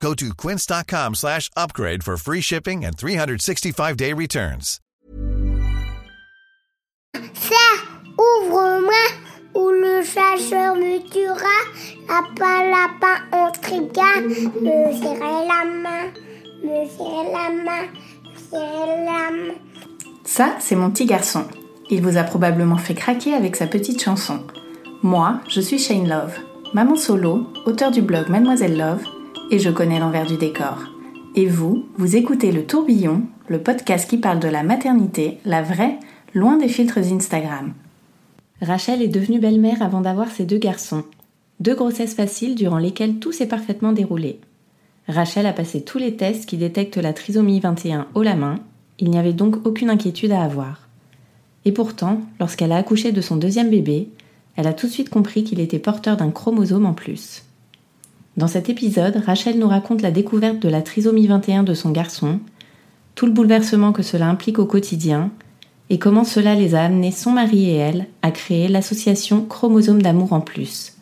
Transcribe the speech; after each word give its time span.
Go 0.00 0.14
to 0.14 0.34
quince.com 0.34 1.14
slash 1.14 1.50
upgrade 1.56 2.04
for 2.04 2.16
free 2.16 2.40
shipping 2.40 2.84
and 2.84 2.96
365-day 2.96 4.12
returns. 4.12 4.80
Ça, 7.32 7.66
ouvre-moi, 8.18 9.06
ou 9.54 9.70
le 9.70 10.02
chasseur 10.04 10.74
me 10.74 10.98
tuera. 11.08 11.56
Lapin, 12.08 12.70
lapin, 12.70 13.22
on. 13.32 13.46
Me 14.62 14.92
serrer 14.92 15.46
la 15.48 15.64
main, 15.64 16.12
me 16.62 16.86
serrer 16.86 17.32
la 17.32 17.50
main, 17.50 17.88
me 18.22 18.36
serrer 18.50 19.04
la 19.04 19.30
main. 19.30 19.54
Ça, 20.24 20.56
c'est 20.60 20.76
mon 20.76 20.90
petit 20.90 21.06
garçon. 21.06 21.46
Il 21.88 22.02
vous 22.02 22.18
a 22.18 22.22
probablement 22.22 22.76
fait 22.76 22.94
craquer 22.94 23.32
avec 23.32 23.56
sa 23.56 23.66
petite 23.66 24.02
chanson. 24.02 24.40
Moi, 25.02 25.40
je 25.48 25.60
suis 25.60 25.78
Shane 25.78 26.08
Love, 26.08 26.34
maman 26.74 26.96
solo, 26.96 27.46
auteur 27.64 27.90
du 27.90 28.02
blog 28.02 28.28
Mademoiselle 28.28 28.76
Love, 28.76 29.02
et 29.50 29.58
je 29.58 29.70
connais 29.70 29.98
l'envers 29.98 30.26
du 30.26 30.36
décor. 30.36 30.78
Et 31.34 31.46
vous, 31.46 31.86
vous 31.96 32.16
écoutez 32.16 32.50
Le 32.50 32.64
Tourbillon, 32.64 33.22
le 33.48 33.62
podcast 33.62 34.08
qui 34.08 34.18
parle 34.18 34.40
de 34.40 34.48
la 34.48 34.62
maternité, 34.62 35.38
la 35.44 35.62
vraie, 35.62 35.98
loin 36.34 36.56
des 36.56 36.68
filtres 36.68 36.98
Instagram. 36.98 37.74
Rachel 38.60 39.02
est 39.02 39.08
devenue 39.08 39.38
belle-mère 39.38 39.82
avant 39.82 40.00
d'avoir 40.00 40.30
ses 40.30 40.44
deux 40.44 40.58
garçons. 40.58 41.04
Deux 41.60 41.74
grossesses 41.74 42.14
faciles 42.14 42.54
durant 42.54 42.78
lesquelles 42.78 43.18
tout 43.18 43.32
s'est 43.32 43.46
parfaitement 43.46 43.92
déroulé. 43.92 44.40
Rachel 45.08 45.46
a 45.46 45.52
passé 45.52 45.82
tous 45.82 45.98
les 45.98 46.16
tests 46.16 46.46
qui 46.46 46.56
détectent 46.56 46.96
la 46.96 47.12
trisomie 47.12 47.60
21 47.60 48.08
haut 48.14 48.22
la 48.22 48.34
main, 48.34 48.56
il 48.98 49.10
n'y 49.10 49.18
avait 49.18 49.32
donc 49.32 49.66
aucune 49.66 49.90
inquiétude 49.90 50.32
à 50.32 50.42
avoir. 50.42 50.88
Et 51.64 51.72
pourtant, 51.72 52.20
lorsqu'elle 52.40 52.72
a 52.72 52.76
accouché 52.76 53.12
de 53.12 53.20
son 53.20 53.36
deuxième 53.36 53.70
bébé, 53.70 54.08
elle 54.56 54.66
a 54.66 54.72
tout 54.72 54.86
de 54.86 54.92
suite 54.92 55.10
compris 55.10 55.44
qu'il 55.44 55.60
était 55.60 55.78
porteur 55.78 56.16
d'un 56.16 56.30
chromosome 56.30 56.86
en 56.86 56.94
plus. 56.94 57.42
Dans 58.36 58.48
cet 58.48 58.68
épisode, 58.68 59.22
Rachel 59.24 59.58
nous 59.58 59.68
raconte 59.68 60.02
la 60.02 60.10
découverte 60.10 60.58
de 60.58 60.68
la 60.68 60.82
trisomie 60.82 61.26
21 61.26 61.62
de 61.62 61.72
son 61.72 61.90
garçon, 61.90 62.38
tout 63.14 63.24
le 63.24 63.32
bouleversement 63.32 63.92
que 63.92 64.02
cela 64.02 64.28
implique 64.28 64.58
au 64.58 64.66
quotidien, 64.66 65.30
et 65.88 65.98
comment 65.98 66.24
cela 66.24 66.54
les 66.54 66.74
a 66.74 66.84
amenés, 66.84 67.12
son 67.12 67.30
mari 67.30 67.70
et 67.70 67.76
elle, 67.76 68.06
à 68.20 68.30
créer 68.30 68.68
l'association 68.68 69.42
Chromosome 69.42 70.02
d'amour 70.02 70.34
en 70.34 70.40
plus. 70.40 70.92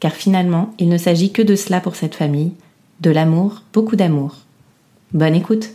Car 0.00 0.12
finalement, 0.12 0.74
il 0.80 0.88
ne 0.88 0.98
s'agit 0.98 1.30
que 1.30 1.42
de 1.42 1.54
cela 1.54 1.80
pour 1.80 1.94
cette 1.94 2.16
famille, 2.16 2.52
de 3.00 3.10
l'amour, 3.10 3.62
beaucoup 3.72 3.96
d'amour. 3.96 4.36
Bonne 5.12 5.34
écoute 5.34 5.70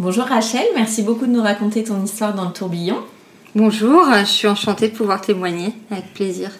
Bonjour 0.00 0.24
Rachel, 0.24 0.64
merci 0.74 1.02
beaucoup 1.02 1.26
de 1.26 1.32
nous 1.32 1.42
raconter 1.42 1.84
ton 1.84 2.02
histoire 2.02 2.34
dans 2.34 2.46
le 2.46 2.52
tourbillon. 2.52 2.96
Bonjour, 3.54 4.06
je 4.20 4.24
suis 4.24 4.48
enchantée 4.48 4.88
de 4.88 4.96
pouvoir 4.96 5.20
témoigner, 5.20 5.72
avec 5.90 6.14
plaisir. 6.14 6.50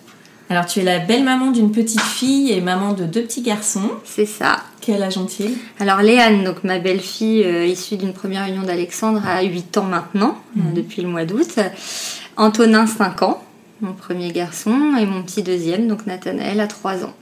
Alors 0.50 0.66
tu 0.66 0.80
es 0.80 0.82
la 0.82 0.98
belle 0.98 1.22
maman 1.22 1.52
d'une 1.52 1.70
petite 1.70 2.00
fille 2.00 2.50
et 2.50 2.60
maman 2.60 2.92
de 2.92 3.04
deux 3.04 3.22
petits 3.22 3.40
garçons. 3.42 3.88
C'est 4.04 4.26
ça. 4.26 4.64
Quel 4.80 5.00
âge 5.02 5.16
ont-ils? 5.16 5.56
Alors 5.78 6.02
Léane, 6.02 6.42
donc 6.42 6.64
ma 6.64 6.80
belle-fille 6.80 7.44
euh, 7.44 7.64
issue 7.64 7.96
d'une 7.96 8.12
première 8.12 8.46
union 8.48 8.62
d'Alexandre, 8.62 9.22
a 9.26 9.42
8 9.42 9.76
ans 9.78 9.84
maintenant, 9.84 10.36
euh, 10.56 10.60
Mhm. 10.62 10.74
depuis 10.74 11.02
le 11.02 11.08
mois 11.08 11.24
d'août. 11.24 11.60
Antonin, 12.36 12.86
5 12.88 13.22
ans, 13.22 13.42
mon 13.80 13.92
premier 13.92 14.32
garçon, 14.32 14.96
et 14.98 15.06
mon 15.06 15.22
petit 15.22 15.44
deuxième, 15.44 15.86
donc 15.86 16.06
Nathanaël, 16.06 16.58
a 16.58 16.66
3 16.66 17.04
ans. 17.04 17.14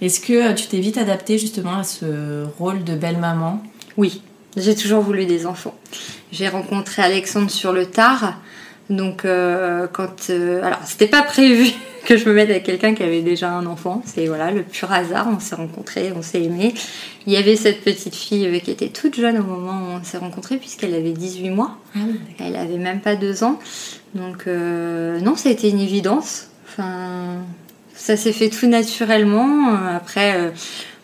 Est-ce 0.00 0.18
que 0.20 0.32
euh, 0.50 0.54
tu 0.54 0.66
t'es 0.66 0.80
vite 0.80 0.98
adaptée 0.98 1.38
justement 1.38 1.78
à 1.78 1.84
ce 1.84 2.44
rôle 2.58 2.82
de 2.82 2.94
belle 2.96 3.18
maman? 3.18 3.62
Oui, 3.96 4.22
j'ai 4.56 4.74
toujours 4.74 5.02
voulu 5.02 5.24
des 5.26 5.46
enfants. 5.46 5.74
J'ai 6.32 6.48
rencontré 6.48 7.00
Alexandre 7.02 7.50
sur 7.50 7.72
le 7.72 7.86
tard. 7.86 8.34
Donc, 8.90 9.24
euh, 9.24 9.86
quand. 9.92 10.30
euh, 10.30 10.62
alors, 10.64 10.80
c'était 10.84 11.06
pas 11.06 11.22
prévu 11.22 11.70
que 12.06 12.16
je 12.16 12.28
me 12.28 12.34
mette 12.34 12.50
avec 12.50 12.64
quelqu'un 12.64 12.94
qui 12.94 13.02
avait 13.02 13.22
déjà 13.22 13.50
un 13.50 13.66
enfant. 13.66 14.02
C'est 14.06 14.26
voilà, 14.26 14.50
le 14.50 14.62
pur 14.62 14.90
hasard. 14.92 15.28
On 15.28 15.40
s'est 15.40 15.54
rencontrés, 15.54 16.12
on 16.16 16.22
s'est 16.22 16.42
aimés. 16.42 16.74
Il 17.26 17.32
y 17.32 17.36
avait 17.36 17.56
cette 17.56 17.82
petite 17.82 18.14
fille 18.14 18.46
euh, 18.46 18.58
qui 18.58 18.70
était 18.70 18.88
toute 18.88 19.14
jeune 19.16 19.38
au 19.38 19.44
moment 19.44 19.72
où 19.72 19.98
on 20.00 20.04
s'est 20.04 20.18
rencontrés, 20.18 20.56
puisqu'elle 20.56 20.94
avait 20.94 21.12
18 21.12 21.50
mois. 21.50 21.78
Ah 21.94 22.00
oui, 22.06 22.20
Elle 22.38 22.56
avait 22.56 22.78
même 22.78 23.00
pas 23.00 23.16
deux 23.16 23.44
ans. 23.44 23.58
Donc, 24.14 24.46
euh, 24.46 25.20
non, 25.20 25.36
ça 25.36 25.48
a 25.48 25.52
été 25.52 25.68
une 25.68 25.80
évidence. 25.80 26.48
Enfin, 26.68 27.38
ça 27.94 28.16
s'est 28.16 28.32
fait 28.32 28.50
tout 28.50 28.66
naturellement. 28.66 29.74
Euh, 29.74 29.96
Après, 29.96 30.36
euh, 30.36 30.50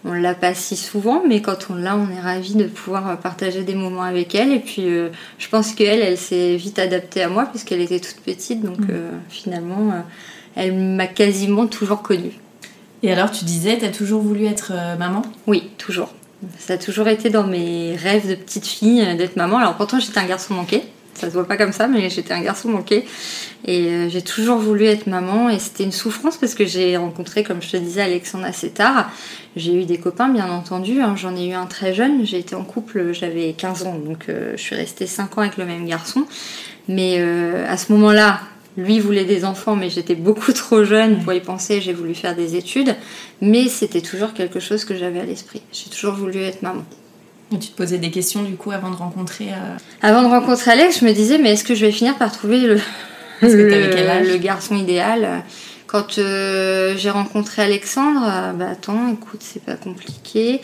on 0.05 0.13
l'a 0.13 0.35
pas 0.35 0.55
si 0.55 0.77
souvent, 0.77 1.23
mais 1.27 1.43
quand 1.43 1.67
on 1.69 1.75
l'a, 1.75 1.97
on 1.97 2.09
est 2.11 2.21
ravis 2.21 2.55
de 2.55 2.65
pouvoir 2.65 3.19
partager 3.21 3.63
des 3.63 3.75
moments 3.75 4.03
avec 4.03 4.35
elle. 4.35 4.53
Et 4.53 4.59
puis, 4.59 4.89
euh, 4.89 5.11
je 5.39 5.49
pense 5.49 5.73
qu'elle, 5.75 6.01
elle 6.01 6.17
s'est 6.17 6.57
vite 6.57 6.79
adaptée 6.79 7.23
à 7.23 7.29
moi, 7.29 7.47
puisqu'elle 7.47 7.83
était 7.83 8.01
toute 8.01 8.21
petite. 8.21 8.63
Donc, 8.63 8.79
euh, 8.89 9.11
finalement, 9.29 9.91
euh, 9.93 10.01
elle 10.57 10.75
m'a 10.75 11.07
quasiment 11.07 11.67
toujours 11.67 12.03
connue. 12.03 12.33
Et 13.03 13.13
alors 13.13 13.31
tu 13.31 13.45
disais, 13.45 13.79
t'as 13.79 13.89
toujours 13.91 14.23
voulu 14.23 14.47
être 14.47 14.73
euh, 14.75 14.97
maman? 14.97 15.23
Oui, 15.47 15.71
toujours. 15.79 16.13
Ça 16.59 16.75
a 16.75 16.79
toujours 16.79 17.09
été 17.09 17.31
dans 17.31 17.47
mes 17.47 17.97
rêves 17.97 18.29
de 18.29 18.35
petite 18.35 18.67
fille 18.67 19.03
euh, 19.03 19.17
d'être 19.17 19.37
maman. 19.37 19.59
Alors 19.59 19.77
pourtant 19.77 19.99
j'étais 20.01 20.19
un 20.19 20.27
garçon 20.27 20.55
manqué. 20.55 20.83
Ça 21.15 21.27
se 21.27 21.35
voit 21.35 21.47
pas 21.47 21.59
comme 21.59 21.73
ça, 21.73 21.87
mais 21.87 22.09
j'étais 22.09 22.33
un 22.33 22.41
garçon 22.41 22.71
manqué. 22.71 23.05
Et 23.67 23.89
euh, 23.89 24.09
j'ai 24.09 24.23
toujours 24.23 24.57
voulu 24.57 24.87
être 24.87 25.07
maman. 25.07 25.51
Et 25.51 25.59
c'était 25.59 25.85
une 25.85 25.93
souffrance 25.93 26.39
parce 26.39 26.55
que 26.55 26.65
j'ai 26.65 26.97
rencontré, 26.97 27.43
comme 27.43 27.61
je 27.61 27.71
te 27.71 27.77
disais, 27.77 28.01
Alexandre 28.01 28.47
assez 28.47 28.71
tard. 28.71 29.11
J'ai 29.55 29.75
eu 29.75 29.85
des 29.85 29.99
copains, 29.99 30.31
bien 30.31 30.51
entendu. 30.51 31.03
hein. 31.03 31.15
J'en 31.17 31.37
ai 31.37 31.49
eu 31.49 31.53
un 31.53 31.67
très 31.67 31.93
jeune. 31.93 32.25
J'ai 32.25 32.39
été 32.39 32.55
en 32.55 32.65
couple, 32.65 33.13
j'avais 33.13 33.53
15 33.53 33.83
ans. 33.87 33.99
Donc 33.99 34.31
euh, 34.31 34.53
je 34.57 34.63
suis 34.63 34.77
restée 34.77 35.07
5 35.07 35.37
ans 35.37 35.41
avec 35.43 35.59
le 35.59 35.67
même 35.67 35.85
garçon. 35.87 36.25
Mais 36.89 37.17
euh, 37.19 37.67
à 37.69 37.77
ce 37.77 37.93
moment-là, 37.93 38.41
lui 38.81 38.99
voulait 39.01 39.25
des 39.25 39.45
enfants, 39.45 39.77
mais 39.77 39.91
j'étais 39.91 40.15
beaucoup 40.15 40.53
trop 40.53 40.85
jeune 40.85 41.23
pour 41.23 41.33
y 41.33 41.41
penser. 41.41 41.81
J'ai 41.81 41.93
voulu 41.93 42.15
faire 42.15 42.35
des 42.35 42.57
études. 42.57 42.95
Mais 43.41 43.69
c'était 43.69 44.01
toujours 44.01 44.33
quelque 44.35 44.61
chose 44.61 44.85
que 44.85 44.97
j'avais 44.97 45.21
à 45.21 45.25
l'esprit. 45.25 45.63
J'ai 45.73 45.91
toujours 45.91 46.15
voulu 46.15 46.39
être 46.43 46.63
maman. 46.63 46.85
Et 47.53 47.59
tu 47.59 47.69
te 47.69 47.77
posais 47.77 47.99
des 47.99 48.11
questions 48.11 48.43
du 48.43 48.55
coup 48.55 48.71
avant 48.71 48.91
de 48.91 48.97
rencontrer. 48.97 49.49
euh, 49.49 49.77
Avant 50.03 50.23
de 50.23 50.29
rencontrer 50.29 50.71
Alex, 50.73 51.01
je 51.01 51.05
me 51.05 51.13
disais, 51.13 51.39
mais 51.39 51.53
est-ce 51.53 51.65
que 51.65 51.75
je 51.75 51.85
vais 51.85 51.93
finir 51.93 52.17
par 52.17 52.31
trouver 52.31 52.61
le, 52.61 52.79
le, 53.43 54.37
garçon 54.37 54.77
idéal? 54.77 55.43
Quand 55.89 56.19
euh, 56.19 56.95
j'ai 56.97 57.11
rencontré 57.11 57.63
Alexandre, 57.63 58.23
euh, 58.25 58.53
bah 58.53 58.69
attends, 58.71 59.13
écoute, 59.13 59.41
c'est 59.43 59.63
pas 59.65 59.75
compliqué. 59.75 60.61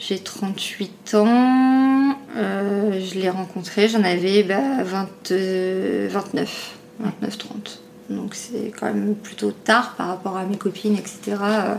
J'ai 0.00 0.18
38 0.18 1.14
ans, 1.14 2.16
euh, 2.36 3.00
je 3.00 3.18
l'ai 3.20 3.28
rencontré, 3.28 3.86
j'en 3.88 4.02
avais 4.02 4.42
bah, 4.42 4.82
20, 4.82 5.08
euh, 5.32 6.08
29, 6.10 6.70
29, 7.00 7.38
30. 7.38 7.82
Donc 8.10 8.34
c'est 8.34 8.72
quand 8.78 8.86
même 8.86 9.14
plutôt 9.14 9.52
tard 9.52 9.94
par 9.96 10.08
rapport 10.08 10.36
à 10.36 10.44
mes 10.44 10.56
copines, 10.56 10.96
etc. 10.96 11.36
euh, 11.42 11.74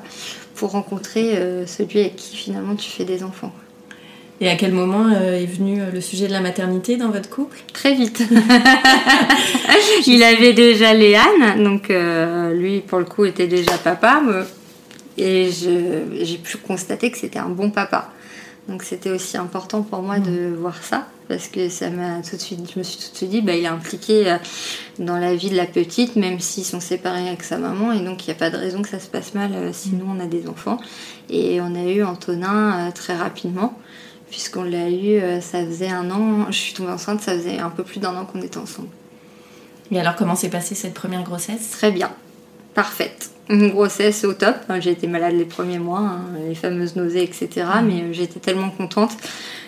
pour 0.55 0.71
rencontrer 0.71 1.37
euh, 1.37 1.65
celui 1.65 1.99
avec 1.99 2.15
qui 2.15 2.35
finalement 2.35 2.75
tu 2.75 2.89
fais 2.89 3.03
des 3.03 3.23
enfants. 3.23 3.51
Et 4.41 4.49
à 4.49 4.55
quel 4.55 4.71
moment 4.71 5.05
euh, 5.05 5.39
est 5.39 5.45
venu 5.45 5.79
le 5.93 6.01
sujet 6.01 6.27
de 6.27 6.31
la 6.31 6.41
maternité 6.41 6.97
dans 6.97 7.11
votre 7.11 7.29
couple? 7.29 7.57
Très 7.73 7.93
vite. 7.93 8.23
il 10.07 10.23
avait 10.23 10.53
déjà 10.53 10.95
Léane, 10.95 11.63
donc 11.63 11.91
euh, 11.91 12.51
lui 12.53 12.79
pour 12.81 12.97
le 12.97 13.05
coup 13.05 13.25
était 13.25 13.45
déjà 13.45 13.77
papa. 13.77 14.23
Et 15.17 15.51
j'ai 15.51 16.37
pu 16.37 16.57
constater 16.57 17.11
que 17.11 17.19
c'était 17.19 17.37
un 17.37 17.49
bon 17.49 17.69
papa. 17.69 18.09
Donc 18.67 18.81
c'était 18.81 19.11
aussi 19.11 19.37
important 19.37 19.83
pour 19.83 20.01
moi 20.01 20.17
de 20.17 20.55
voir 20.59 20.81
ça 20.81 21.07
parce 21.31 21.47
que 21.47 21.69
ça 21.69 21.89
m'a 21.89 22.21
tout 22.21 22.35
de 22.35 22.41
suite, 22.41 22.59
je 22.73 22.77
me 22.77 22.83
suis 22.83 22.97
tout 22.97 23.09
de 23.09 23.15
suite 23.15 23.29
dit, 23.29 23.41
bah, 23.41 23.55
il 23.55 23.63
est 23.63 23.67
impliqué 23.67 24.29
euh, 24.29 24.37
dans 24.99 25.15
la 25.15 25.33
vie 25.33 25.49
de 25.49 25.55
la 25.55 25.65
petite, 25.65 26.17
même 26.17 26.41
s'ils 26.41 26.65
sont 26.65 26.81
séparés 26.81 27.25
avec 27.25 27.43
sa 27.43 27.57
maman, 27.57 27.93
et 27.93 28.01
donc 28.01 28.27
il 28.27 28.29
n'y 28.29 28.35
a 28.35 28.37
pas 28.37 28.49
de 28.49 28.57
raison 28.57 28.81
que 28.81 28.89
ça 28.89 28.99
se 28.99 29.07
passe 29.07 29.33
mal 29.33 29.51
euh, 29.53 29.69
si 29.71 29.91
nous 29.91 30.05
on 30.05 30.19
a 30.19 30.25
des 30.25 30.49
enfants. 30.49 30.77
Et 31.29 31.61
on 31.61 31.73
a 31.73 31.85
eu 31.85 32.03
Antonin 32.03 32.89
euh, 32.89 32.91
très 32.91 33.15
rapidement, 33.15 33.79
puisqu'on 34.29 34.63
l'a 34.63 34.89
eu, 34.89 35.21
ça 35.39 35.65
faisait 35.65 35.89
un 35.89 36.11
an, 36.11 36.47
je 36.49 36.57
suis 36.57 36.73
tombée 36.73 36.91
enceinte, 36.91 37.21
ça 37.21 37.33
faisait 37.33 37.59
un 37.59 37.69
peu 37.69 37.83
plus 37.83 38.01
d'un 38.01 38.13
an 38.17 38.25
qu'on 38.25 38.41
était 38.41 38.57
ensemble. 38.57 38.89
Et 39.89 39.99
alors 40.01 40.17
comment 40.17 40.35
s'est 40.35 40.49
passée 40.49 40.75
cette 40.75 40.93
première 40.93 41.23
grossesse? 41.23 41.69
Très 41.71 41.91
bien, 41.91 42.11
parfaite. 42.73 43.29
Une 43.49 43.69
grossesse 43.69 44.23
au 44.23 44.33
top. 44.33 44.55
J'ai 44.79 44.91
été 44.91 45.07
malade 45.07 45.33
les 45.33 45.45
premiers 45.45 45.79
mois, 45.79 45.99
hein, 45.99 46.25
les 46.47 46.55
fameuses 46.55 46.95
nausées, 46.95 47.23
etc. 47.23 47.49
Mais 47.83 48.01
euh, 48.01 48.13
j'étais 48.13 48.39
tellement 48.39 48.69
contente 48.69 49.11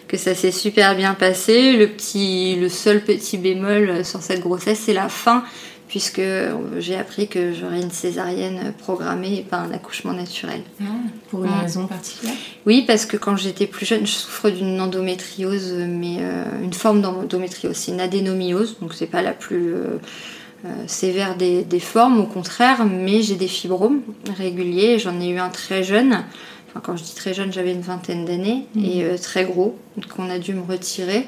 que 0.07 0.15
ça 0.17 0.35
s'est 0.35 0.51
super 0.51 0.95
bien 0.95 1.13
passé. 1.13 1.75
Le 1.75 1.87
petit, 1.87 2.55
le 2.55 2.69
seul 2.69 3.01
petit 3.03 3.37
bémol 3.37 3.89
euh, 3.89 4.03
sur 4.03 4.21
cette 4.21 4.39
grossesse, 4.39 4.79
c'est 4.85 4.93
la 4.93 5.09
fin, 5.09 5.43
puisque 5.89 6.21
j'ai 6.79 6.95
appris 6.95 7.27
que 7.27 7.51
j'aurais 7.53 7.81
une 7.81 7.91
césarienne 7.91 8.73
programmée 8.79 9.39
et 9.39 9.41
pas 9.43 9.57
un 9.57 9.71
accouchement 9.71 10.13
naturel. 10.13 10.61
Ah, 10.81 10.85
pour 11.29 11.43
une 11.43 11.51
Mm. 11.51 11.61
raison 11.61 11.87
particulière? 11.87 12.35
Oui, 12.65 12.83
parce 12.87 13.05
que 13.05 13.17
quand 13.17 13.35
j'étais 13.35 13.67
plus 13.67 13.85
jeune, 13.85 14.05
je 14.07 14.11
souffre 14.13 14.49
d'une 14.49 14.79
endométriose, 14.79 15.73
mais 15.87 16.17
euh, 16.21 16.45
une 16.63 16.73
forme 16.73 17.01
d'endométriose. 17.01 17.75
C'est 17.75 17.91
une 17.91 17.99
adénomyose, 18.01 18.77
donc 18.79 18.93
c'est 18.93 19.07
pas 19.07 19.21
la 19.21 19.33
plus 19.33 19.73
euh, 19.73 19.77
euh, 19.85 19.97
sévère 20.87 21.35
des, 21.35 21.63
des 21.63 21.79
formes, 21.79 22.19
au 22.19 22.25
contraire, 22.25 22.85
mais 22.85 23.21
j'ai 23.21 23.35
des 23.35 23.47
fibromes 23.47 24.01
réguliers. 24.37 24.97
J'en 24.99 25.19
ai 25.19 25.29
eu 25.29 25.37
un 25.37 25.49
très 25.49 25.83
jeune. 25.83 26.23
Enfin, 26.69 26.81
quand 26.81 26.97
je 26.97 27.03
dis 27.03 27.15
très 27.15 27.33
jeune, 27.33 27.51
j'avais 27.53 27.73
une 27.73 27.81
vingtaine 27.81 28.25
d'années 28.25 28.65
et 28.75 29.03
euh, 29.03 29.17
très 29.17 29.45
gros, 29.45 29.77
donc 29.97 30.07
on 30.17 30.29
a 30.29 30.39
dû 30.39 30.53
me 30.53 30.63
retirer. 30.63 31.27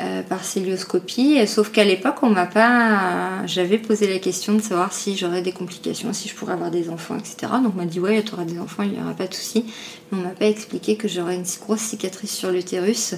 euh, 0.00 0.22
par 0.22 0.44
célioscopie, 0.44 1.46
sauf 1.46 1.70
qu'à 1.70 1.84
l'époque, 1.84 2.16
on 2.22 2.30
m'a 2.30 2.46
pas. 2.46 3.46
J'avais 3.46 3.78
posé 3.78 4.12
la 4.12 4.18
question 4.18 4.54
de 4.54 4.60
savoir 4.60 4.92
si 4.92 5.16
j'aurais 5.16 5.42
des 5.42 5.52
complications, 5.52 6.12
si 6.12 6.28
je 6.28 6.34
pourrais 6.34 6.54
avoir 6.54 6.70
des 6.70 6.90
enfants, 6.90 7.16
etc. 7.16 7.52
Donc 7.62 7.74
on 7.74 7.78
m'a 7.78 7.84
dit 7.84 8.00
ouais, 8.00 8.22
tu 8.24 8.34
auras 8.34 8.44
des 8.44 8.58
enfants, 8.58 8.82
il 8.82 8.90
n'y 8.92 9.00
aura 9.00 9.14
pas 9.14 9.26
de 9.28 9.34
souci. 9.34 9.64
Mais 10.10 10.18
on 10.18 10.22
m'a 10.22 10.30
pas 10.30 10.46
expliqué 10.46 10.96
que 10.96 11.06
j'aurais 11.06 11.36
une 11.36 11.44
grosse 11.60 11.80
cicatrice 11.80 12.34
sur 12.34 12.50
l'utérus 12.50 13.14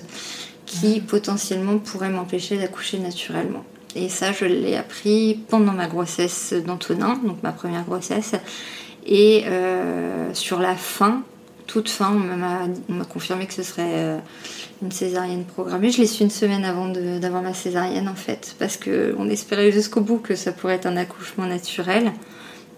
qui 0.66 1.00
potentiellement 1.00 1.78
pourrait 1.78 2.10
m'empêcher 2.10 2.58
d'accoucher 2.58 2.98
naturellement. 2.98 3.64
Et 3.96 4.10
ça, 4.10 4.30
je 4.30 4.44
l'ai 4.44 4.76
appris 4.76 5.40
pendant 5.48 5.72
ma 5.72 5.86
grossesse 5.86 6.52
d'Antonin, 6.52 7.18
donc 7.24 7.42
ma 7.42 7.52
première 7.52 7.84
grossesse. 7.84 8.34
Et 9.06 9.44
euh, 9.46 10.34
sur 10.34 10.60
la 10.60 10.74
fin, 10.74 11.22
toute 11.66 11.88
fin, 11.88 12.12
on 12.12 12.36
m'a 12.36 12.68
on 12.90 12.92
m'a 12.92 13.04
confirmé 13.06 13.46
que 13.46 13.54
ce 13.54 13.62
serait 13.62 13.94
euh, 13.94 14.18
une 14.82 14.92
césarienne 14.92 15.44
programmée. 15.44 15.90
Je 15.90 16.02
l'ai 16.02 16.06
su 16.06 16.24
une 16.24 16.30
semaine 16.30 16.66
avant 16.66 16.88
d'avoir 16.88 17.42
ma 17.42 17.54
césarienne 17.54 18.06
en 18.06 18.14
fait, 18.14 18.54
parce 18.58 18.76
qu'on 18.76 19.30
espérait 19.30 19.72
jusqu'au 19.72 20.02
bout 20.02 20.18
que 20.18 20.34
ça 20.34 20.52
pourrait 20.52 20.74
être 20.74 20.86
un 20.86 20.98
accouchement 20.98 21.46
naturel. 21.46 22.12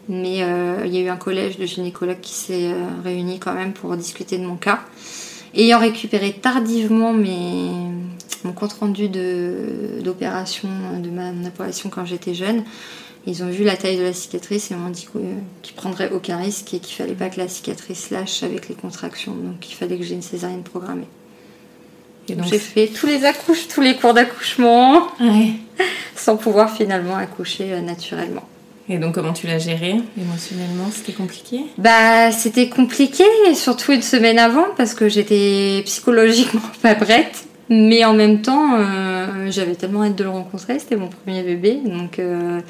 Mais 0.08 0.42
euh, 0.42 0.84
il 0.86 0.94
y 0.94 0.98
a 0.98 1.00
eu 1.00 1.08
un 1.08 1.16
collège 1.16 1.58
de 1.58 1.66
gynécologues 1.66 2.20
qui 2.20 2.34
s'est 2.34 2.70
réuni 3.02 3.40
quand 3.40 3.54
même 3.54 3.72
pour 3.72 3.96
discuter 3.96 4.38
de 4.38 4.46
mon 4.46 4.56
cas. 4.56 4.80
Ayant 5.54 5.78
récupéré 5.78 6.32
tardivement 6.32 7.12
mes, 7.12 7.70
mon 8.44 8.52
compte 8.52 8.74
rendu 8.74 9.08
d'opération, 9.08 10.68
de, 11.02 11.10
ma 11.10 11.32
mon 11.32 11.46
opération 11.46 11.90
quand 11.90 12.04
j'étais 12.04 12.34
jeune, 12.34 12.64
ils 13.26 13.42
ont 13.42 13.48
vu 13.50 13.64
la 13.64 13.76
taille 13.76 13.98
de 13.98 14.02
la 14.02 14.12
cicatrice 14.12 14.70
et 14.70 14.74
m'ont 14.74 14.90
dit 14.90 15.06
qu'ils 15.62 15.74
prendraient 15.74 16.10
aucun 16.10 16.38
risque 16.38 16.72
et 16.74 16.78
qu'il 16.78 16.94
fallait 16.96 17.14
pas 17.14 17.28
que 17.28 17.38
la 17.38 17.48
cicatrice 17.48 18.10
lâche 18.10 18.42
avec 18.42 18.68
les 18.68 18.74
contractions. 18.74 19.34
Donc 19.34 19.68
il 19.70 19.74
fallait 19.74 19.98
que 19.98 20.04
j'ai 20.04 20.14
une 20.14 20.22
césarienne 20.22 20.62
programmée. 20.62 21.08
Et 22.28 22.34
Donc 22.34 22.42
donc, 22.42 22.52
j'ai 22.52 22.58
fait 22.58 22.88
tous 22.88 23.06
les 23.06 23.24
accouches, 23.24 23.68
tous 23.68 23.80
les 23.80 23.96
cours 23.96 24.14
d'accouchement, 24.14 25.08
Ouais. 25.20 25.52
sans 26.16 26.36
pouvoir 26.36 26.74
finalement 26.74 27.16
accoucher 27.16 27.72
euh, 27.72 27.80
naturellement. 27.80 28.46
Et 28.90 28.98
donc, 28.98 29.14
comment 29.14 29.32
tu 29.34 29.46
l'as 29.46 29.58
géré 29.58 29.96
émotionnellement? 30.18 30.88
C'était 30.90 31.12
compliqué? 31.12 31.60
Bah, 31.76 32.32
c'était 32.32 32.68
compliqué, 32.68 33.24
surtout 33.54 33.92
une 33.92 34.02
semaine 34.02 34.38
avant, 34.38 34.66
parce 34.76 34.94
que 34.94 35.08
j'étais 35.08 35.82
psychologiquement 35.84 36.62
pas 36.82 36.94
prête. 36.94 37.44
Mais 37.68 38.04
en 38.06 38.14
même 38.14 38.40
temps, 38.40 38.78
euh, 38.78 39.50
j'avais 39.50 39.74
tellement 39.74 40.04
hâte 40.04 40.16
de 40.16 40.24
le 40.24 40.30
rencontrer, 40.30 40.78
c'était 40.78 40.96
mon 40.96 41.08
premier 41.08 41.42
bébé. 41.42 41.80
Donc, 41.84 42.18
euh, 42.18 42.60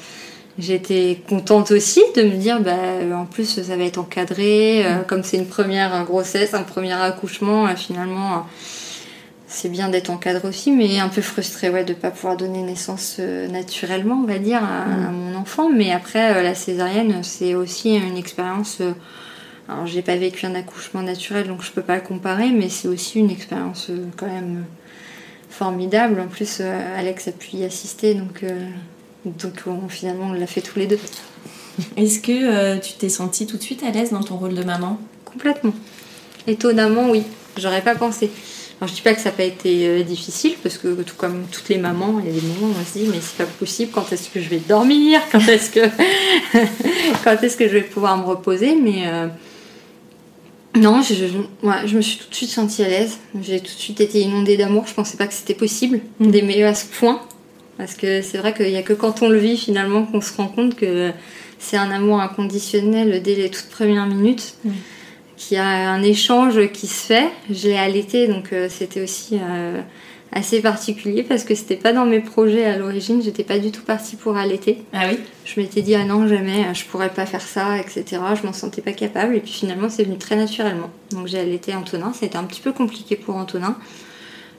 j'étais 0.57 1.21
contente 1.29 1.71
aussi 1.71 2.01
de 2.17 2.23
me 2.23 2.35
dire, 2.35 2.59
bah, 2.59 2.75
en 3.15 3.25
plus, 3.25 3.61
ça 3.61 3.77
va 3.77 3.83
être 3.85 3.97
encadré. 3.97 4.85
euh, 4.85 5.03
comme 5.07 5.23
c'est 5.23 5.37
une 5.37 5.47
première 5.47 6.03
grossesse, 6.03 6.53
un 6.53 6.63
premier 6.63 6.91
accouchement, 6.91 7.73
finalement, 7.77 8.45
c'est 9.51 9.69
bien 9.69 9.89
d'être 9.89 10.11
encadré 10.11 10.47
aussi, 10.47 10.71
mais 10.71 10.99
un 10.99 11.09
peu 11.09 11.21
frustrée 11.21 11.69
ouais, 11.71 11.83
de 11.83 11.93
ne 11.93 11.97
pas 11.97 12.11
pouvoir 12.11 12.37
donner 12.37 12.61
naissance 12.61 13.17
euh, 13.19 13.47
naturellement, 13.47 14.21
on 14.23 14.27
va 14.27 14.37
dire, 14.37 14.63
à, 14.63 14.83
à 14.83 15.11
mon 15.11 15.35
enfant. 15.35 15.69
Mais 15.69 15.91
après, 15.91 16.35
euh, 16.37 16.43
la 16.43 16.53
césarienne, 16.53 17.23
c'est 17.23 17.55
aussi 17.55 17.95
une 17.95 18.15
expérience. 18.15 18.77
euh, 18.81 18.93
alors, 19.67 19.87
j'ai 19.87 20.03
pas 20.03 20.15
vécu 20.15 20.45
un 20.45 20.53
accouchement 20.55 21.01
naturel, 21.01 21.47
donc 21.47 21.63
je 21.63 21.71
peux 21.71 21.81
pas 21.81 21.99
comparer, 21.99 22.51
mais 22.51 22.69
c'est 22.69 22.87
aussi 22.87 23.19
une 23.19 23.31
expérience 23.31 23.87
euh, 23.89 24.05
quand 24.17 24.27
même 24.27 24.65
formidable. 25.49 26.19
En 26.19 26.27
plus, 26.27 26.61
Alex 26.61 27.27
a 27.27 27.31
pu 27.31 27.57
y 27.57 27.63
assister, 27.65 28.13
donc, 28.13 28.45
donc 29.25 29.53
on- 29.65 29.89
finalement, 29.89 30.27
on 30.27 30.33
l'a 30.33 30.45
fait 30.47 30.61
tous 30.61 30.77
les 30.77 30.85
deux. 30.85 30.99
Est-ce 31.97 32.19
que 32.19 32.77
tu 32.79 32.93
t'es 32.93 33.09
sentie 33.09 33.47
tout 33.47 33.57
de 33.57 33.63
suite 33.63 33.81
à 33.83 33.89
l'aise 33.89 34.11
dans 34.11 34.21
ton 34.21 34.37
rôle 34.37 34.53
de 34.53 34.63
maman? 34.63 34.99
Complètement. 35.25 35.73
Étonnamment, 36.45 37.09
oui. 37.09 37.23
J'aurais 37.57 37.81
pas 37.81 37.95
pensé. 37.95 38.29
Alors, 38.81 38.89
je 38.89 38.95
dis 38.95 39.01
pas 39.01 39.13
que 39.13 39.19
ça 39.19 39.29
n'a 39.29 39.35
pas 39.35 39.43
été 39.43 39.87
euh, 39.87 40.03
difficile, 40.03 40.53
parce 40.63 40.77
que 40.77 41.01
tout 41.03 41.15
comme 41.17 41.43
toutes 41.51 41.67
les 41.67 41.77
mamans, 41.77 42.19
il 42.21 42.27
y 42.33 42.37
a 42.37 42.39
des 42.39 42.47
moments 42.47 42.67
où 42.67 42.75
on 42.79 42.85
se 42.85 42.97
dit, 42.97 43.05
mais 43.11 43.19
c'est 43.21 43.35
pas 43.43 43.49
possible, 43.59 43.91
quand 43.93 44.11
est-ce 44.13 44.29
que 44.29 44.39
je 44.41 44.47
vais 44.47 44.59
dormir? 44.59 45.19
Quand 45.31 45.45
est-ce 45.49 45.69
que, 45.69 45.81
quand 47.25 47.43
est-ce 47.43 47.57
que 47.57 47.67
je 47.67 47.73
vais 47.73 47.81
pouvoir 47.81 48.17
me 48.17 48.23
reposer? 48.23 48.75
Mais 48.81 49.03
euh, 49.07 49.27
non, 50.75 51.01
je, 51.01 51.13
je- 51.13 51.67
ouais, 51.67 51.87
je 51.87 51.97
me 51.97 52.01
suis 52.01 52.19
tout 52.19 52.29
de 52.29 52.35
suite 52.35 52.51
sentie 52.51 52.83
à 52.83 52.87
l'aise. 52.87 53.17
J'ai 53.41 53.59
tout 53.59 53.65
de 53.73 53.79
suite 53.79 53.99
été 53.99 54.21
inondée 54.21 54.55
d'amour. 54.55 54.85
Je 54.87 54.93
pensais 54.93 55.17
pas 55.17 55.27
que 55.27 55.33
c'était 55.33 55.53
possible 55.55 55.99
d'aimer 56.21 56.63
à 56.63 56.73
ce 56.73 56.85
point. 56.85 57.19
Parce 57.77 57.95
que 57.95 58.21
c'est 58.21 58.37
vrai 58.37 58.53
qu'il 58.53 58.67
n'y 58.67 58.77
a 58.77 58.81
que 58.83 58.93
quand 58.93 59.21
on 59.21 59.29
le 59.29 59.37
vit 59.39 59.57
finalement 59.57 60.03
qu'on 60.05 60.21
se 60.21 60.33
rend 60.35 60.47
compte 60.47 60.75
que 60.75 61.11
c'est 61.59 61.77
un 61.77 61.91
amour 61.91 62.21
inconditionnel 62.21 63.21
dès 63.23 63.35
les 63.35 63.49
toutes 63.49 63.69
premières 63.69 64.05
minutes 64.07 64.53
qu'il 65.39 65.55
y 65.57 65.59
a 65.59 65.91
un 65.91 66.03
échange 66.03 66.71
qui 66.71 66.85
se 66.85 67.05
fait. 67.07 67.29
Je 67.49 67.69
l'ai 67.69 67.77
allaité, 67.77 68.27
donc 68.27 68.51
euh, 68.51 68.67
c'était 68.69 69.01
aussi 69.01 69.39
euh, 69.41 69.81
assez 70.33 70.61
particulier 70.61 71.23
parce 71.23 71.45
que 71.45 71.55
c'était 71.55 71.77
pas 71.77 71.93
dans 71.93 72.05
mes 72.05 72.19
projets 72.19 72.65
à 72.65 72.77
l'origine. 72.77 73.23
J'étais 73.23 73.45
pas 73.45 73.57
du 73.57 73.71
tout 73.71 73.81
partie 73.81 74.17
pour 74.17 74.35
allaiter. 74.35 74.83
Ah 74.91 75.05
oui? 75.09 75.17
Je 75.45 75.59
m'étais 75.59 75.81
dit 75.81 75.95
ah 75.95 76.03
non 76.03 76.27
jamais, 76.27 76.65
je 76.75 76.83
pourrais 76.85 77.09
pas 77.09 77.25
faire 77.25 77.41
ça, 77.41 77.79
etc. 77.79 78.21
Je 78.39 78.45
m'en 78.45 78.53
sentais 78.53 78.81
pas 78.81 78.91
capable 78.91 79.35
et 79.35 79.39
puis 79.39 79.53
finalement 79.53 79.89
c'est 79.89 80.03
venu 80.03 80.17
très 80.17 80.35
naturellement. 80.35 80.89
Donc 81.11 81.27
j'ai 81.27 81.39
allaité 81.39 81.73
Antonin. 81.73 82.11
C'était 82.13 82.37
un 82.37 82.43
petit 82.43 82.61
peu 82.61 82.73
compliqué 82.73 83.15
pour 83.15 83.37
Antonin. 83.37 83.77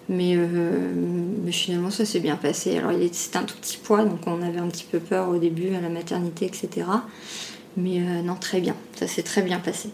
Mais, 0.09 0.33
euh, 0.35 0.93
mais 1.44 1.53
finalement, 1.53 1.91
ça 1.91 2.05
s'est 2.05 2.19
bien 2.19 2.35
passé. 2.35 2.79
Alors, 2.79 2.91
c'était 3.12 3.37
un 3.37 3.44
tout 3.44 3.55
petit 3.55 3.76
poids, 3.76 4.05
donc 4.05 4.19
on 4.26 4.43
avait 4.43 4.59
un 4.59 4.67
petit 4.67 4.87
peu 4.91 4.99
peur 4.99 5.29
au 5.29 5.38
début 5.38 5.73
à 5.76 5.81
la 5.81 5.88
maternité, 5.88 6.47
etc. 6.47 6.85
Mais 7.76 8.00
euh, 8.00 8.23
non, 8.23 8.35
très 8.35 8.61
bien. 8.61 8.75
Ça 8.97 9.06
s'est 9.06 9.23
très 9.23 9.43
bien 9.43 9.61
passé. 9.61 9.91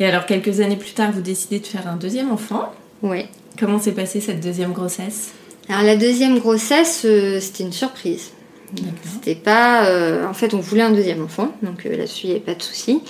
Et 0.00 0.06
alors, 0.06 0.26
quelques 0.26 0.60
années 0.60 0.76
plus 0.76 0.92
tard, 0.92 1.12
vous 1.12 1.20
décidez 1.20 1.60
de 1.60 1.66
faire 1.66 1.86
un 1.86 1.96
deuxième 1.96 2.30
enfant. 2.32 2.72
Ouais. 3.02 3.28
Comment 3.58 3.78
s'est 3.78 3.92
passée 3.92 4.20
cette 4.20 4.40
deuxième 4.40 4.72
grossesse? 4.72 5.32
Alors 5.68 5.82
la 5.84 5.96
deuxième 5.96 6.38
grossesse, 6.38 7.02
euh, 7.04 7.38
c'était 7.38 7.62
une 7.64 7.72
surprise. 7.72 8.30
C'était 9.12 9.34
pas. 9.34 9.86
euh, 9.86 10.26
en 10.26 10.32
fait, 10.34 10.54
on 10.54 10.60
voulait 10.60 10.82
un 10.82 10.90
deuxième 10.92 11.22
enfant, 11.22 11.52
donc 11.62 11.84
euh, 11.86 11.96
là-dessus, 11.96 12.26
il 12.26 12.30
n'y 12.30 12.36
avait 12.36 12.44
pas 12.44 12.54
de 12.54 12.62
souci. 12.62 13.02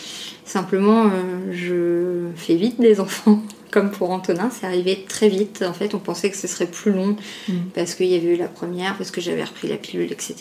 Simplement, 0.44 1.10
je 1.52 2.28
fais 2.34 2.56
vite 2.56 2.80
des 2.80 2.98
enfants, 2.98 3.40
comme 3.70 3.90
pour 3.90 4.10
Antonin. 4.10 4.50
C'est 4.50 4.66
arrivé 4.66 5.04
très 5.08 5.28
vite. 5.28 5.62
En 5.66 5.72
fait, 5.74 5.94
on 5.94 5.98
pensait 5.98 6.30
que 6.30 6.36
ce 6.36 6.48
serait 6.48 6.66
plus 6.66 6.92
long 6.92 7.16
Mm. 7.48 7.52
parce 7.74 7.94
qu'il 7.94 8.06
y 8.06 8.16
avait 8.16 8.34
eu 8.34 8.36
la 8.36 8.48
première, 8.48 8.96
parce 8.96 9.10
que 9.10 9.20
j'avais 9.20 9.44
repris 9.44 9.68
la 9.68 9.76
pilule, 9.76 10.10
etc. 10.10 10.34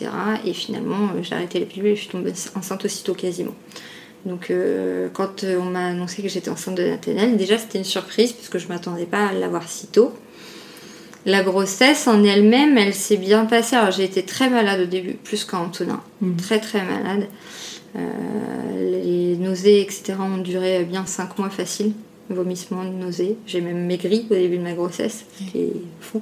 Et 0.46 0.53
finalement, 0.53 1.10
j'ai 1.22 1.36
arrêté 1.36 1.60
la 1.60 1.65
pilule 1.65 1.88
et 1.91 1.96
je 1.96 2.01
suis 2.01 2.10
tombée 2.10 2.34
enceinte 2.56 2.84
aussitôt 2.86 3.13
quasiment. 3.13 3.56
Donc, 4.25 4.51
euh, 4.51 5.07
quand 5.13 5.43
euh, 5.43 5.59
on 5.59 5.65
m'a 5.65 5.88
annoncé 5.88 6.21
que 6.21 6.27
j'étais 6.27 6.49
enceinte 6.49 6.75
de 6.75 6.83
Nathaniel, 6.83 7.38
déjà 7.38 7.57
c'était 7.57 7.77
une 7.77 7.85
surprise 7.85 8.33
parce 8.33 8.49
que 8.49 8.59
je 8.59 8.67
m'attendais 8.67 9.05
pas 9.05 9.27
à 9.27 9.33
l'avoir 9.33 9.67
si 9.67 9.88
tôt. 9.88 10.13
La 11.25 11.43
grossesse 11.43 12.07
en 12.07 12.23
elle-même, 12.23 12.77
elle 12.77 12.93
s'est 12.93 13.17
bien 13.17 13.45
passée. 13.45 13.75
Alors 13.75 13.91
j'ai 13.91 14.03
été 14.03 14.23
très 14.23 14.49
malade 14.49 14.81
au 14.81 14.85
début, 14.85 15.13
plus 15.13 15.45
qu'Antonin. 15.45 16.01
Mhm. 16.21 16.38
Très 16.38 16.59
très 16.59 16.83
malade. 16.83 17.27
Euh, 17.95 19.03
les 19.03 19.35
nausées, 19.38 19.81
etc. 19.81 20.13
ont 20.19 20.38
duré 20.38 20.83
bien 20.83 21.05
5 21.05 21.38
mois 21.38 21.49
facile. 21.49 21.93
Vomissements, 22.29 22.83
nausées. 22.83 23.38
J'ai 23.47 23.61
même 23.61 23.85
maigri 23.85 24.27
au 24.29 24.35
début 24.35 24.57
de 24.57 24.63
ma 24.63 24.73
grossesse, 24.73 25.25
ce 25.38 25.51
qui 25.51 25.57
est 25.59 25.73
fou. 25.99 26.21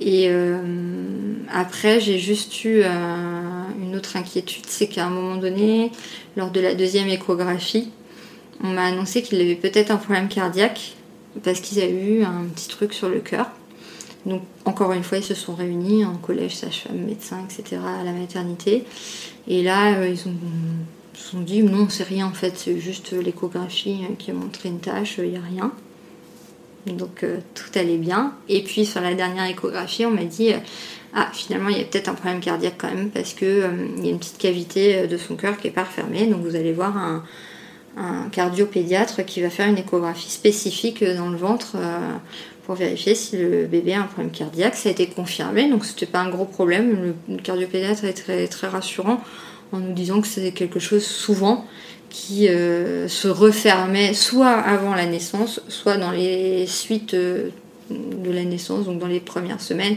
Et 0.00 0.26
euh, 0.28 0.58
après, 1.52 2.00
j'ai 2.00 2.18
juste 2.18 2.64
eu 2.64 2.82
euh, 2.82 3.35
une 3.80 3.96
autre 3.96 4.16
inquiétude, 4.16 4.64
c'est 4.66 4.88
qu'à 4.88 5.06
un 5.06 5.10
moment 5.10 5.36
donné, 5.36 5.90
lors 6.36 6.50
de 6.50 6.60
la 6.60 6.74
deuxième 6.74 7.08
échographie, 7.08 7.90
on 8.62 8.68
m'a 8.68 8.84
annoncé 8.84 9.22
qu'il 9.22 9.40
avait 9.40 9.54
peut-être 9.54 9.90
un 9.90 9.96
problème 9.96 10.28
cardiaque 10.28 10.94
parce 11.44 11.60
qu'ils 11.60 11.80
avaient 11.82 11.92
eu 11.92 12.24
un 12.24 12.44
petit 12.54 12.68
truc 12.68 12.94
sur 12.94 13.08
le 13.08 13.20
cœur. 13.20 13.50
Donc, 14.24 14.42
encore 14.64 14.92
une 14.92 15.04
fois, 15.04 15.18
ils 15.18 15.24
se 15.24 15.34
sont 15.34 15.54
réunis 15.54 16.04
en 16.04 16.16
collège, 16.16 16.56
sage-femme, 16.56 16.98
médecin, 16.98 17.44
etc. 17.44 17.80
à 18.00 18.02
la 18.02 18.12
maternité. 18.12 18.84
Et 19.46 19.62
là, 19.62 19.94
euh, 19.94 20.08
ils 20.08 20.28
ont, 20.28 20.34
se 21.14 21.30
sont 21.30 21.40
dit 21.40 21.62
non, 21.62 21.88
c'est 21.88 22.02
rien 22.04 22.26
en 22.26 22.32
fait, 22.32 22.54
c'est 22.56 22.80
juste 22.80 23.12
l'échographie 23.12 24.00
euh, 24.02 24.14
qui 24.18 24.30
a 24.30 24.34
montré 24.34 24.68
une 24.68 24.80
tâche, 24.80 25.18
il 25.18 25.30
n'y 25.30 25.36
a 25.36 25.40
rien. 25.40 25.72
Donc, 26.92 27.24
euh, 27.24 27.38
tout 27.54 27.78
allait 27.78 27.96
bien. 27.96 28.34
Et 28.48 28.62
puis, 28.62 28.86
sur 28.86 29.00
la 29.00 29.14
dernière 29.14 29.46
échographie, 29.46 30.06
on 30.06 30.10
m'a 30.10 30.24
dit 30.24 30.52
euh, 30.52 30.58
ah, 31.14 31.28
finalement, 31.32 31.70
il 31.70 31.78
y 31.78 31.80
a 31.80 31.84
peut-être 31.84 32.08
un 32.08 32.14
problème 32.14 32.40
cardiaque 32.40 32.74
quand 32.78 32.92
même 32.92 33.10
parce 33.10 33.32
qu'il 33.32 33.48
y 33.48 34.08
a 34.08 34.10
une 34.10 34.18
petite 34.18 34.38
cavité 34.38 34.96
euh, 34.96 35.06
de 35.06 35.16
son 35.16 35.36
cœur 35.36 35.56
qui 35.56 35.66
n'est 35.66 35.72
pas 35.72 35.84
refermée. 35.84 36.26
Donc, 36.26 36.42
vous 36.42 36.56
allez 36.56 36.72
voir 36.72 36.96
un, 36.96 37.22
cardiopédiatre 38.30 39.24
qui 39.24 39.40
va 39.40 39.48
faire 39.48 39.68
une 39.68 39.78
échographie 39.78 40.30
spécifique 40.30 41.02
dans 41.02 41.30
le 41.30 41.38
ventre 41.38 41.76
euh, 41.76 42.12
pour 42.66 42.74
vérifier 42.74 43.14
si 43.14 43.38
le 43.38 43.64
bébé 43.64 43.94
a 43.94 44.00
un 44.00 44.04
problème 44.04 44.30
cardiaque. 44.30 44.74
Ça 44.74 44.90
a 44.90 44.92
été 44.92 45.06
confirmé, 45.06 45.70
donc 45.70 45.86
c'était 45.86 46.04
pas 46.04 46.18
un 46.18 46.28
gros 46.28 46.44
problème. 46.44 47.14
Le 47.26 47.36
cardiopédiatre 47.38 48.04
est 48.04 48.12
très, 48.12 48.68
rassurant 48.68 49.22
en 49.72 49.78
nous 49.78 49.94
disant 49.94 50.20
que 50.20 50.26
c'était 50.26 50.52
quelque 50.52 50.78
chose 50.78 51.06
souvent 51.06 51.64
qui 52.10 52.48
euh, 52.48 53.08
se 53.08 53.28
refermait 53.28 54.12
soit 54.12 54.52
avant 54.52 54.94
la 54.94 55.06
naissance, 55.06 55.62
soit 55.68 55.96
dans 55.96 56.10
les 56.10 56.66
suites 56.66 57.14
euh, 57.14 57.48
de 57.90 58.30
la 58.30 58.44
naissance, 58.44 58.86
donc 58.86 58.98
dans 58.98 59.06
les 59.06 59.20
premières 59.20 59.60
semaines. 59.60 59.96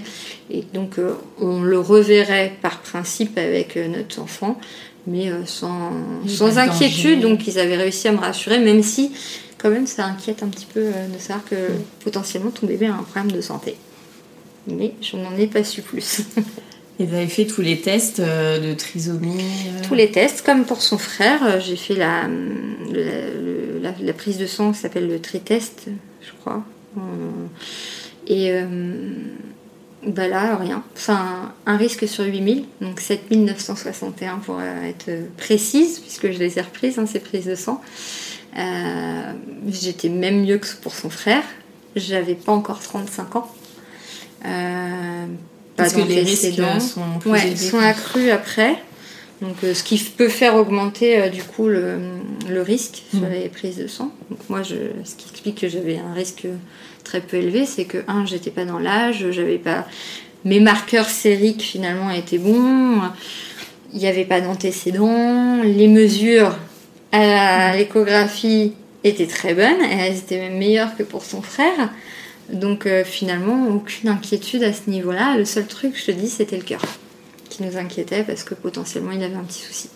Et 0.51 0.63
donc 0.73 0.97
euh, 0.97 1.13
on 1.39 1.61
le 1.61 1.79
reverrait 1.79 2.53
par 2.61 2.79
principe 2.79 3.37
avec 3.37 3.75
notre 3.75 4.21
enfant, 4.21 4.59
mais 5.07 5.31
sans, 5.45 5.91
sans 6.27 6.57
inquiétude. 6.57 7.21
Donc 7.21 7.47
ils 7.47 7.59
avaient 7.59 7.77
réussi 7.77 8.07
à 8.07 8.11
me 8.11 8.19
rassurer, 8.19 8.59
même 8.59 8.83
si 8.83 9.11
quand 9.57 9.69
même 9.69 9.87
ça 9.87 10.05
inquiète 10.05 10.43
un 10.43 10.47
petit 10.47 10.67
peu 10.71 10.81
de 10.81 11.19
savoir 11.19 11.43
que 11.45 11.55
potentiellement 12.03 12.51
ton 12.51 12.67
bébé 12.67 12.87
a 12.87 12.93
un 12.93 13.03
problème 13.03 13.31
de 13.31 13.41
santé. 13.41 13.75
Mais 14.67 14.93
je 15.01 15.17
n'en 15.17 15.35
ai 15.37 15.47
pas 15.47 15.63
su 15.63 15.81
plus. 15.81 16.21
Et 16.99 17.05
vous 17.05 17.15
avez 17.15 17.27
fait 17.27 17.45
tous 17.45 17.61
les 17.61 17.79
tests 17.79 18.19
euh, 18.19 18.59
de 18.59 18.73
trisomie 18.73 19.39
euh 19.39 19.81
Tous 19.87 19.95
les 19.95 20.11
tests, 20.11 20.45
comme 20.45 20.65
pour 20.65 20.81
son 20.81 20.97
frère. 20.97 21.41
Euh, 21.45 21.59
j'ai 21.61 21.77
fait 21.77 21.95
la, 21.95 22.27
la, 23.81 24.13
prise 24.13 24.37
de 24.37 24.45
sang 24.45 24.73
qui 24.73 24.79
s'appelle 24.79 25.07
le 25.07 25.19
tritest, 25.19 25.87
je 26.21 26.31
crois. 26.41 26.61
Et 28.27 28.51
bah 30.05 30.27
là, 30.27 30.55
rien. 30.55 30.83
Enfin, 30.95 31.53
un 31.65 31.75
risque 31.77 32.07
sur 32.07 32.23
8000, 32.23 32.65
donc 32.81 33.01
7961 33.01 34.37
pour 34.37 34.61
être 34.61 35.09
précise, 35.37 35.99
puisque 35.99 36.31
je 36.31 36.39
les 36.39 36.57
ai 36.57 36.61
reprises, 36.61 36.99
hein, 36.99 37.05
ces 37.05 37.19
prises 37.19 37.45
de 37.45 37.55
sang. 37.55 37.81
J'étais 39.67 40.09
même 40.09 40.43
mieux 40.45 40.57
que 40.57 40.67
pour 40.81 40.93
son 40.93 41.09
frère. 41.09 41.43
J'avais 41.95 42.35
pas 42.35 42.51
encore 42.51 42.79
35 42.79 43.35
ans. 43.35 43.51
Parce 45.75 45.93
que 45.93 46.01
les 46.01 46.21
risques 46.21 46.61
sont 46.79 47.19
plus 47.19 47.57
sont 47.57 47.79
accrus 47.79 48.31
après. 48.31 48.81
Donc, 49.41 49.55
euh, 49.63 49.73
ce 49.73 49.83
qui 49.83 49.97
peut 49.97 50.29
faire 50.29 50.55
augmenter 50.55 51.21
euh, 51.21 51.29
du 51.29 51.43
coup 51.43 51.67
le, 51.67 51.97
le 52.49 52.61
risque 52.61 53.03
sur 53.11 53.21
mm. 53.21 53.31
les 53.31 53.49
prises 53.49 53.77
de 53.77 53.87
sang. 53.87 54.11
Donc, 54.29 54.39
moi, 54.49 54.63
je, 54.63 54.75
ce 55.05 55.15
qui 55.15 55.29
explique 55.31 55.61
que 55.61 55.69
j'avais 55.69 55.97
un 55.97 56.13
risque 56.13 56.45
très 57.03 57.21
peu 57.21 57.37
élevé, 57.37 57.65
c'est 57.65 57.85
que, 57.85 57.99
un, 58.07 58.25
j'étais 58.25 58.51
pas 58.51 58.65
dans 58.65 58.79
l'âge, 58.79 59.25
j'avais 59.31 59.57
pas. 59.57 59.87
Mes 60.45 60.59
marqueurs 60.59 61.09
sériques 61.09 61.61
finalement 61.61 62.11
étaient 62.11 62.37
bons, 62.37 63.01
il 63.93 63.99
n'y 63.99 64.07
avait 64.07 64.25
pas 64.25 64.41
d'antécédents, 64.41 65.61
les 65.63 65.87
mesures 65.87 66.55
à 67.11 67.75
l'échographie 67.75 68.73
étaient 69.03 69.27
très 69.27 69.53
bonnes, 69.53 69.81
et 69.81 69.95
elles 69.95 70.17
étaient 70.17 70.37
même 70.37 70.57
meilleures 70.57 70.95
que 70.95 71.03
pour 71.03 71.23
son 71.23 71.41
frère. 71.41 71.89
Donc 72.51 72.85
euh, 72.85 73.03
finalement, 73.03 73.67
aucune 73.69 74.09
inquiétude 74.09 74.63
à 74.63 74.73
ce 74.73 74.89
niveau-là. 74.89 75.37
Le 75.37 75.45
seul 75.45 75.65
truc, 75.65 75.93
je 75.95 76.05
te 76.05 76.11
dis, 76.11 76.29
c'était 76.29 76.57
le 76.57 76.63
cœur 76.63 76.81
qui 77.59 77.65
nous 77.65 77.77
inquiétait 77.77 78.23
parce 78.23 78.43
que 78.43 78.53
potentiellement 78.53 79.11
il 79.11 79.21
avait 79.21 79.35
un 79.35 79.43
petit 79.43 79.61
souci. 79.61 79.89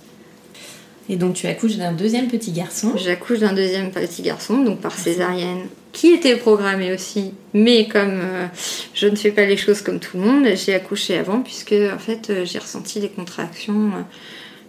Et 1.09 1.15
donc 1.15 1.33
tu 1.33 1.47
accouches 1.47 1.77
d'un 1.77 1.91
deuxième 1.91 2.27
petit 2.27 2.51
garçon 2.51 2.93
J'accouche 2.95 3.39
d'un 3.39 3.53
deuxième 3.53 3.91
petit 3.91 4.21
garçon, 4.21 4.63
donc 4.63 4.79
par 4.79 4.97
césarienne, 4.97 5.67
qui 5.91 6.13
était 6.13 6.37
programmée 6.37 6.93
aussi, 6.93 7.33
mais 7.53 7.87
comme 7.87 8.19
euh, 8.21 8.47
je 8.93 9.07
ne 9.07 9.15
fais 9.15 9.31
pas 9.31 9.45
les 9.45 9.57
choses 9.57 9.81
comme 9.81 9.99
tout 9.99 10.17
le 10.17 10.23
monde, 10.23 10.47
j'ai 10.55 10.73
accouché 10.73 11.17
avant 11.17 11.41
puisque 11.41 11.73
en 11.73 11.99
fait 11.99 12.29
euh, 12.29 12.45
j'ai 12.45 12.59
ressenti 12.59 12.99
des 12.99 13.09
contractions 13.09 13.91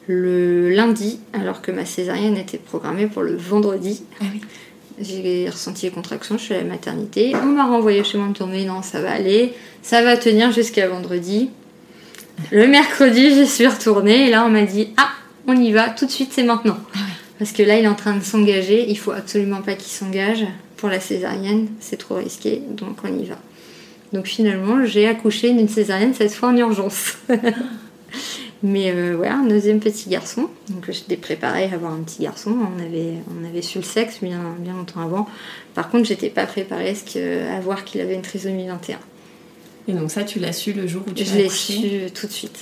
le 0.06 0.70
lundi 0.70 1.18
alors 1.32 1.62
que 1.62 1.70
ma 1.70 1.86
césarienne 1.86 2.36
était 2.36 2.58
programmée 2.58 3.06
pour 3.06 3.22
le 3.22 3.36
vendredi. 3.36 4.02
Ah 4.20 4.24
oui. 4.32 4.40
J'ai 5.00 5.48
ressenti 5.48 5.86
les 5.86 5.92
contractions, 5.92 6.38
je 6.38 6.44
suis 6.44 6.54
à 6.54 6.58
la 6.58 6.64
maternité. 6.64 7.32
On 7.34 7.46
m'a 7.46 7.66
renvoyé 7.66 8.04
chez 8.04 8.16
moi 8.16 8.28
me 8.28 8.32
tourner, 8.32 8.64
non, 8.64 8.82
ça 8.82 9.00
va 9.00 9.10
aller. 9.10 9.52
Ça 9.82 10.02
va 10.04 10.16
tenir 10.16 10.52
jusqu'à 10.52 10.88
vendredi. 10.88 11.50
Le 12.50 12.66
mercredi, 12.66 13.30
j'y 13.30 13.46
suis 13.46 13.66
retournée 13.66 14.28
et 14.28 14.30
là, 14.30 14.44
on 14.46 14.50
m'a 14.50 14.62
dit 14.62 14.88
Ah, 14.96 15.10
on 15.46 15.56
y 15.56 15.72
va, 15.72 15.90
tout 15.90 16.06
de 16.06 16.10
suite, 16.10 16.32
c'est 16.32 16.42
maintenant. 16.42 16.78
Ah 16.94 16.98
Parce 17.38 17.52
que 17.52 17.62
là, 17.62 17.78
il 17.78 17.84
est 17.84 17.88
en 17.88 17.94
train 17.94 18.16
de 18.16 18.22
s'engager. 18.22 18.86
Il 18.88 18.98
faut 18.98 19.12
absolument 19.12 19.62
pas 19.62 19.74
qu'il 19.74 19.92
s'engage 19.92 20.46
pour 20.76 20.88
la 20.88 21.00
césarienne, 21.00 21.68
c'est 21.80 21.96
trop 21.96 22.16
risqué, 22.16 22.62
donc 22.70 22.98
on 23.04 23.18
y 23.18 23.24
va. 23.24 23.38
Donc 24.12 24.26
finalement, 24.26 24.84
j'ai 24.84 25.08
accouché 25.08 25.52
d'une 25.52 25.68
césarienne 25.68 26.14
cette 26.14 26.34
fois 26.34 26.50
en 26.50 26.56
urgence. 26.56 27.16
Mais 28.62 28.92
euh, 28.92 29.14
voilà, 29.16 29.36
un 29.36 29.46
deuxième 29.46 29.80
petit 29.80 30.08
garçon. 30.08 30.48
Donc 30.68 30.90
j'étais 30.90 31.16
préparée 31.16 31.64
à 31.64 31.74
avoir 31.74 31.92
un 31.92 32.02
petit 32.02 32.22
garçon. 32.22 32.54
On 32.76 32.82
avait, 32.82 33.14
on 33.30 33.46
avait 33.46 33.60
su 33.60 33.78
le 33.78 33.84
sexe 33.84 34.20
bien, 34.22 34.40
bien 34.58 34.72
longtemps 34.72 35.00
avant. 35.00 35.26
Par 35.74 35.90
contre, 35.90 36.04
j'étais 36.04 36.30
pas 36.30 36.46
préparée 36.46 36.94
à, 37.50 37.60
voir 37.60 37.84
qu'il 37.84 38.00
avait 38.00 38.14
une 38.14 38.22
trisomie 38.22 38.66
21. 38.66 38.98
Et 39.88 39.92
donc 39.92 40.10
ça, 40.10 40.24
tu 40.24 40.38
l'as 40.38 40.52
su 40.52 40.72
le 40.72 40.86
jour 40.86 41.02
où 41.06 41.12
tu 41.12 41.24
Je 41.24 41.34
l'ai 41.36 41.48
su 41.48 42.10
tout 42.14 42.26
de 42.26 42.32
suite. 42.32 42.58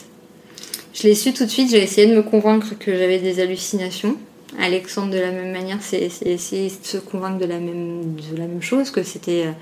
Je 0.95 1.05
l'ai 1.05 1.14
su 1.14 1.33
tout 1.33 1.45
de 1.45 1.50
suite. 1.50 1.71
J'ai 1.71 1.83
essayé 1.83 2.07
de 2.07 2.14
me 2.14 2.23
convaincre 2.23 2.75
que 2.79 2.97
j'avais 2.97 3.19
des 3.19 3.41
hallucinations. 3.41 4.17
Alexandre, 4.61 5.12
de 5.12 5.19
la 5.19 5.31
même 5.31 5.52
manière, 5.52 5.79
c'est 5.81 6.11
essayer 6.25 6.69
de 6.69 6.87
se 6.87 6.99
convaincre 6.99 7.38
de 7.38 7.47
la 7.47 7.59
même, 7.59 8.17
de 8.33 8.37
la 8.37 8.47
même 8.47 8.61
chose, 8.61 8.91
que 8.91 9.02
c'était 9.02 9.47
euh, 9.47 9.52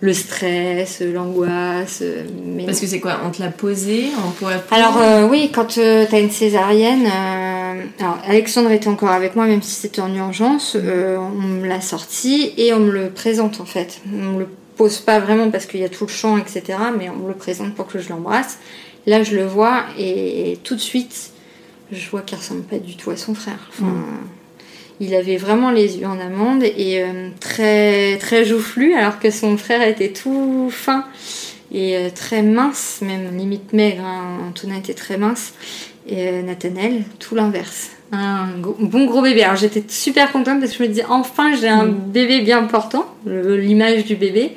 le 0.00 0.12
stress, 0.12 1.00
l'angoisse. 1.00 2.02
Mais 2.44 2.64
Parce 2.64 2.80
que 2.80 2.86
c'est 2.86 3.00
quoi 3.00 3.20
On 3.26 3.30
te 3.30 3.42
l'a 3.42 3.50
posé 3.50 4.06
en 4.24 4.30
peau 4.30 4.46
Alors 4.70 4.98
euh, 4.98 5.26
oui, 5.28 5.50
quand 5.54 5.78
euh, 5.78 6.06
tu 6.08 6.14
as 6.14 6.20
une 6.20 6.30
césarienne, 6.30 7.06
euh, 7.06 7.82
alors 7.98 8.18
Alexandre 8.26 8.70
était 8.70 8.88
encore 8.88 9.10
avec 9.10 9.36
moi, 9.36 9.46
même 9.46 9.62
si 9.62 9.72
c'était 9.72 10.00
en 10.00 10.14
urgence, 10.14 10.76
on 10.76 11.30
me 11.30 11.66
l'a 11.66 11.80
sorti 11.80 12.52
et 12.56 12.72
on 12.72 12.80
me 12.80 12.90
le 12.90 13.10
présente 13.10 13.60
en 13.60 13.64
fait. 13.64 14.00
On 14.12 14.32
me 14.32 14.38
le 14.40 14.48
pose 14.76 14.98
pas 14.98 15.18
vraiment 15.18 15.50
parce 15.50 15.66
qu'il 15.66 15.80
y 15.80 15.84
a 15.84 15.88
tout 15.88 16.06
le 16.06 16.12
champ, 16.12 16.36
etc. 16.38 16.62
Mais 16.96 17.08
on 17.08 17.16
me 17.16 17.28
le 17.28 17.34
présente 17.34 17.74
pour 17.74 17.86
que 17.86 17.98
je 17.98 18.08
l'embrasse. 18.08 18.58
Là, 19.06 19.22
je 19.22 19.36
le 19.36 19.44
vois 19.44 19.84
et, 19.98 20.58
tout 20.64 20.74
de 20.74 20.80
suite, 20.80 21.30
je 21.92 22.10
vois 22.10 22.22
qu'il 22.22 22.38
ressemble 22.38 22.62
pas 22.62 22.78
du 22.78 22.96
tout 22.96 23.10
à 23.10 23.16
son 23.16 23.34
frère. 23.34 23.58
Enfin, 23.68 23.86
mm. 23.86 24.28
Il 24.98 25.14
avait 25.14 25.36
vraiment 25.36 25.70
les 25.70 25.98
yeux 25.98 26.06
en 26.06 26.18
amande 26.18 26.62
et 26.62 27.02
euh, 27.02 27.28
très, 27.38 28.16
très 28.16 28.46
joufflu, 28.46 28.94
alors 28.94 29.18
que 29.18 29.30
son 29.30 29.58
frère 29.58 29.86
était 29.86 30.10
tout 30.10 30.70
fin 30.70 31.04
et 31.72 31.96
euh, 31.96 32.08
très 32.14 32.42
mince, 32.42 33.00
même 33.02 33.36
limite 33.36 33.72
maigre. 33.72 34.04
Hein. 34.04 34.38
Antonin 34.48 34.76
était 34.76 34.94
très 34.94 35.18
mince. 35.18 35.52
Et 36.08 36.28
euh, 36.28 36.42
Nathanel, 36.42 37.04
tout 37.18 37.34
l'inverse. 37.34 37.90
Un 38.16 38.48
bon 38.80 39.06
gros 39.06 39.22
bébé. 39.22 39.42
Alors 39.42 39.56
j'étais 39.56 39.84
super 39.88 40.32
contente 40.32 40.60
parce 40.60 40.72
que 40.72 40.78
je 40.78 40.82
me 40.82 40.88
disais 40.88 41.04
enfin 41.08 41.54
j'ai 41.54 41.68
un 41.68 41.86
mm. 41.86 42.10
bébé 42.12 42.40
bien 42.40 42.62
portant, 42.64 43.06
l'image 43.26 44.04
du 44.04 44.16
bébé. 44.16 44.56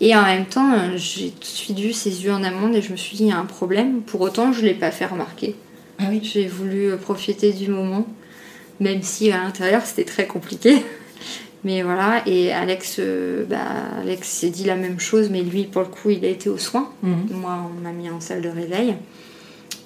Et 0.00 0.14
en 0.14 0.22
même 0.22 0.46
temps, 0.46 0.70
j'ai 0.94 1.30
tout 1.30 1.40
de 1.40 1.44
suite 1.44 1.78
vu 1.78 1.92
ses 1.92 2.24
yeux 2.24 2.32
en 2.32 2.44
amande 2.44 2.76
et 2.76 2.82
je 2.82 2.92
me 2.92 2.96
suis 2.96 3.16
dit 3.16 3.24
il 3.24 3.28
y 3.30 3.32
a 3.32 3.38
un 3.38 3.44
problème. 3.44 4.02
Pour 4.02 4.20
autant, 4.20 4.52
je 4.52 4.60
ne 4.60 4.66
l'ai 4.66 4.74
pas 4.74 4.92
fait 4.92 5.06
remarquer. 5.06 5.56
Ah 5.98 6.04
oui. 6.08 6.20
J'ai 6.22 6.46
voulu 6.46 6.96
profiter 6.96 7.52
du 7.52 7.68
moment 7.68 8.06
même 8.80 9.02
si 9.02 9.30
à 9.30 9.42
l'intérieur 9.42 9.82
c'était 9.84 10.04
très 10.04 10.26
compliqué. 10.26 10.76
Mais 11.64 11.82
voilà, 11.82 12.22
et 12.24 12.52
Alex, 12.52 12.96
euh, 13.00 13.44
bah, 13.44 13.58
Alex 14.00 14.28
s'est 14.28 14.50
dit 14.50 14.64
la 14.64 14.76
même 14.76 15.00
chose, 15.00 15.28
mais 15.28 15.42
lui, 15.42 15.64
pour 15.64 15.82
le 15.82 15.88
coup, 15.88 16.10
il 16.10 16.24
a 16.24 16.28
été 16.28 16.48
aux 16.48 16.56
soins. 16.56 16.88
Mhm. 17.02 17.26
Moi, 17.32 17.68
on 17.68 17.80
m'a 17.82 17.90
mis 17.90 18.08
en 18.08 18.20
salle 18.20 18.42
de 18.42 18.48
réveil. 18.48 18.94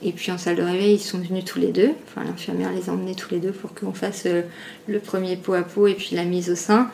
Et 0.04 0.12
puis 0.12 0.32
en 0.32 0.38
salle 0.38 0.56
de 0.56 0.62
réveil, 0.62 0.94
ils 0.94 1.00
sont 1.00 1.18
venus 1.18 1.44
tous 1.44 1.58
les 1.58 1.70
deux. 1.70 1.90
Enfin, 2.08 2.26
l'infirmière 2.26 2.72
les 2.72 2.88
a 2.88 2.92
emmenés 2.92 3.14
tous 3.14 3.32
les 3.32 3.40
deux 3.40 3.52
pour 3.52 3.72
qu'on 3.74 3.92
fasse 3.92 4.24
euh, 4.26 4.42
le 4.88 4.98
premier 4.98 5.36
pot 5.36 5.54
à 5.54 5.62
pot 5.62 5.86
et 5.86 5.94
puis 5.94 6.16
la 6.16 6.24
mise 6.24 6.50
au 6.50 6.56
sein. 6.56 6.90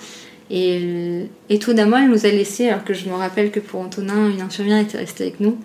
Et 0.50 1.27
étonnamment, 1.50 1.99
elle 1.99 2.11
nous 2.11 2.25
a 2.25 2.31
laissé, 2.31 2.69
alors 2.69 2.85
que 2.85 2.95
je 2.95 3.09
me 3.09 3.15
rappelle 3.15 3.50
que 3.50 3.61
pour 3.61 3.81
Antonin, 3.81 4.31
une 4.31 4.41
infirmière 4.41 4.79
était 4.79 4.99
restée 4.99 5.25
avec 5.25 5.41
nous. 5.41 5.59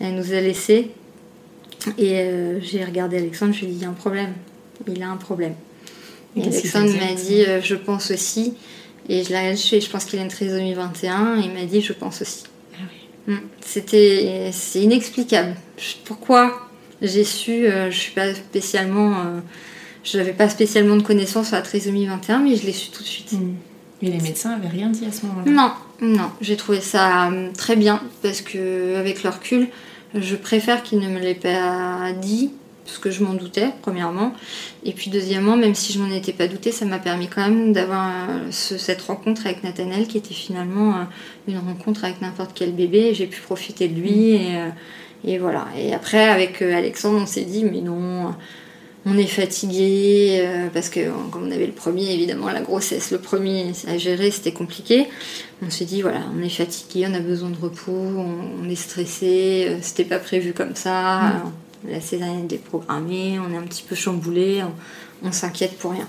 Elle 0.00 0.14
nous 0.14 0.32
a 0.32 0.40
laissé. 0.40 0.90
Et 1.98 2.20
euh, 2.20 2.60
j'ai 2.60 2.84
regardé 2.84 3.18
Alexandre, 3.18 3.54
je 3.54 3.60
lui 3.60 3.66
ai 3.66 3.70
dit 3.70 3.76
il 3.76 3.82
y 3.82 3.84
a 3.86 3.90
un 3.90 3.94
problème. 3.94 4.32
Il 4.86 5.02
a 5.02 5.10
un 5.10 5.16
problème. 5.16 5.54
Et 6.36 6.42
Alexandre 6.42 6.92
m'a 6.98 7.14
dit 7.14 7.44
euh, 7.44 7.60
Je 7.62 7.74
pense 7.74 8.10
aussi. 8.10 8.54
Et 9.08 9.24
je 9.24 9.30
l'ai 9.30 9.38
regardé, 9.38 9.80
je 9.80 9.90
pense 9.90 10.04
qu'il 10.04 10.18
a 10.18 10.22
une 10.22 10.28
trisomie 10.28 10.74
21. 10.74 11.38
Et 11.38 11.44
il 11.44 11.52
m'a 11.52 11.64
dit 11.64 11.80
Je 11.80 11.92
pense 11.92 12.22
aussi. 12.22 12.44
Ah 12.74 13.32
mm. 13.32 13.40
C'était, 13.60 14.50
c'est 14.52 14.80
inexplicable. 14.80 15.54
Pourquoi? 16.04 16.69
J'ai 17.02 17.24
su, 17.24 17.66
euh, 17.66 17.90
je 17.90 17.98
suis 17.98 18.12
pas 18.12 18.34
spécialement, 18.34 19.12
euh, 19.12 19.40
je 20.04 20.18
n'avais 20.18 20.32
pas 20.32 20.48
spécialement 20.48 20.96
de 20.96 21.02
connaissances 21.02 21.48
sur 21.48 21.56
la 21.56 21.62
trisomie 21.62 22.06
21, 22.06 22.40
mais 22.40 22.56
je 22.56 22.66
l'ai 22.66 22.72
su 22.72 22.90
tout 22.90 23.02
de 23.02 23.08
suite. 23.08 23.32
Mm. 23.32 23.54
Et 24.02 24.10
les 24.10 24.20
médecins 24.20 24.52
avaient 24.52 24.68
rien 24.68 24.88
dit 24.88 25.04
à 25.04 25.12
ce 25.12 25.26
moment-là? 25.26 25.50
Non, 25.50 25.72
non, 26.00 26.30
j'ai 26.40 26.56
trouvé 26.56 26.80
ça 26.80 27.30
très 27.58 27.76
bien 27.76 28.00
parce 28.22 28.40
que 28.40 28.96
avec 28.96 29.22
le 29.22 29.28
recul, 29.28 29.68
je 30.14 30.36
préfère 30.36 30.82
qu'il 30.82 31.00
ne 31.00 31.08
me 31.08 31.18
l'ait 31.18 31.34
pas 31.34 32.12
dit 32.20 32.50
parce 32.90 32.98
que 32.98 33.10
je 33.10 33.22
m'en 33.22 33.34
doutais, 33.34 33.68
premièrement. 33.82 34.32
Et 34.84 34.92
puis, 34.92 35.10
deuxièmement, 35.10 35.56
même 35.56 35.76
si 35.76 35.92
je 35.92 36.00
m'en 36.00 36.10
étais 36.12 36.32
pas 36.32 36.48
douté, 36.48 36.72
ça 36.72 36.84
m'a 36.84 36.98
permis 36.98 37.28
quand 37.28 37.42
même 37.42 37.72
d'avoir 37.72 38.10
euh, 38.28 38.50
cette 38.50 39.02
rencontre 39.02 39.46
avec 39.46 39.62
Nathanaël 39.62 40.08
qui 40.08 40.18
était 40.18 40.34
finalement 40.34 40.96
euh, 40.96 41.04
une 41.46 41.58
rencontre 41.58 42.04
avec 42.04 42.20
n'importe 42.20 42.50
quel 42.54 42.72
bébé. 42.72 43.14
J'ai 43.14 43.26
pu 43.26 43.40
profiter 43.40 43.86
de 43.86 44.00
lui. 44.00 44.10
Mm. 44.10 44.34
Et, 44.34 44.56
euh, 44.56 44.68
et, 45.24 45.38
voilà. 45.38 45.66
Et 45.76 45.92
après, 45.92 46.28
avec 46.28 46.62
Alexandre, 46.62 47.20
on 47.22 47.26
s'est 47.26 47.44
dit, 47.44 47.64
mais 47.64 47.80
non, 47.80 48.34
on 49.06 49.16
est 49.16 49.26
fatigué 49.26 50.40
euh, 50.42 50.68
parce 50.72 50.90
que 50.90 51.10
comme 51.30 51.46
on 51.46 51.50
avait 51.50 51.66
le 51.66 51.72
premier, 51.72 52.12
évidemment 52.12 52.50
la 52.50 52.60
grossesse, 52.60 53.10
le 53.10 53.18
premier 53.18 53.72
à 53.86 53.96
gérer, 53.96 54.30
c'était 54.30 54.52
compliqué. 54.52 55.08
On 55.62 55.70
s'est 55.70 55.86
dit 55.86 56.02
voilà, 56.02 56.20
on 56.36 56.42
est 56.42 56.50
fatigué, 56.50 57.06
on 57.08 57.14
a 57.14 57.20
besoin 57.20 57.50
de 57.50 57.56
repos, 57.56 57.92
on, 57.92 58.68
est 58.68 58.76
stressé, 58.76 59.66
euh, 59.68 59.78
c'était 59.80 60.04
pas 60.04 60.18
prévu 60.18 60.52
comme 60.52 60.74
ça. 60.74 61.42
La 61.88 62.00
césarienne 62.00 62.44
est 62.44 62.48
déprogrammée, 62.48 63.38
on 63.38 63.54
est 63.54 63.56
un 63.56 63.62
petit 63.62 63.82
peu 63.82 63.94
chamboulé, 63.94 64.62
on, 65.22 65.32
s'inquiète 65.32 65.78
pour 65.78 65.92
rien. 65.92 66.08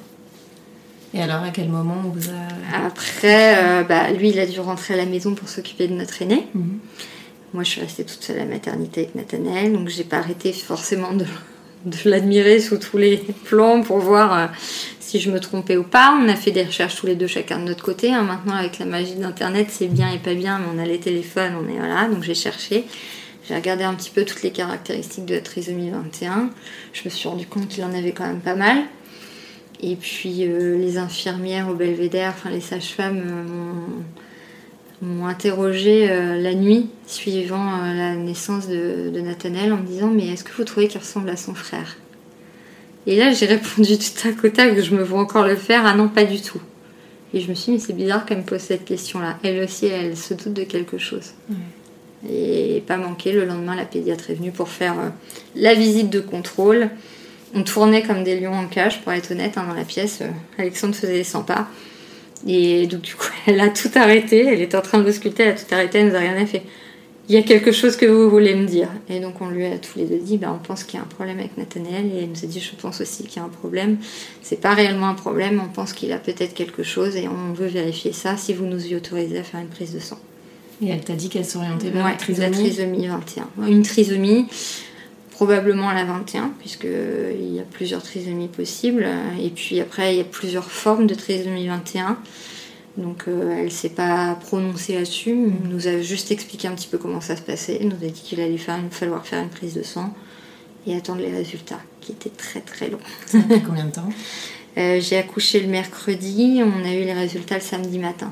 Et 1.14 1.22
alors, 1.22 1.44
à 1.44 1.50
quel 1.50 1.70
moment 1.70 1.96
on 2.06 2.10
vous 2.10 2.30
a... 2.30 2.86
Après, 2.86 3.56
euh, 3.58 3.84
bah, 3.84 4.12
lui, 4.12 4.30
il 4.30 4.40
a 4.40 4.46
dû 4.46 4.60
rentrer 4.60 4.94
à 4.94 4.98
la 4.98 5.06
maison 5.06 5.34
pour 5.34 5.48
s'occuper 5.48 5.88
de 5.88 5.94
notre 5.94 6.22
aîné. 6.22 6.48
Mhm. 6.54 6.80
Moi, 7.54 7.64
je 7.64 7.70
suis 7.70 7.82
restée 7.82 8.06
toute 8.06 8.24
seule 8.24 8.38
à 8.38 8.46
la 8.46 8.46
maternité 8.46 9.02
avec 9.02 9.16
Nathanaël, 9.16 9.74
donc 9.74 9.90
j'ai 9.90 10.06
pas 10.06 10.18
arrêté 10.18 10.54
forcément 10.54 11.12
de, 11.14 11.26
l'admirer 12.06 12.60
sous 12.60 12.78
tous 12.78 12.98
les 12.98 13.18
plans 13.44 13.82
pour 13.82 14.00
voir 14.00 14.38
euh, 14.38 14.48
si 15.00 15.20
je 15.20 15.30
me 15.30 15.40
trompais 15.40 15.76
ou 15.76 15.84
pas. 15.84 16.18
On 16.18 16.30
a 16.30 16.36
fait 16.36 16.52
des 16.52 16.64
recherches 16.64 16.96
tous 16.96 17.08
les 17.08 17.16
deux, 17.16 17.28
chacun 17.28 17.60
de 17.60 17.66
notre 17.66 17.84
côté. 17.84 18.14
Hein. 18.14 18.24
Maintenant, 18.24 18.56
avec 18.56 18.80
la 18.80 18.86
magie 18.86 19.16
d'Internet, 19.16 19.68
c'est 19.70 19.88
bien 19.88 20.10
et 20.14 20.20
pas 20.20 20.34
bien, 20.34 20.60
mais 20.60 20.66
on 20.74 20.82
a 20.82 20.86
les 20.86 21.00
téléphones, 21.00 21.54
on 21.62 21.68
est 21.68 21.78
voilà. 21.78 22.08
Donc 22.08 22.24
j'ai 22.24 22.36
cherché. 22.36 22.86
J'ai 23.48 23.56
regardé 23.56 23.84
un 23.84 23.96
petit 23.96 24.12
peu 24.12 24.24
toutes 24.24 24.44
les 24.44 24.52
caractéristiques 24.52 25.26
de 25.26 25.36
la 25.36 25.42
trisomie 25.42 25.90
21. 25.90 26.52
Je 26.94 27.02
me 27.04 27.10
suis 27.10 27.28
rendu 27.28 27.48
compte 27.48 27.68
qu'il 27.68 27.84
en 27.84 27.94
avait 27.94 28.14
quand 28.14 28.28
même 28.28 28.40
pas 28.40 28.56
mal. 28.56 28.78
Et 29.82 29.96
puis 29.96 30.46
euh, 30.48 30.78
les 30.78 30.98
infirmières 30.98 31.68
au 31.68 31.74
belvédère, 31.74 32.34
enfin 32.38 32.50
les 32.50 32.62
sages-femmes 32.62 33.24
euh, 33.26 34.02
m'ont 35.02 35.26
interrogé 35.26 36.10
euh, 36.10 36.40
la 36.40 36.54
nuit 36.54 36.88
suivant 37.08 37.80
euh, 37.84 37.94
la 37.94 38.16
naissance 38.16 38.68
de, 38.68 39.10
de, 39.10 39.22
Nathanaël 39.22 39.74
en 39.74 39.78
me 39.78 39.86
disant 39.86 40.08
Mais 40.08 40.28
est-ce 40.28 40.44
que 40.44 40.52
vous 40.56 40.64
trouvez 40.64 40.88
qu'il 40.88 41.00
ressemble 41.00 41.30
à 41.30 41.38
son 41.38 41.54
frère? 41.54 41.98
Et 43.08 43.18
là, 43.18 43.32
j'ai 43.32 43.46
répondu 43.48 43.98
tout 43.98 44.28
à 44.28 44.32
côté 44.34 44.70
que 44.76 44.82
je 44.82 44.96
me 44.96 45.04
vois 45.04 45.20
encore 45.20 45.46
le 45.46 45.56
faire 45.56 45.86
Ah 45.86 45.96
non, 45.96 46.08
pas 46.08 46.24
du 46.24 46.42
tout. 46.42 46.62
Et 47.34 47.40
je 47.40 47.50
me 47.50 47.56
suis 47.56 47.72
dit 47.72 47.78
Mais 47.78 47.84
c'est 47.84 47.94
bizarre 47.94 48.26
qu'elle 48.26 48.40
me 48.40 48.44
pose 48.44 48.60
cette 48.60 48.86
question-là. 48.86 49.38
Elle 49.44 49.64
aussi, 49.64 49.88
elle 49.88 50.16
se 50.16 50.34
doute 50.34 50.54
de 50.54 50.64
quelque 50.64 50.98
chose. 50.98 51.34
Et 52.30 52.84
pas 52.86 52.98
manqué, 52.98 53.32
le 53.32 53.46
lendemain, 53.46 53.76
la 53.76 53.86
pédiatre 53.86 54.30
est 54.30 54.36
venue 54.36 54.52
pour 54.52 54.70
faire 54.70 55.00
euh, 55.00 55.10
la 55.56 55.74
visite 55.74 56.12
de 56.12 56.20
contrôle. 56.20 56.90
On 57.56 57.64
tournait 57.64 58.04
comme 58.04 58.24
des 58.24 58.40
lions 58.40 58.54
en 58.54 58.68
cage, 58.68 59.02
pour 59.02 59.12
être 59.12 59.32
honnête, 59.32 59.58
hein, 59.58 59.66
dans 59.68 59.74
la 59.74 59.84
pièce. 59.84 60.22
Alexandre 60.60 60.94
faisait 60.94 61.14
les 61.14 61.24
100 61.24 61.44
pas. 61.44 61.68
Et 62.48 62.88
donc, 62.88 63.02
du 63.02 63.16
coup, 63.16 63.30
elle 63.48 63.60
a 63.60 63.70
tout 63.70 63.92
arrêté. 63.96 64.46
Elle 64.46 64.62
était 64.62 64.78
en 64.78 64.82
train 64.82 65.00
de 65.00 65.12
sculpter, 65.12 65.44
elle 65.44 65.50
a 65.50 65.54
tout 65.54 65.74
arrêté, 65.74 66.00
elle 66.00 66.10
nous 66.10 66.16
a 66.16 66.20
rien 66.20 66.46
fait. 66.46 66.64
Il 67.30 67.36
y 67.36 67.38
a 67.38 67.44
quelque 67.44 67.72
chose 67.72 67.96
que 67.96 68.06
vous 68.06 68.30
voulez 68.30 68.56
me 68.56 68.66
dire. 68.66 68.90
Et 69.08 69.20
donc, 69.20 69.42
on 69.42 69.50
lui 69.50 69.66
a 69.66 69.78
tous 69.78 70.00
les 70.00 70.06
deux 70.06 70.18
dit 70.18 70.38
bah, 70.38 70.54
on 70.54 70.62
pense 70.62 70.84
qu'il 70.84 71.00
y 71.00 71.02
a 71.02 71.06
un 71.06 71.08
problème 71.08 71.40
avec 71.40 71.58
Nathanaël. 71.58 72.06
Et 72.14 72.24
elle 72.24 72.30
nous 72.30 72.44
a 72.44 72.48
dit 72.48 72.60
je 72.60 72.76
pense 72.76 73.00
aussi 73.00 73.24
qu'il 73.24 73.38
y 73.38 73.40
a 73.40 73.46
un 73.46 73.50
problème. 73.50 73.98
C'est 74.42 74.60
pas 74.60 74.74
réellement 74.74 75.08
un 75.08 75.14
problème, 75.14 75.62
on 75.64 75.72
pense 75.72 75.94
qu'il 75.94 76.12
a 76.12 76.18
peut-être 76.18 76.54
quelque 76.54 76.84
chose 76.84 77.16
et 77.16 77.28
on 77.28 77.54
veut 77.54 77.68
vérifier 77.68 78.12
ça 78.12 78.36
si 78.38 78.54
vous 78.54 78.66
nous 78.66 78.86
y 78.86 78.96
autorisez 78.96 79.40
à 79.40 79.44
faire 79.44 79.62
une 79.62 79.70
prise 79.70 79.94
de 79.94 80.00
sang. 80.00 80.20
Et 80.84 80.90
elle 80.90 81.02
t'a 81.02 81.14
dit 81.14 81.30
qu'elle 81.30 81.46
s'orientait 81.46 81.92
vers 81.92 82.08
la 82.08 82.16
trisomie 82.16 82.50
La 82.50 82.52
trisomie 82.52 83.08
21. 83.08 83.68
Une 83.68 83.84
trisomie 83.84 84.48
probablement 85.42 85.92
la 85.92 86.06
21, 86.06 86.52
puisqu'il 86.60 87.56
y 87.56 87.60
a 87.60 87.64
plusieurs 87.64 88.04
trisomies 88.04 88.48
possibles. 88.48 89.08
Et 89.42 89.50
puis 89.50 89.80
après, 89.80 90.14
il 90.14 90.18
y 90.20 90.22
a 90.22 90.24
plusieurs 90.24 90.70
formes 90.70 91.08
de 91.08 91.16
trisomie 91.16 91.68
21. 91.68 92.20
Donc 92.98 93.24
euh, 93.28 93.56
elle 93.58 93.66
ne 93.66 93.70
s'est 93.70 93.90
pas 93.90 94.36
prononcée 94.36 94.94
là-dessus, 94.94 95.32
elle 95.32 95.68
nous 95.68 95.88
a 95.88 96.00
juste 96.02 96.30
expliqué 96.30 96.68
un 96.68 96.76
petit 96.76 96.88
peu 96.88 97.00
comment 97.00 97.22
ça 97.22 97.36
se 97.36 97.42
passait, 97.42 97.80
elle 97.82 97.88
nous 97.88 98.06
a 98.06 98.10
dit 98.12 98.22
qu'il 98.22 98.40
allait 98.40 98.58
faire 98.58 98.78
falloir 98.92 99.26
faire 99.26 99.42
une 99.42 99.50
prise 99.50 99.74
de 99.74 99.82
sang 99.82 100.14
et 100.86 100.96
attendre 100.96 101.22
les 101.22 101.32
résultats, 101.32 101.80
qui 102.02 102.12
étaient 102.12 102.30
très 102.30 102.60
très 102.60 102.90
longs. 102.90 103.00
Ça 103.26 103.40
a 103.40 103.42
pris 103.42 103.64
combien 103.64 103.86
de 103.86 103.92
temps? 103.92 104.10
Euh, 104.78 105.02
J'ai 105.02 105.18
accouché 105.18 105.60
le 105.60 105.68
mercredi, 105.68 106.62
on 106.64 106.86
a 106.86 106.94
eu 106.94 107.04
les 107.04 107.12
résultats 107.12 107.56
le 107.56 107.62
samedi 107.62 108.00
matin. 108.00 108.32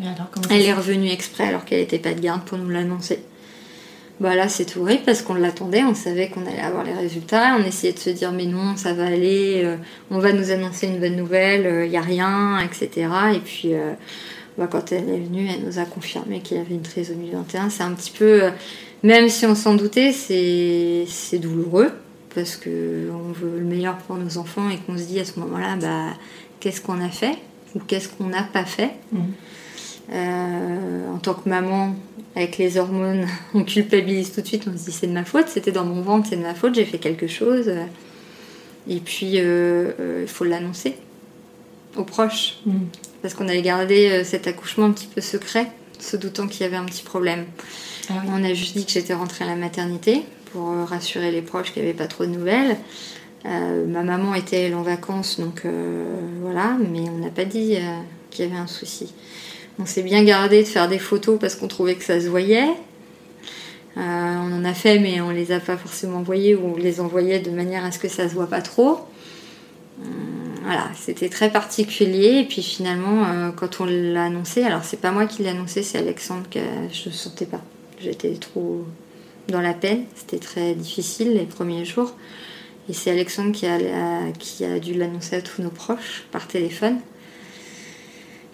alors, 0.00 0.28
elle 0.48 0.62
est 0.62 0.72
revenue 0.72 1.08
exprès 1.08 1.48
alors 1.48 1.64
qu'elle 1.64 1.80
n'était 1.80 1.98
pas 1.98 2.14
de 2.14 2.20
garde 2.20 2.44
pour 2.44 2.56
nous 2.56 2.70
l'annoncer. 2.70 3.18
Bah 4.20 4.36
là, 4.36 4.48
c'est 4.48 4.76
vrai 4.76 5.00
parce 5.04 5.22
qu'on 5.22 5.34
l'attendait, 5.34 5.82
on 5.82 5.94
savait 5.94 6.28
qu'on 6.28 6.46
allait 6.46 6.60
avoir 6.60 6.84
les 6.84 6.92
résultats, 6.92 7.56
on 7.58 7.64
essayait 7.64 7.92
de 7.92 7.98
se 7.98 8.10
dire 8.10 8.30
mais 8.30 8.46
non, 8.46 8.76
ça 8.76 8.92
va 8.92 9.06
aller, 9.06 9.62
euh, 9.64 9.76
on 10.10 10.18
va 10.18 10.32
nous 10.32 10.52
annoncer 10.52 10.86
une 10.86 11.00
bonne 11.00 11.16
nouvelle, 11.16 11.62
il 11.62 11.66
euh, 11.66 11.88
n'y 11.88 11.96
a 11.96 12.00
rien, 12.00 12.60
etc. 12.60 13.08
Et 13.34 13.40
puis 13.40 13.74
euh, 13.74 13.92
bah, 14.56 14.68
quand 14.70 14.92
elle 14.92 15.08
est 15.08 15.18
venue, 15.18 15.48
elle 15.48 15.64
nous 15.64 15.80
a 15.80 15.84
confirmé 15.84 16.40
qu'il 16.40 16.58
y 16.58 16.60
avait 16.60 16.74
une 16.74 16.82
trisomie 16.82 17.30
21. 17.30 17.70
C'est 17.70 17.82
un 17.82 17.90
petit 17.90 18.12
peu, 18.12 18.42
même 19.02 19.28
si 19.28 19.46
on 19.46 19.56
s'en 19.56 19.74
doutait, 19.74 20.12
c'est 20.12 21.38
douloureux 21.38 21.90
parce 22.36 22.56
qu'on 22.56 23.32
veut 23.32 23.58
le 23.58 23.64
meilleur 23.64 23.96
pour 23.98 24.16
nos 24.16 24.38
enfants 24.38 24.70
et 24.70 24.76
qu'on 24.76 24.96
se 24.96 25.04
dit 25.04 25.18
à 25.18 25.24
ce 25.24 25.40
moment-là, 25.40 25.74
bah, 25.80 26.14
qu'est-ce 26.60 26.80
qu'on 26.80 27.00
a 27.04 27.08
fait 27.08 27.36
ou 27.74 27.80
qu'est-ce 27.80 28.08
qu'on 28.08 28.26
n'a 28.26 28.44
pas 28.44 28.64
fait? 28.64 28.90
Mmh. 29.12 29.18
En 30.12 31.18
tant 31.22 31.34
que 31.34 31.48
maman, 31.48 31.94
avec 32.36 32.58
les 32.58 32.78
hormones, 32.78 33.26
on 33.54 33.64
culpabilise 33.64 34.32
tout 34.32 34.40
de 34.40 34.46
suite, 34.46 34.64
on 34.66 34.76
se 34.76 34.84
dit 34.84 34.92
c'est 34.92 35.06
de 35.06 35.12
ma 35.12 35.24
faute, 35.24 35.48
c'était 35.48 35.72
dans 35.72 35.84
mon 35.84 36.02
ventre, 36.02 36.28
c'est 36.30 36.36
de 36.36 36.42
ma 36.42 36.54
faute, 36.54 36.74
j'ai 36.74 36.84
fait 36.84 36.98
quelque 36.98 37.26
chose. 37.26 37.70
Et 38.88 39.00
puis, 39.00 39.38
euh, 39.38 39.92
euh, 40.00 40.20
il 40.22 40.28
faut 40.28 40.44
l'annoncer 40.44 40.96
aux 41.96 42.04
proches. 42.04 42.58
Mm. 42.66 42.78
Parce 43.22 43.34
qu'on 43.34 43.48
avait 43.48 43.62
gardé 43.62 44.10
euh, 44.10 44.24
cet 44.24 44.46
accouchement 44.46 44.86
un 44.86 44.92
petit 44.92 45.06
peu 45.06 45.20
secret, 45.20 45.70
se 45.98 46.16
doutant 46.16 46.46
qu'il 46.46 46.62
y 46.62 46.64
avait 46.64 46.76
un 46.76 46.84
petit 46.84 47.02
problème. 47.02 47.46
Ah 48.10 48.14
on 48.28 48.44
a 48.44 48.52
juste 48.52 48.76
dit 48.76 48.84
que 48.84 48.92
j'étais 48.92 49.14
rentrée 49.14 49.44
à 49.44 49.48
la 49.48 49.56
maternité 49.56 50.22
pour 50.52 50.68
rassurer 50.86 51.30
les 51.30 51.40
proches 51.40 51.72
qu'il 51.72 51.82
n'y 51.82 51.88
avait 51.88 51.96
pas 51.96 52.06
trop 52.06 52.26
de 52.26 52.30
nouvelles. 52.30 52.76
ma 53.44 54.02
maman 54.02 54.34
était 54.34 54.60
elle 54.60 54.74
en 54.74 54.82
vacances, 54.82 55.40
donc 55.40 55.62
voilà, 56.42 56.76
mais 56.92 57.00
on 57.08 57.18
n'a 57.18 57.30
pas 57.30 57.46
dit 57.46 57.78
qu'il 58.30 58.44
y 58.44 58.48
avait 58.48 58.58
un 58.58 58.66
souci. 58.66 59.14
On 59.78 59.86
s'est 59.86 60.02
bien 60.02 60.22
gardé 60.22 60.62
de 60.62 60.68
faire 60.68 60.88
des 60.88 60.98
photos 60.98 61.38
parce 61.40 61.56
qu'on 61.56 61.68
trouvait 61.68 61.96
que 61.96 62.04
ça 62.04 62.20
se 62.20 62.28
voyait. 62.28 62.68
Euh, 63.96 64.00
on 64.00 64.52
en 64.52 64.64
a 64.64 64.74
fait, 64.74 64.98
mais 64.98 65.20
on 65.20 65.30
les 65.30 65.52
a 65.52 65.60
pas 65.60 65.76
forcément 65.76 66.18
envoyées 66.18 66.54
ou 66.54 66.74
on 66.74 66.76
les 66.76 67.00
envoyait 67.00 67.40
de 67.40 67.50
manière 67.50 67.84
à 67.84 67.92
ce 67.92 67.98
que 67.98 68.08
ça 68.08 68.28
se 68.28 68.34
voit 68.34 68.48
pas 68.48 68.62
trop. 68.62 69.00
Euh, 70.00 70.04
voilà, 70.62 70.90
c'était 70.96 71.28
très 71.28 71.50
particulier. 71.50 72.40
Et 72.40 72.44
puis 72.44 72.62
finalement, 72.62 73.24
euh, 73.24 73.50
quand 73.50 73.80
on 73.80 73.86
l'a 73.86 74.24
annoncé, 74.24 74.62
alors 74.62 74.84
c'est 74.84 75.00
pas 75.00 75.10
moi 75.10 75.26
qui 75.26 75.42
l'ai 75.42 75.50
annoncé, 75.50 75.82
c'est 75.82 75.98
Alexandre 75.98 76.48
que 76.50 76.60
je 76.92 77.08
ne 77.08 77.14
sentais 77.14 77.46
pas. 77.46 77.62
J'étais 78.00 78.32
trop 78.34 78.84
dans 79.48 79.60
la 79.60 79.74
peine. 79.74 80.04
C'était 80.14 80.38
très 80.38 80.74
difficile 80.74 81.34
les 81.34 81.46
premiers 81.46 81.84
jours. 81.84 82.14
Et 82.88 82.92
c'est 82.92 83.10
Alexandre 83.10 83.52
qui 83.52 83.66
qui 84.38 84.64
a 84.64 84.78
dû 84.78 84.94
l'annoncer 84.94 85.36
à 85.36 85.42
tous 85.42 85.62
nos 85.62 85.70
proches 85.70 86.24
par 86.30 86.46
téléphone. 86.46 86.98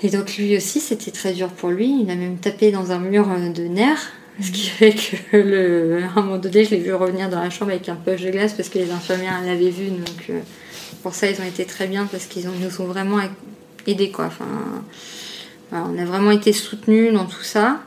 Et 0.02 0.10
donc 0.10 0.36
lui 0.36 0.56
aussi, 0.56 0.80
c'était 0.80 1.10
très 1.10 1.32
dur 1.32 1.48
pour 1.48 1.70
lui. 1.70 2.02
Il 2.02 2.10
a 2.10 2.14
même 2.14 2.38
tapé 2.38 2.70
dans 2.70 2.90
un 2.92 2.98
mur 2.98 3.30
euh, 3.30 3.50
de 3.50 3.64
nerfs. 3.64 4.12
Ce 4.40 4.50
qui 4.50 4.68
fait 4.68 4.94
que, 4.94 5.36
le, 5.36 6.02
à 6.04 6.18
un 6.18 6.22
moment 6.22 6.38
donné, 6.38 6.64
je 6.64 6.70
l'ai 6.70 6.78
vu 6.80 6.94
revenir 6.94 7.28
dans 7.28 7.40
la 7.40 7.50
chambre 7.50 7.72
avec 7.72 7.88
un 7.88 7.96
poche 7.96 8.22
de 8.22 8.30
glace 8.30 8.54
parce 8.54 8.68
que 8.68 8.78
les 8.78 8.90
infirmières 8.90 9.42
l'avaient 9.44 9.70
vu. 9.70 9.88
Donc 9.88 10.30
euh, 10.30 10.40
pour 11.02 11.14
ça, 11.14 11.30
ils 11.30 11.40
ont 11.40 11.46
été 11.46 11.64
très 11.64 11.86
bien 11.86 12.06
parce 12.06 12.26
qu'ils 12.26 12.46
nous 12.46 12.80
ont 12.80 12.86
vraiment 12.86 13.18
aidés. 13.86 14.10
Quoi. 14.10 14.26
Enfin, 14.26 14.46
on 15.72 15.98
a 15.98 16.04
vraiment 16.04 16.30
été 16.30 16.52
soutenus 16.52 17.12
dans 17.12 17.26
tout 17.26 17.42
ça. 17.42 17.80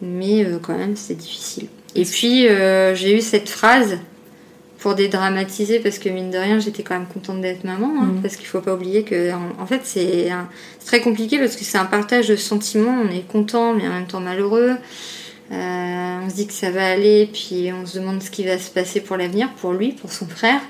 Mais 0.00 0.44
euh, 0.44 0.58
quand 0.60 0.76
même, 0.76 0.96
c'était 0.96 1.20
difficile. 1.20 1.68
Et 1.94 2.04
puis, 2.04 2.48
j'ai 2.94 3.16
eu 3.16 3.20
cette 3.20 3.48
phrase 3.48 3.98
pour 4.84 4.94
dédramatiser 4.94 5.78
parce 5.80 5.98
que 5.98 6.10
mine 6.10 6.30
de 6.30 6.36
rien 6.36 6.58
j'étais 6.58 6.82
quand 6.82 6.92
même 6.92 7.06
contente 7.06 7.40
d'être 7.40 7.64
maman 7.64 7.90
hein, 8.02 8.04
mm. 8.04 8.20
parce 8.20 8.36
qu'il 8.36 8.46
faut 8.46 8.60
pas 8.60 8.74
oublier 8.74 9.02
que 9.02 9.32
en, 9.32 9.64
fait 9.64 9.80
c'est 9.84 10.28
très 10.84 11.00
compliqué 11.00 11.38
parce 11.38 11.56
que 11.56 11.64
c'est 11.64 11.78
un 11.78 11.86
partage 11.86 12.28
de 12.28 12.36
sentiments 12.36 12.94
on 13.02 13.10
est 13.10 13.26
content 13.26 13.72
mais 13.72 13.88
en 13.88 13.92
même 13.92 14.06
temps 14.06 14.20
malheureux. 14.20 14.72
Euh, 15.52 16.18
on 16.22 16.28
se 16.28 16.34
dit 16.34 16.46
que 16.46 16.52
ça 16.52 16.70
va 16.70 16.86
aller 16.86 17.30
puis 17.32 17.70
on 17.72 17.86
se 17.86 17.98
demande 17.98 18.22
ce 18.22 18.30
qui 18.30 18.44
va 18.44 18.58
se 18.58 18.70
passer 18.70 19.00
pour 19.00 19.16
l'avenir 19.16 19.48
pour 19.54 19.72
lui 19.72 19.92
pour 19.92 20.12
son 20.12 20.26
frère. 20.26 20.60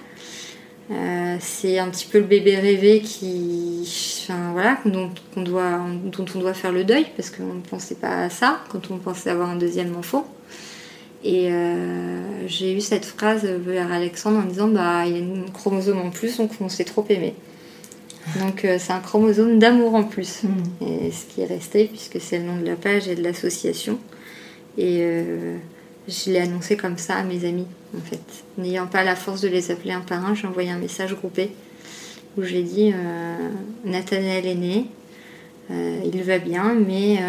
Euh, 0.92 1.36
c'est 1.40 1.80
un 1.80 1.88
petit 1.88 2.06
peu 2.06 2.18
le 2.18 2.24
bébé 2.24 2.54
rêvé 2.54 3.00
qui 3.00 3.82
enfin 4.22 4.52
voilà 4.52 4.78
dont, 4.84 5.10
on 5.36 5.42
doit 5.42 5.80
dont 6.04 6.24
on 6.36 6.38
doit 6.38 6.54
faire 6.54 6.70
le 6.70 6.84
deuil 6.84 7.06
parce 7.16 7.30
qu'on 7.30 7.54
ne 7.54 7.62
pensait 7.62 7.96
pas 7.96 8.26
à 8.26 8.30
ça 8.30 8.60
quand 8.68 8.92
on 8.92 8.98
pensait 8.98 9.30
avoir 9.30 9.50
un 9.50 9.56
deuxième 9.56 9.96
enfant 9.96 10.24
et 11.24 11.50
euh, 11.50 12.46
j'ai 12.46 12.76
eu 12.76 12.82
cette 12.82 13.06
phrase 13.06 13.44
vers 13.44 13.90
Alexandre 13.90 14.40
en 14.40 14.42
disant 14.42 14.68
bah 14.68 15.06
il 15.06 15.16
y 15.16 15.20
a 15.20 15.24
un 15.24 15.50
chromosome 15.50 15.98
en 15.98 16.10
plus 16.10 16.36
donc 16.36 16.50
on 16.60 16.68
s'est 16.68 16.84
trop 16.84 17.04
aimé. 17.08 17.34
Donc 18.40 18.64
euh, 18.64 18.76
c'est 18.78 18.92
un 18.92 19.00
chromosome 19.00 19.58
d'amour 19.58 19.94
en 19.94 20.04
plus. 20.04 20.42
Mm. 20.42 20.84
Et 20.86 21.10
ce 21.10 21.24
qui 21.24 21.40
est 21.40 21.46
resté 21.46 21.86
puisque 21.86 22.20
c'est 22.20 22.38
le 22.38 22.44
nom 22.44 22.58
de 22.58 22.66
la 22.66 22.76
page 22.76 23.08
et 23.08 23.14
de 23.14 23.22
l'association. 23.22 23.98
Et 24.76 24.98
euh, 25.00 25.56
je 26.08 26.30
l'ai 26.30 26.40
annoncé 26.40 26.76
comme 26.76 26.98
ça 26.98 27.14
à 27.14 27.22
mes 27.22 27.46
amis 27.46 27.66
en 27.96 28.02
fait. 28.02 28.20
N'ayant 28.58 28.86
pas 28.86 29.02
la 29.02 29.16
force 29.16 29.40
de 29.40 29.48
les 29.48 29.70
appeler 29.70 29.92
un 29.92 30.00
par 30.00 30.26
un, 30.26 30.34
j'ai 30.34 30.46
envoyé 30.46 30.70
un 30.70 30.78
message 30.78 31.14
groupé 31.14 31.50
où 32.36 32.42
j'ai 32.42 32.62
dit 32.64 32.92
Nathanaël 33.84 34.44
est 34.44 34.56
né, 34.56 34.86
il 35.70 36.20
va 36.24 36.40
bien, 36.40 36.74
mais 36.74 37.20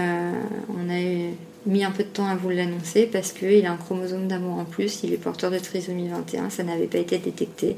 on 0.68 0.90
a 0.90 1.00
eu 1.00 1.30
mis 1.66 1.84
un 1.84 1.92
peu 1.92 2.04
de 2.04 2.10
temps 2.10 2.28
à 2.28 2.36
vous 2.36 2.50
l'annoncer 2.50 3.10
parce 3.12 3.32
qu'il 3.32 3.66
a 3.66 3.72
un 3.72 3.78
chromosome 3.78 4.28
d'amour 4.28 4.58
en 4.60 4.66
plus, 4.66 5.00
il 5.04 5.14
est 5.14 5.18
porteur 5.18 5.52
de 5.52 5.60
trisomie 5.60 6.08
21, 6.08 6.50
ça 6.50 6.64
n'avait 6.64 6.88
pas 6.88 7.00
été 7.00 7.18
détecté. 7.18 7.78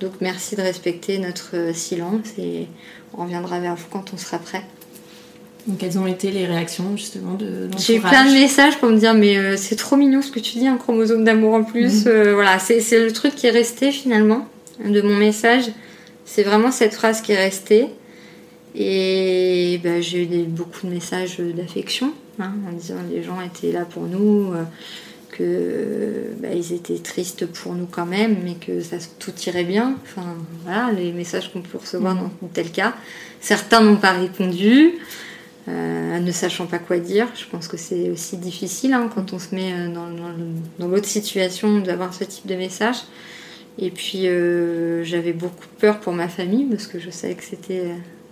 Donc 0.00 0.12
merci 0.20 0.56
de 0.56 0.62
respecter 0.62 1.18
notre 1.18 1.74
silence 1.74 2.26
et 2.38 2.66
on 3.16 3.24
reviendra 3.24 3.60
vers 3.60 3.76
vous 3.76 3.86
quand 3.90 4.12
on 4.14 4.16
sera 4.16 4.38
prêt. 4.38 4.62
Donc 5.66 5.78
quelles 5.78 5.98
ont 5.98 6.06
été 6.06 6.30
les 6.30 6.46
réactions 6.46 6.96
justement 6.96 7.34
de 7.34 7.68
J'ai 7.78 7.96
eu 7.96 8.00
plein 8.00 8.26
de 8.26 8.32
messages 8.32 8.78
pour 8.78 8.88
me 8.88 8.96
dire 8.96 9.14
mais 9.14 9.36
euh, 9.36 9.56
c'est 9.56 9.76
trop 9.76 9.96
mignon 9.96 10.22
ce 10.22 10.30
que 10.30 10.40
tu 10.40 10.58
dis, 10.58 10.66
un 10.66 10.78
chromosome 10.78 11.24
d'amour 11.24 11.54
en 11.54 11.64
plus. 11.64 12.06
Mhm. 12.06 12.12
Euh, 12.12 12.34
voilà, 12.34 12.58
c'est 12.58 12.80
le 12.98 13.12
truc 13.12 13.34
qui 13.34 13.46
est 13.46 13.50
resté 13.50 13.92
finalement 13.92 14.46
de 14.84 15.02
mon 15.02 15.16
message. 15.16 15.64
C'est 16.24 16.42
vraiment 16.42 16.70
cette 16.70 16.94
phrase 16.94 17.20
qui 17.20 17.32
est 17.32 17.38
restée. 17.38 17.88
Et 18.74 19.80
bah, 19.82 20.00
j'ai 20.00 20.22
eu 20.22 20.44
beaucoup 20.44 20.86
de 20.86 20.92
messages 20.92 21.38
d'affection 21.38 22.12
hein, 22.38 22.52
en 22.68 22.72
disant 22.72 22.96
les 23.10 23.22
gens 23.22 23.40
étaient 23.40 23.72
là 23.72 23.84
pour 23.84 24.04
nous, 24.04 24.52
euh, 24.52 24.62
que 25.30 26.32
bah, 26.40 26.48
ils 26.54 26.72
étaient 26.72 26.98
tristes 26.98 27.46
pour 27.46 27.74
nous 27.74 27.86
quand 27.90 28.06
même, 28.06 28.36
mais 28.44 28.54
que 28.54 28.80
ça 28.80 28.96
tout 29.18 29.32
irait 29.46 29.64
bien. 29.64 29.96
Enfin 30.04 30.36
voilà, 30.64 30.92
les 30.92 31.12
messages 31.12 31.52
qu'on 31.52 31.62
peut 31.62 31.78
recevoir 31.78 32.14
mhm. 32.14 32.30
dans 32.42 32.48
tel 32.48 32.70
cas. 32.70 32.94
Certains 33.40 33.80
n'ont 33.80 33.96
pas 33.96 34.12
répondu. 34.12 34.94
Euh, 35.68 36.18
ne 36.18 36.32
sachant 36.32 36.66
pas 36.66 36.78
quoi 36.78 36.98
dire. 36.98 37.28
Je 37.34 37.44
pense 37.46 37.68
que 37.68 37.76
c'est 37.76 38.10
aussi 38.10 38.36
difficile 38.38 38.92
hein, 38.92 39.10
quand 39.14 39.32
on 39.32 39.38
se 39.38 39.54
met 39.54 39.72
euh, 39.72 39.88
dans, 40.78 40.88
l'autre 40.88 41.06
situation 41.06 41.80
d'avoir 41.80 42.14
ce 42.14 42.24
type 42.24 42.46
de 42.46 42.54
message. 42.54 42.96
Et 43.78 43.90
puis 43.90 44.26
euh, 44.26 45.04
j'avais 45.04 45.32
beaucoup 45.32 45.66
peur 45.78 46.00
pour 46.00 46.12
ma 46.12 46.28
famille 46.28 46.64
parce 46.64 46.86
que 46.86 46.98
je 46.98 47.10
savais 47.10 47.34
que 47.34 47.44
c'était, 47.44 47.84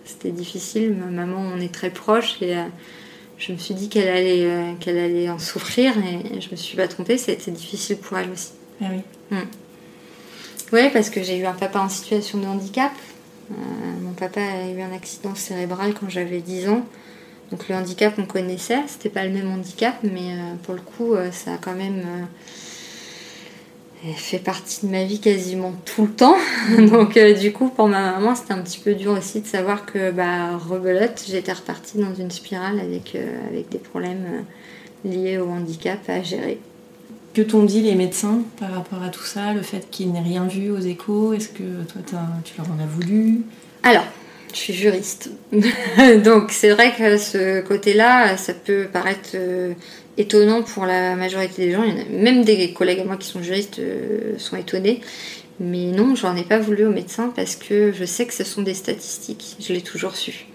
c'était 0.09 0.31
difficile. 0.31 0.95
Ma 0.95 1.07
maman, 1.07 1.53
on 1.55 1.61
est 1.61 1.73
très 1.73 1.91
proche 1.91 2.41
et 2.43 2.57
je 3.39 3.53
me 3.53 3.59
suis 3.59 3.75
dit 3.75 3.89
qu'elle 3.89 4.09
allait, 4.09 4.75
qu'elle 4.81 4.99
allait 4.99 5.29
en 5.29 5.39
souffrir 5.39 5.95
et 5.99 6.41
je 6.41 6.51
me 6.51 6.57
suis 6.57 6.77
pas 6.77 6.89
trompée. 6.89 7.19
C'était 7.19 7.51
difficile 7.51 7.99
pour 7.99 8.19
elle 8.19 8.31
aussi. 8.31 8.51
Ah 8.83 8.87
oui. 8.91 9.03
Mm. 9.31 9.43
Oui, 10.73 10.91
parce 10.93 11.11
que 11.11 11.23
j'ai 11.23 11.39
eu 11.39 11.47
un 11.47 11.55
papa 11.55 11.81
en 11.81 11.89
situation 11.89 12.39
de 12.39 12.47
handicap. 12.47 12.93
mon 13.51 14.13
papa 14.13 14.41
a 14.41 14.71
eu 14.71 14.81
un 14.81 14.93
accident 14.93 15.35
cérébral 15.35 15.95
quand 15.95 16.09
j'avais 16.09 16.41
10 16.41 16.69
ans. 16.69 16.85
Donc 17.51 17.69
le 17.69 17.75
handicap, 17.75 18.15
on 18.19 18.27
connaissait, 18.27 18.83
c'était 18.87 19.09
pas 19.09 19.25
le 19.25 19.31
même 19.31 19.51
handicap, 19.51 19.97
mais 20.03 20.33
euh, 20.33 20.55
pour 20.63 20.75
le 20.75 20.81
coup, 20.81 21.15
euh, 21.15 21.31
ça 21.33 21.55
a 21.55 21.57
quand 21.57 21.75
même 21.75 22.03
euh, 24.05 24.13
fait 24.17 24.39
partie 24.39 24.87
de 24.87 24.91
ma 24.91 25.05
vie 25.05 25.21
quasiment 25.21 25.73
tout 25.85 26.03
le 26.03 26.13
temps. 26.13 26.37
Donc 26.79 27.19
du 27.19 27.53
coup, 27.53 27.69
pour 27.69 27.89
ma 27.89 28.13
maman, 28.13 28.35
c'était 28.35 28.53
un 28.53 28.63
petit 28.63 28.79
peu 28.79 28.95
dur 28.95 29.13
aussi 29.13 29.41
de 29.41 29.47
savoir 29.47 29.87
que, 29.87 30.11
bah, 30.11 30.57
rebelote, 30.57 31.25
j'étais 31.29 31.53
repartie 31.53 31.99
dans 31.99 32.15
une 32.15 32.31
spirale 32.31 32.81
avec, 32.81 33.17
avec 33.51 33.69
des 33.69 33.79
problèmes 33.79 34.45
liés 35.05 35.39
au 35.39 35.49
handicap 35.49 36.01
à 36.09 36.23
gérer. 36.23 36.59
Que 37.35 37.43
t'ont 37.43 37.63
dit 37.63 37.83
les 37.83 37.95
médecins 37.95 38.41
par 38.59 38.73
rapport 38.73 39.03
à 39.03 39.11
tout 39.11 39.25
ça 39.25 39.53
Le 39.53 39.63
fait 39.63 39.89
qu'ils 39.91 40.13
n'aient 40.13 40.21
rien 40.21 40.47
vu 40.47 40.71
aux 40.71 40.81
échos? 40.81 41.33
Est-ce 41.35 41.49
que 41.49 41.85
toi, 41.87 42.21
tu 42.45 42.55
leur 42.57 42.67
en 42.71 42.83
as 42.83 42.87
voulu? 42.87 43.43
Alors, 43.83 44.07
je 44.53 44.59
suis 44.59 44.73
juriste. 44.73 45.31
Donc 46.25 46.51
c'est 46.51 46.71
vrai 46.71 46.93
que 46.97 47.17
ce 47.19 47.61
côté-là, 47.61 48.37
ça 48.37 48.55
peut 48.55 48.89
paraître 48.93 49.31
euh, 49.35 49.75
étonnant 50.19 50.63
pour 50.63 50.85
la 50.85 51.17
majorité 51.17 51.67
des 51.67 51.73
gens. 51.73 51.85
même 52.11 52.45
des 52.45 52.73
collègues 52.73 53.01
à 53.01 53.05
moi 53.05 53.17
qui 53.17 53.29
sont 53.29 53.43
juristes 53.43 53.79
euh, 53.79 54.37
sont 54.39 54.57
étonnés. 54.57 55.01
Mais 55.61 55.87
non, 55.87 56.15
j'en 56.15 56.37
ai 56.37 56.45
pas 56.45 56.59
voulu 56.59 56.87
au 56.87 56.91
médecin 56.91 57.33
parce 57.35 57.57
que 57.57 57.93
je 57.93 58.05
sais 58.05 58.27
que 58.27 58.35
ce 58.35 58.45
sont 58.45 58.63
des 58.63 58.75
statistiques. 58.75 59.57
Je 59.61 59.73
l'ai 59.73 59.81
toujours 59.81 60.15
su. 60.15 60.47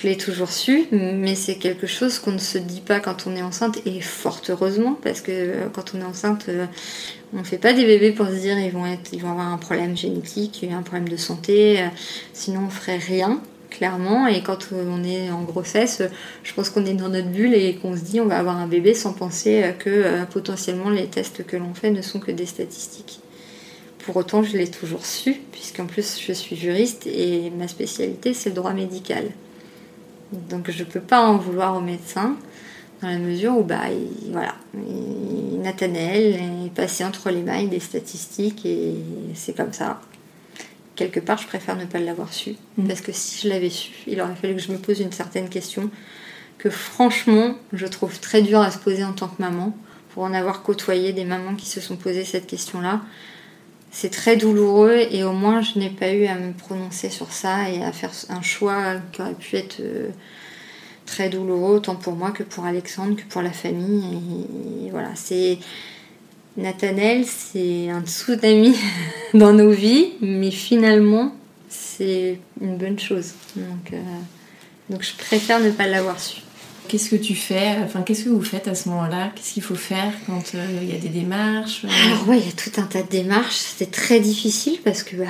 Je 0.00 0.08
l'ai 0.08 0.16
toujours 0.16 0.50
su, 0.50 0.86
mais 0.90 1.34
c'est 1.34 1.56
quelque 1.56 1.86
chose 1.86 2.18
qu'on 2.18 2.32
ne 2.32 2.38
se 2.38 2.58
dit 2.58 2.80
pas 2.80 2.98
quand 2.98 3.26
on 3.26 3.36
est 3.36 3.42
enceinte, 3.42 3.78
et 3.86 4.00
fort 4.00 4.40
heureusement, 4.48 4.98
parce 5.00 5.20
que 5.20 5.30
euh, 5.30 5.68
quand 5.72 5.94
on 5.94 6.00
est 6.00 6.04
enceinte, 6.04 6.48
on 7.34 7.38
ne 7.38 7.44
fait 7.44 7.58
pas 7.58 7.72
des 7.72 7.84
bébés 7.84 8.10
pour 8.10 8.26
se 8.26 8.32
dire 8.32 8.58
ils 8.58 8.72
vont, 8.72 8.84
ils 9.12 9.20
vont 9.20 9.30
avoir 9.30 9.52
un 9.52 9.58
problème 9.58 9.96
génétique, 9.96 10.66
un 10.70 10.82
problème 10.82 11.08
de 11.08 11.16
santé, 11.16 11.80
euh, 11.80 11.86
sinon 12.32 12.62
on 12.66 12.70
ferait 12.70 12.98
rien, 12.98 13.40
clairement. 13.72 14.26
Et 14.26 14.42
quand 14.42 14.68
on 14.72 15.02
est 15.02 15.30
en 15.30 15.42
grossesse, 15.42 16.02
je 16.44 16.54
pense 16.54 16.70
qu'on 16.70 16.84
est 16.86 16.94
dans 16.94 17.08
notre 17.08 17.28
bulle 17.28 17.54
et 17.54 17.74
qu'on 17.76 17.96
se 17.96 18.02
dit 18.02 18.20
on 18.20 18.26
va 18.26 18.38
avoir 18.38 18.56
un 18.56 18.66
bébé 18.66 18.94
sans 18.94 19.12
penser 19.12 19.74
que 19.78 19.90
euh, 19.90 20.24
potentiellement 20.24 20.90
les 20.90 21.06
tests 21.06 21.44
que 21.44 21.56
l'on 21.56 21.74
fait 21.74 21.90
ne 21.90 22.02
sont 22.02 22.20
que 22.20 22.30
des 22.30 22.46
statistiques. 22.46 23.20
Pour 23.98 24.16
autant, 24.16 24.42
je 24.42 24.56
l'ai 24.56 24.68
toujours 24.68 25.06
su, 25.06 25.40
puisqu'en 25.52 25.86
plus 25.86 26.20
je 26.20 26.32
suis 26.32 26.56
juriste 26.56 27.06
et 27.06 27.50
ma 27.56 27.68
spécialité 27.68 28.34
c'est 28.34 28.50
le 28.50 28.56
droit 28.56 28.72
médical. 28.72 29.24
Donc 30.32 30.70
je 30.70 30.84
ne 30.84 30.88
peux 30.88 31.00
pas 31.00 31.26
en 31.26 31.36
vouloir 31.36 31.76
aux 31.76 31.80
médecins 31.80 32.36
dans 33.00 33.08
la 33.08 33.18
mesure 33.18 33.56
où 33.58 33.64
bah, 33.64 33.82
voilà, 34.30 34.54
Nathanaël 34.74 36.40
est 36.66 36.74
passé 36.74 37.04
entre 37.04 37.30
les 37.30 37.42
mailles 37.42 37.68
des 37.68 37.80
statistiques 37.80 38.64
et 38.64 38.94
c'est 39.34 39.56
comme 39.56 39.72
ça. 39.72 40.00
Quelque 40.96 41.20
part, 41.20 41.38
je 41.38 41.46
préfère 41.46 41.76
ne 41.76 41.84
pas 41.84 41.98
l'avoir 41.98 42.32
su. 42.32 42.56
Mm. 42.76 42.86
Parce 42.86 43.00
que 43.00 43.12
si 43.12 43.42
je 43.42 43.48
l'avais 43.52 43.70
su, 43.70 43.90
il 44.06 44.20
aurait 44.20 44.34
fallu 44.34 44.56
que 44.56 44.62
je 44.62 44.72
me 44.72 44.78
pose 44.78 45.00
une 45.00 45.12
certaine 45.12 45.48
question 45.48 45.90
que 46.58 46.70
franchement, 46.70 47.56
je 47.72 47.86
trouve 47.86 48.20
très 48.20 48.40
dur 48.40 48.60
à 48.60 48.70
se 48.70 48.78
poser 48.78 49.04
en 49.04 49.12
tant 49.12 49.28
que 49.28 49.42
maman. 49.42 49.76
Pour 50.14 50.24
en 50.24 50.34
avoir 50.34 50.62
côtoyé 50.62 51.12
des 51.12 51.24
mamans 51.24 51.54
qui 51.54 51.66
se 51.66 51.80
sont 51.80 51.96
posées 51.96 52.24
cette 52.24 52.46
question-là, 52.46 53.00
c'est 53.90 54.10
très 54.10 54.36
douloureux 54.36 55.06
et 55.10 55.22
au 55.24 55.32
moins 55.32 55.60
je 55.60 55.78
n'ai 55.78 55.90
pas 55.90 56.12
eu 56.12 56.26
à 56.26 56.34
me 56.34 56.52
prononcer 56.52 57.10
sur 57.10 57.30
ça 57.32 57.68
et 57.68 57.82
à 57.82 57.92
faire 57.92 58.10
un 58.30 58.42
choix 58.42 58.94
qui 59.12 59.20
aurait 59.20 59.34
pu 59.34 59.56
être 59.56 59.80
euh, 59.80 60.08
très 61.04 61.28
douloureux, 61.28 61.76
autant 61.76 61.96
pour 61.96 62.14
moi 62.14 62.30
que 62.30 62.42
pour 62.42 62.64
Alexandre, 62.64 63.16
que 63.16 63.24
pour 63.28 63.42
la 63.42 63.52
famille. 63.52 64.18
Et, 64.86 64.90
voilà, 64.90 65.10
c'est. 65.14 65.58
Nathanel, 66.56 67.24
c'est 67.26 67.88
un 67.90 68.02
tsunami 68.02 68.76
dans 69.34 69.52
nos 69.52 69.70
vies, 69.70 70.12
mais 70.20 70.50
finalement, 70.50 71.34
c'est 71.68 72.38
une 72.60 72.76
bonne 72.76 72.98
chose. 72.98 73.32
Donc, 73.56 73.92
euh, 73.92 74.02
donc 74.90 75.02
je 75.02 75.14
préfère 75.16 75.60
ne 75.60 75.70
pas 75.70 75.86
l'avoir 75.86 76.20
su. 76.20 76.40
Qu'est-ce 76.88 77.10
que 77.10 77.16
tu 77.16 77.34
fais? 77.34 77.76
Enfin, 77.84 78.02
qu'est-ce 78.02 78.24
que 78.24 78.28
vous 78.28 78.42
faites 78.42 78.68
à 78.68 78.74
ce 78.74 78.88
moment-là? 78.90 79.32
Qu'est-ce 79.34 79.54
qu'il 79.54 79.62
faut 79.62 79.76
faire 79.76 80.12
quand 80.26 80.54
euh, 80.54 80.78
il 80.82 80.92
y 80.92 80.96
a 80.96 80.98
des 80.98 81.08
démarches 81.08 81.84
Alors 81.84 82.24
oui, 82.28 82.38
il 82.40 82.46
y 82.46 82.48
a 82.48 82.52
tout 82.52 82.80
un 82.80 82.84
tas 82.84 83.02
de 83.02 83.08
démarches. 83.08 83.56
C'était 83.56 83.90
très 83.90 84.20
difficile 84.20 84.78
parce 84.84 85.02
que 85.02 85.16
bah, 85.16 85.26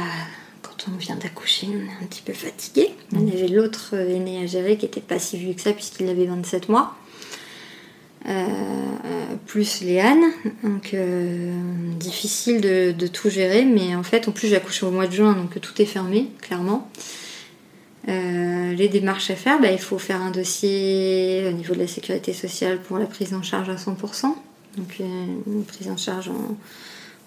on 0.89 0.97
vient 0.97 1.17
d'accoucher, 1.17 1.69
on 1.69 1.79
est 1.79 2.05
un 2.05 2.07
petit 2.07 2.23
peu 2.23 2.33
fatigué. 2.33 2.91
On 3.15 3.21
mhm. 3.21 3.33
avait 3.33 3.49
l'autre 3.49 3.91
euh, 3.95 4.15
aîné 4.15 4.43
à 4.43 4.47
gérer 4.47 4.77
qui 4.77 4.87
était 4.87 5.01
pas 5.01 5.19
si 5.19 5.37
vieux 5.37 5.55
que 5.55 5.61
ça 5.61 5.73
puisqu'il 5.73 6.09
avait 6.09 6.27
27 6.27 6.69
mois. 6.69 6.97
Euh, 8.29 9.35
plus 9.47 9.81
Léane, 9.81 10.23
donc 10.63 10.95
euh, 10.95 11.53
difficile 11.99 12.61
de, 12.61 13.07
tout 13.09 13.29
gérer, 13.29 13.65
mais 13.65 13.97
en 13.97 14.05
fait, 14.05 14.29
en 14.29 14.33
plus, 14.33 14.47
j'ai 14.49 14.57
accouché 14.57 14.87
au 14.87 14.91
mois 14.91 15.09
de 15.09 15.13
juin, 15.13 15.33
donc 15.33 15.61
tout 15.61 15.83
est 15.83 15.87
fermé, 15.87 16.29
clairement. 16.41 16.89
les 18.07 18.89
démarches 18.89 19.31
à 19.31 19.37
faire, 19.37 19.61
bah, 19.61 19.73
il 19.73 19.79
faut 19.79 19.99
faire 19.99 20.21
un 20.21 20.31
dossier 20.31 21.45
au 21.49 21.53
niveau 21.53 21.75
de 21.75 21.81
la 21.81 21.89
sécurité 21.89 22.33
sociale 22.33 22.81
pour 22.81 22.99
la 22.99 23.07
prise 23.07 23.35
en 23.35 23.43
charge 23.43 23.69
à 23.69 23.75
100%, 23.75 24.35
donc 24.77 25.01
une 25.01 25.65
prise 25.65 25.89
en 25.89 25.97
charge 25.97 26.29
en, 26.29 26.57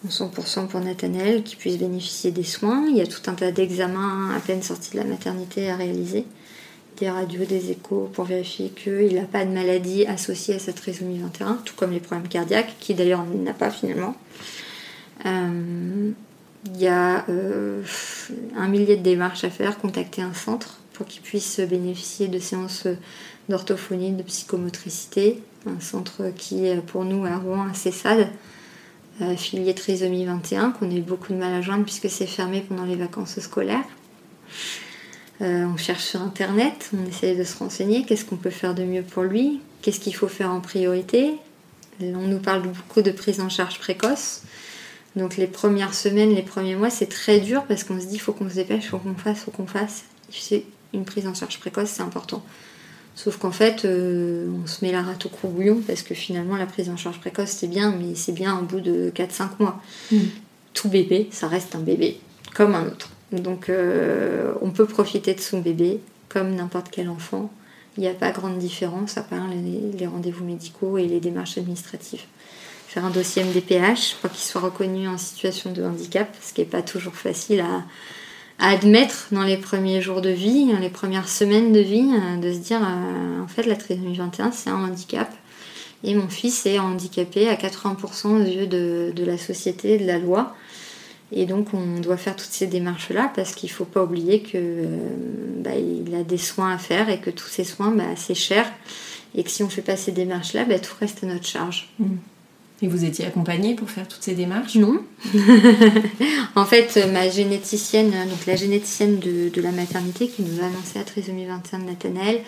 100% 0.10 0.68
pour 0.68 0.80
Nathanaël, 0.82 1.44
qui 1.44 1.56
puisse 1.56 1.78
bénéficier 1.78 2.32
des 2.32 2.44
soins. 2.44 2.86
Il 2.90 2.98
y 2.98 3.02
a 3.02 3.08
tout 3.08 3.22
un 3.28 3.34
tas 3.34 3.52
d'examens 3.52 4.32
à 4.36 4.40
peine 4.40 4.62
sortis 4.62 4.92
de 4.92 4.98
la 4.98 5.04
maternité 5.04 5.70
à 5.70 5.76
réaliser. 5.76 6.26
Des 6.98 7.10
radios, 7.10 7.46
des 7.46 7.72
échos 7.72 8.10
pour 8.14 8.26
vérifier 8.26 8.70
qu'il 8.70 9.16
n'a 9.16 9.26
pas 9.26 9.44
de 9.44 9.52
maladie 9.52 10.06
associée 10.06 10.56
à 10.56 10.60
cette 10.60 10.76
trisomie 10.76 11.20
21, 11.20 11.60
tout 11.66 11.74
comme 11.76 11.92
les 11.92 12.00
problèmes 12.00 12.28
cardiaques, 12.30 12.76
qui 12.80 12.94
d'ailleurs 12.94 13.26
n'a 13.26 13.54
pas 13.54 13.70
finalement. 13.70 14.16
Euh, 15.26 16.12
il 16.74 16.82
y 16.82 16.88
a 16.88 17.26
euh, 17.30 17.84
un 18.56 18.68
millier 18.68 18.96
de 18.96 19.04
démarches 19.04 19.44
à 19.44 19.50
faire, 19.50 19.78
contacter 19.78 20.22
un 20.22 20.34
centre 20.34 20.80
pour 20.94 21.06
qu'il 21.06 21.22
puisse 21.22 21.60
bénéficier 21.60 22.28
de 22.28 22.40
séances 22.40 22.88
d'orthophonie, 23.50 24.12
de 24.12 24.24
psychomotricité. 24.24 25.42
Un 25.68 25.80
centre 25.80 26.32
qui 26.36 26.66
est 26.66 26.78
pour 26.78 27.06
nous 27.06 27.26
à 27.26 27.38
Rouen 27.38 27.68
assez 27.70 27.92
sale 27.92 28.30
euh, 29.22 29.36
filier 29.38 29.74
trisomie 29.74 30.26
21, 30.26 30.72
qu'on 30.72 30.92
a 30.92 30.94
eu 30.94 31.02
beaucoup 31.02 31.32
de 31.32 31.38
mal 31.38 31.54
à 31.54 31.62
joindre 31.62 31.86
puisque 31.86 32.10
c'est 32.10 32.28
fermé 32.28 32.64
pendant 32.68 32.84
les 32.84 32.96
vacances 32.96 33.40
scolaires. 33.40 33.86
Euh, 35.42 35.66
on 35.66 35.78
cherche 35.78 36.04
sur 36.04 36.22
internet, 36.22 36.92
on 36.98 37.10
essaye 37.10 37.38
de 37.38 37.44
se 37.44 37.58
renseigner, 37.58 38.06
qu'est-ce 38.06 38.24
qu'on 38.24 38.38
peut 38.38 38.50
faire 38.50 38.74
de 38.74 38.84
mieux 38.84 39.04
pour 39.04 39.24
lui, 39.24 39.60
qu'est-ce 39.82 40.00
qu'il 40.00 40.16
faut 40.16 40.30
faire 40.30 40.52
en 40.52 40.62
priorité? 40.62 41.34
On 42.02 42.28
nous 42.28 42.40
parle 42.40 42.62
beaucoup 42.62 43.02
de 43.02 43.12
prise 43.12 43.42
en 43.42 43.50
charge 43.50 43.80
précoce. 43.80 44.42
Donc 45.16 45.38
les 45.38 45.48
premières 45.48 45.94
semaines, 45.94 46.34
les 46.34 46.42
premiers 46.42 46.76
mois, 46.76 46.90
c'est 46.90 47.08
très 47.08 47.40
dur 47.40 47.64
parce 47.68 47.84
qu'on 47.84 48.00
se 48.00 48.06
dit 48.06 48.16
il 48.16 48.20
faut 48.20 48.34
qu'on 48.34 48.50
se 48.50 48.56
dépêche, 48.56 48.84
il 48.86 48.90
faut 48.90 48.98
qu'on 48.98 49.16
fasse, 49.16 49.40
il 49.40 49.44
faut 49.46 49.52
qu'on 49.52 49.68
fasse. 49.68 50.04
Une 50.94 51.06
prise 51.06 51.28
en 51.28 51.34
charge 51.34 51.60
précoce, 51.60 51.90
c'est 51.90 52.02
important. 52.02 52.44
Sauf 53.16 53.38
qu'en 53.38 53.52
fait, 53.52 53.86
euh, 53.86 54.50
on 54.62 54.68
se 54.68 54.84
met 54.84 54.92
la 54.92 55.02
rate 55.02 55.26
au 55.26 55.30
courbouillon 55.30 55.82
parce 55.88 56.02
que 56.02 56.14
finalement, 56.14 56.58
la 56.58 56.66
prise 56.66 56.90
en 56.90 56.98
charge 56.98 57.20
précoce, 57.20 57.50
c'est 57.50 57.68
bien, 57.68 57.92
mais 57.98 58.16
c'est 58.16 58.34
bien 58.34 58.58
au 58.60 58.64
bout 58.64 58.82
de 58.82 59.10
4-5 59.16 59.52
mois. 59.60 59.82
Mm. 60.12 60.18
Tout 60.74 60.90
bébé, 60.90 61.30
ça 61.32 61.48
reste 61.48 61.76
un 61.76 61.80
bébé, 61.80 62.20
comme 62.54 62.76
un 62.76 62.88
autre. 62.88 63.10
Donc, 63.32 63.70
euh, 63.70 64.54
on 64.62 64.70
peut 64.70 64.86
profiter 64.86 65.34
de 65.34 65.40
son 65.40 65.60
bébé 65.60 66.00
comme 66.30 66.56
n'importe 66.56 66.88
quel 66.92 67.10
enfant. 67.10 67.52
Il 67.98 68.02
n'y 68.02 68.08
a 68.08 68.14
pas 68.14 68.32
grande 68.32 68.58
différence 68.58 69.18
à 69.18 69.22
part 69.22 69.48
les, 69.48 70.08
rendez-vous 70.08 70.44
médicaux 70.44 70.98
et 70.98 71.08
les 71.08 71.20
démarches 71.20 71.58
administratives. 71.58 72.24
faire 72.88 73.06
un 73.06 73.10
dossier 73.10 73.44
MDPH 73.44 74.16
pour 74.22 74.30
qu'il 74.32 74.42
soit 74.42 74.62
reconnu 74.62 75.08
en 75.08 75.18
situation 75.18 75.72
de 75.72 75.84
handicap, 75.84 76.30
ce 76.42 76.54
qui 76.54 76.62
n'est 76.62 76.68
pas 76.68 76.82
toujours 76.82 77.16
facile 77.16 77.62
à, 77.62 77.84
admettre 78.58 79.28
dans 79.32 79.44
les 79.44 79.58
premiers 79.58 80.02
jours 80.02 80.22
de 80.22 80.30
vie, 80.30 80.72
dans 80.72 80.80
les 80.80 80.90
premières 80.90 81.28
semaines 81.28 81.74
de 81.74 81.82
vie, 81.82 82.08
de 82.42 82.54
se 82.54 82.60
dire 82.60 82.80
en 82.82 83.48
fait 83.48 83.64
la 83.64 83.76
trisomie 83.76 84.16
21 84.16 84.54
c'est 84.54 84.70
un 84.70 84.82
handicap 84.82 85.30
et 86.06 86.14
mon 86.14 86.30
fils 86.30 86.66
est 86.66 86.80
handicapé 86.80 87.50
à 87.50 87.56
80% 87.56 88.28
aux 88.28 88.46
yeux 88.46 88.68
de, 88.68 89.12
de, 89.14 89.26
la 89.26 89.38
société, 89.38 89.98
de 89.98 90.06
la 90.06 90.20
loi. 90.20 90.56
Et 91.32 91.46
donc 91.46 91.74
on 91.74 92.00
doit 92.00 92.18
faire 92.18 92.36
toutes 92.36 92.52
ces 92.52 92.68
démarches-là 92.68 93.32
parce 93.36 93.56
qu'il 93.56 93.70
ne 93.70 93.74
faut 93.74 93.86
pas 93.86 94.04
oublier 94.04 94.42
qu'il 94.42 94.88
bah, 95.60 95.72
a 95.72 96.24
des 96.24 96.38
soins 96.38 96.74
à 96.74 96.78
faire 96.78 97.10
et 97.10 97.20
que 97.20 97.30
tous 97.30 97.48
ces 97.48 97.64
soins, 97.64 97.92
bah, 97.92 98.16
c'est 98.16 98.36
cher. 98.36 98.72
Et 99.34 99.44
que 99.44 99.50
si 99.50 99.64
on 99.64 99.66
ne 99.66 99.72
fait 99.72 99.82
pas 99.82 99.98
ces 99.98 100.12
démarches-là, 100.12 100.66
bah, 100.66 100.80
tout 100.80 100.94
reste 101.00 101.24
à 101.24 101.28
notre 101.28 101.46
charge. 101.46 101.90
Mmh. 102.00 102.16
Et 102.82 102.88
vous 102.88 103.06
étiez 103.06 103.26
accompagnée 103.26 103.74
pour 103.74 103.90
faire 103.90 104.08
toutes 104.08 104.24
ces 104.24 104.36
démarches? 104.36 104.76
Non. 104.76 105.02
en 106.56 106.66
fait, 106.66 107.08
ma 107.12 107.30
généticienne, 107.30 108.12
donc 108.12 108.46
la 108.46 108.56
généticienne 108.56 109.20
de, 109.20 109.50
de, 109.50 109.62
la 109.62 109.72
maternité 109.72 110.28
qui 110.28 110.42
nous 110.42 110.62
a 110.62 110.66
annoncé 110.66 111.00
la 111.00 111.06
trisomie 111.06 111.46
21 111.46 111.80
de 111.80 111.84
Nathanaël, 111.86 112.42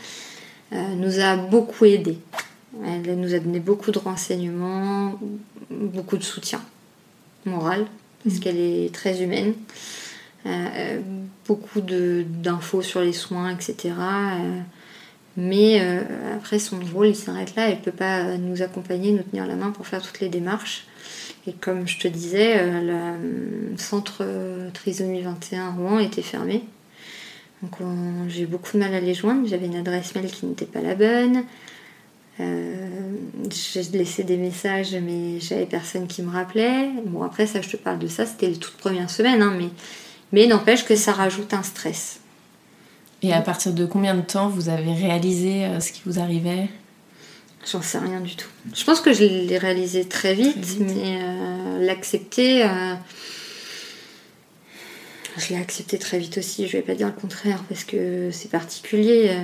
euh, 0.74 0.96
nous 0.96 1.20
a 1.20 1.38
beaucoup 1.38 1.86
aidés. 1.86 2.20
Elle 2.86 3.20
nous 3.20 3.34
a 3.34 3.40
donné 3.40 3.60
beaucoup 3.60 3.92
de 3.92 4.00
renseignements, 4.00 5.18
beaucoup 5.72 6.18
de 6.18 6.24
soutien 6.24 6.62
moral, 7.46 7.88
parce 8.28 8.40
qu'elle 8.40 8.60
est 8.60 8.94
très 8.94 9.24
humaine. 9.24 9.54
Euh, 10.46 11.02
beaucoup 11.48 11.82
d'infos 11.82 12.82
sur 12.82 13.02
les 13.02 13.13
soins, 13.13 13.50
etc. 13.50 13.96
Euh, 13.98 14.60
mais 15.36 15.80
euh, 15.82 16.02
après, 16.36 16.60
son 16.60 16.80
rôle, 16.94 17.08
il 17.08 17.16
s'arrête 17.16 17.56
là. 17.56 17.70
Elle 17.70 17.80
ne 17.80 17.84
peut 17.84 17.92
pas 17.92 18.38
nous 18.38 18.62
accompagner, 18.62 19.12
nous 19.12 19.24
tenir 19.24 19.46
la 19.46 19.56
main 19.56 19.72
pour 19.72 19.88
faire 19.88 20.02
toutes 20.02 20.20
les 20.20 20.30
démarches. 20.30 20.86
Et 21.46 21.54
comme 21.54 21.88
je 21.88 22.00
te 22.00 22.08
disais, 22.08 22.62
le 22.82 23.78
centre 23.78 24.26
Trisomie 24.74 25.22
21 25.22 25.72
Rouen 25.72 26.00
était 26.00 26.22
fermé. 26.22 26.63
Donc 27.62 27.78
j'ai 28.28 28.42
eu 28.42 28.46
beaucoup 28.48 28.74
de 28.74 28.80
mal 28.80 28.94
à 28.94 29.00
les 29.00 29.13
joindre. 29.13 29.48
J'avais 29.48 29.68
une 29.68 29.78
adresse 29.78 30.13
mail 30.13 30.30
qui 30.30 30.46
n'était 30.46 30.66
pas 30.66 30.82
la 30.82 30.94
bonne. 30.94 31.46
Euh, 32.39 32.89
j'ai 33.50 33.82
laissé 33.97 34.23
des 34.23 34.38
messages, 34.38 34.93
mais 34.93 35.39
j'avais 35.39 35.65
personne 35.65 36.08
qui 36.08 36.21
me 36.21 36.32
rappelait. 36.32 36.89
Bon, 37.06 37.23
après, 37.23 37.47
ça, 37.47 37.62
je 37.62 37.69
te 37.69 37.78
parle 37.78 38.00
de 38.00 38.08
ça, 38.08 38.26
c'était 38.26 38.47
les 38.47 38.58
toutes 38.58 38.78
premières 38.78 39.10
semaines, 39.10 39.41
hein, 39.41 39.56
mais, 39.58 39.69
mais 40.32 40.47
n'empêche 40.47 40.86
que 40.86 40.95
ça 40.95 41.13
rajoute 41.13 41.54
un 41.54 41.63
stress. 41.63 42.19
Et 43.23 43.34
à 43.34 43.41
partir 43.41 43.73
de 43.73 43.86
combien 43.86 44.13
de 44.13 44.21
temps 44.21 44.47
vous 44.50 44.69
avez 44.69 44.93
réalisé 44.93 45.65
euh, 45.65 45.80
ce 45.80 45.91
qui 45.91 46.02
vous 46.06 46.19
arrivait? 46.19 46.69
J'en 47.69 47.82
sais 47.82 47.97
rien 47.97 48.21
du 48.21 48.36
tout. 48.36 48.47
Je 48.73 48.84
pense 48.84 49.02
que 49.02 49.12
je 49.12 49.23
l'ai 49.23 49.58
réalisé 49.58 50.06
très 50.06 50.36
vite, 50.36 50.78
mais 50.80 51.19
euh, 51.21 51.80
l'accepter. 51.86 52.63
je 55.38 55.50
l'ai 55.50 55.60
accepté 55.60 55.97
très 55.97 56.19
vite 56.19 56.38
aussi, 56.38 56.67
je 56.67 56.73
vais 56.73 56.84
pas 56.84 56.93
dire 56.93 57.08
le 57.08 57.19
contraire 57.19 57.63
parce 57.67 57.84
que 57.84 58.30
c'est 58.32 58.50
particulier. 58.50 59.36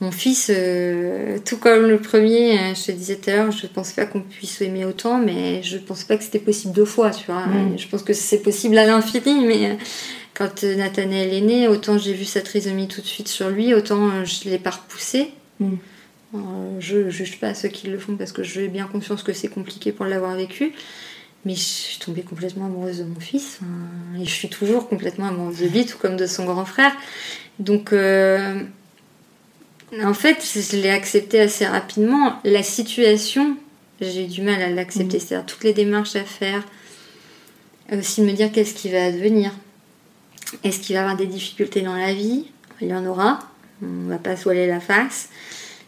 Mon 0.00 0.10
fils, 0.10 0.50
euh, 0.50 1.38
tout 1.44 1.58
comme 1.58 1.86
le 1.86 2.00
premier, 2.00 2.58
euh, 2.58 2.74
je 2.74 2.86
te 2.86 2.92
disais 2.92 3.16
tout 3.16 3.28
à 3.28 3.34
l'heure, 3.34 3.50
je 3.50 3.64
ne 3.64 3.68
pensais 3.68 3.94
pas 3.94 4.06
qu'on 4.06 4.22
puisse 4.22 4.62
aimer 4.62 4.86
autant, 4.86 5.18
mais 5.18 5.62
je 5.62 5.76
ne 5.76 5.82
pensais 5.82 6.06
pas 6.06 6.16
que 6.16 6.24
c'était 6.24 6.38
possible 6.38 6.72
deux 6.72 6.86
fois, 6.86 7.10
tu 7.10 7.26
vois. 7.26 7.46
Mm. 7.46 7.76
Je 7.76 7.86
pense 7.86 8.02
que 8.02 8.14
c'est 8.14 8.40
possible 8.40 8.78
à 8.78 8.86
l'infini, 8.86 9.44
mais 9.44 9.70
euh, 9.70 9.74
quand 10.32 10.62
Nathanaël 10.62 11.34
est 11.34 11.42
né, 11.42 11.68
autant 11.68 11.98
j'ai 11.98 12.14
vu 12.14 12.24
sa 12.24 12.40
trisomie 12.40 12.88
tout 12.88 13.02
de 13.02 13.06
suite 13.06 13.28
sur 13.28 13.50
lui, 13.50 13.74
autant 13.74 14.24
je 14.24 14.46
ne 14.46 14.50
l'ai 14.52 14.58
pas 14.58 14.70
repoussé. 14.70 15.32
Mm. 15.60 15.74
je 16.78 16.96
ne 16.96 17.10
juge 17.10 17.38
pas 17.38 17.52
ceux 17.52 17.68
qui 17.68 17.88
le 17.88 17.98
font 17.98 18.16
parce 18.16 18.32
que 18.32 18.42
j'ai 18.42 18.68
bien 18.68 18.86
conscience 18.86 19.22
que 19.22 19.34
c'est 19.34 19.48
compliqué 19.48 19.92
pour 19.92 20.06
l'avoir 20.06 20.34
vécu. 20.34 20.72
Mais 21.44 21.54
je 21.54 21.60
suis 21.60 21.98
tombée 21.98 22.22
complètement 22.22 22.66
amoureuse 22.66 22.98
de 22.98 23.04
mon 23.04 23.20
fils. 23.20 23.60
et 24.18 24.24
je 24.24 24.30
suis 24.30 24.48
toujours 24.48 24.88
complètement 24.88 25.26
amoureuse 25.28 25.60
de 25.60 25.68
lui, 25.68 25.84
tout 25.84 25.98
comme 25.98 26.16
de 26.16 26.26
son 26.26 26.46
grand 26.46 26.64
frère. 26.64 26.92
Donc, 27.58 27.92
en 29.98 30.14
fait, 30.14 30.44
je 30.44 30.76
l'ai 30.76 30.90
accepté 30.90 31.40
assez 31.40 31.66
rapidement. 31.66 32.38
La 32.44 32.62
situation, 32.62 33.56
j'ai 34.00 34.24
eu 34.24 34.28
du 34.28 34.42
mal 34.42 34.62
à 34.62 34.68
l'accepter. 34.68 35.16
Mm. 35.16 35.20
C'est-à-dire 35.20 35.46
toutes 35.46 35.64
les 35.64 35.72
démarches 35.72 36.16
à 36.16 36.24
faire. 36.24 36.62
Aussi 37.92 38.22
me 38.22 38.32
dire 38.32 38.52
qu'est-ce 38.52 38.74
qui 38.74 38.88
va 38.90 39.04
advenir. 39.04 39.52
Est-ce 40.64 40.80
qu'il 40.80 40.94
va 40.94 41.02
avoir 41.02 41.16
des 41.16 41.26
difficultés 41.26 41.82
dans 41.82 41.96
la 41.96 42.14
vie? 42.14 42.46
Il 42.80 42.88
y 42.88 42.94
en 42.94 43.04
aura. 43.04 43.40
On 43.82 44.08
va 44.08 44.18
pas 44.18 44.36
se 44.36 44.44
voiler 44.44 44.66
la 44.66 44.80
face. 44.80 45.28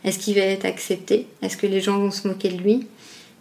Est-ce 0.04 0.18
qu'il 0.18 0.34
va 0.34 0.42
être 0.42 0.64
accepté? 0.64 1.28
Est-ce 1.42 1.56
que 1.56 1.66
les 1.66 1.80
gens 1.80 1.98
vont 1.98 2.10
se 2.10 2.26
moquer 2.26 2.48
de 2.48 2.60
lui? 2.60 2.86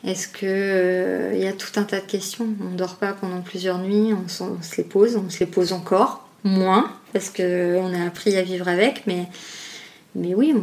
Est-ce 0.03 0.27
qu'il 0.27 0.47
euh, 0.49 1.35
y 1.35 1.45
a 1.47 1.53
tout 1.53 1.79
un 1.79 1.83
tas 1.83 1.99
de 1.99 2.05
questions? 2.05 2.47
On 2.59 2.71
ne 2.71 2.77
dort 2.77 2.95
pas 2.95 3.13
pendant 3.13 3.41
plusieurs 3.41 3.77
nuits, 3.77 4.13
on, 4.13 4.43
on, 4.43 4.61
se 4.61 4.77
les 4.77 4.83
pose, 4.83 5.15
on 5.15 5.29
se 5.29 5.39
les 5.39 5.45
pose 5.45 5.73
encore, 5.73 6.27
moins, 6.43 6.91
parce 7.13 7.29
qu'on 7.29 7.93
a 7.93 8.07
appris 8.07 8.35
à 8.35 8.41
vivre 8.41 8.67
avec, 8.67 9.03
mais 9.05 9.27
mais 10.15 10.35
oui, 10.35 10.53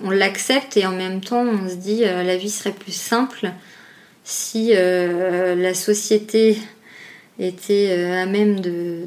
on, 0.00 0.10
l'accepte 0.10 0.76
et 0.76 0.86
en 0.86 0.92
même 0.92 1.20
temps 1.20 1.44
on 1.44 1.68
se 1.68 1.74
dit 1.74 2.04
euh, 2.04 2.22
la 2.22 2.36
vie 2.36 2.50
serait 2.50 2.72
plus 2.72 2.94
simple 2.94 3.52
si 4.24 4.72
euh, 4.74 5.54
la 5.54 5.74
société 5.74 6.58
était 7.38 7.88
euh, 7.90 8.22
à 8.22 8.26
même 8.26 8.60
de, 8.60 9.06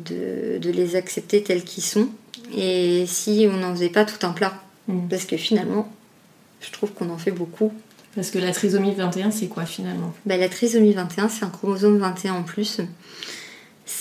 les 0.63 0.95
accepter 0.95 1.43
tels 1.43 1.63
qu'ils 1.63 1.83
sont 1.83 2.09
et 2.55 3.05
si 3.07 3.47
on 3.51 3.57
n'en 3.57 3.73
faisait 3.73 3.89
pas 3.89 4.05
tout 4.05 4.25
un 4.25 4.31
plat. 4.31 4.53
Mm. 4.87 5.07
Parce 5.09 5.25
que 5.25 5.37
finalement, 5.37 5.91
je 6.61 6.71
trouve 6.71 6.91
qu'on 6.91 7.09
en 7.09 7.17
fait 7.17 7.31
beaucoup. 7.31 7.73
Parce 8.15 8.31
que 8.31 8.39
la 8.39 8.51
trisomie 8.51 8.93
21, 8.93 9.31
c'est 9.31 9.47
quoi 9.47 9.65
finalement? 9.65 10.13
Bah, 10.25 10.37
La 10.37 10.47
trisomie 10.47 10.93
21, 10.93 11.27
c'est 11.27 11.43
un 11.43 11.49
chromosome 11.49 11.97
21 11.97 12.33
en 12.33 12.43
plus 12.43 12.81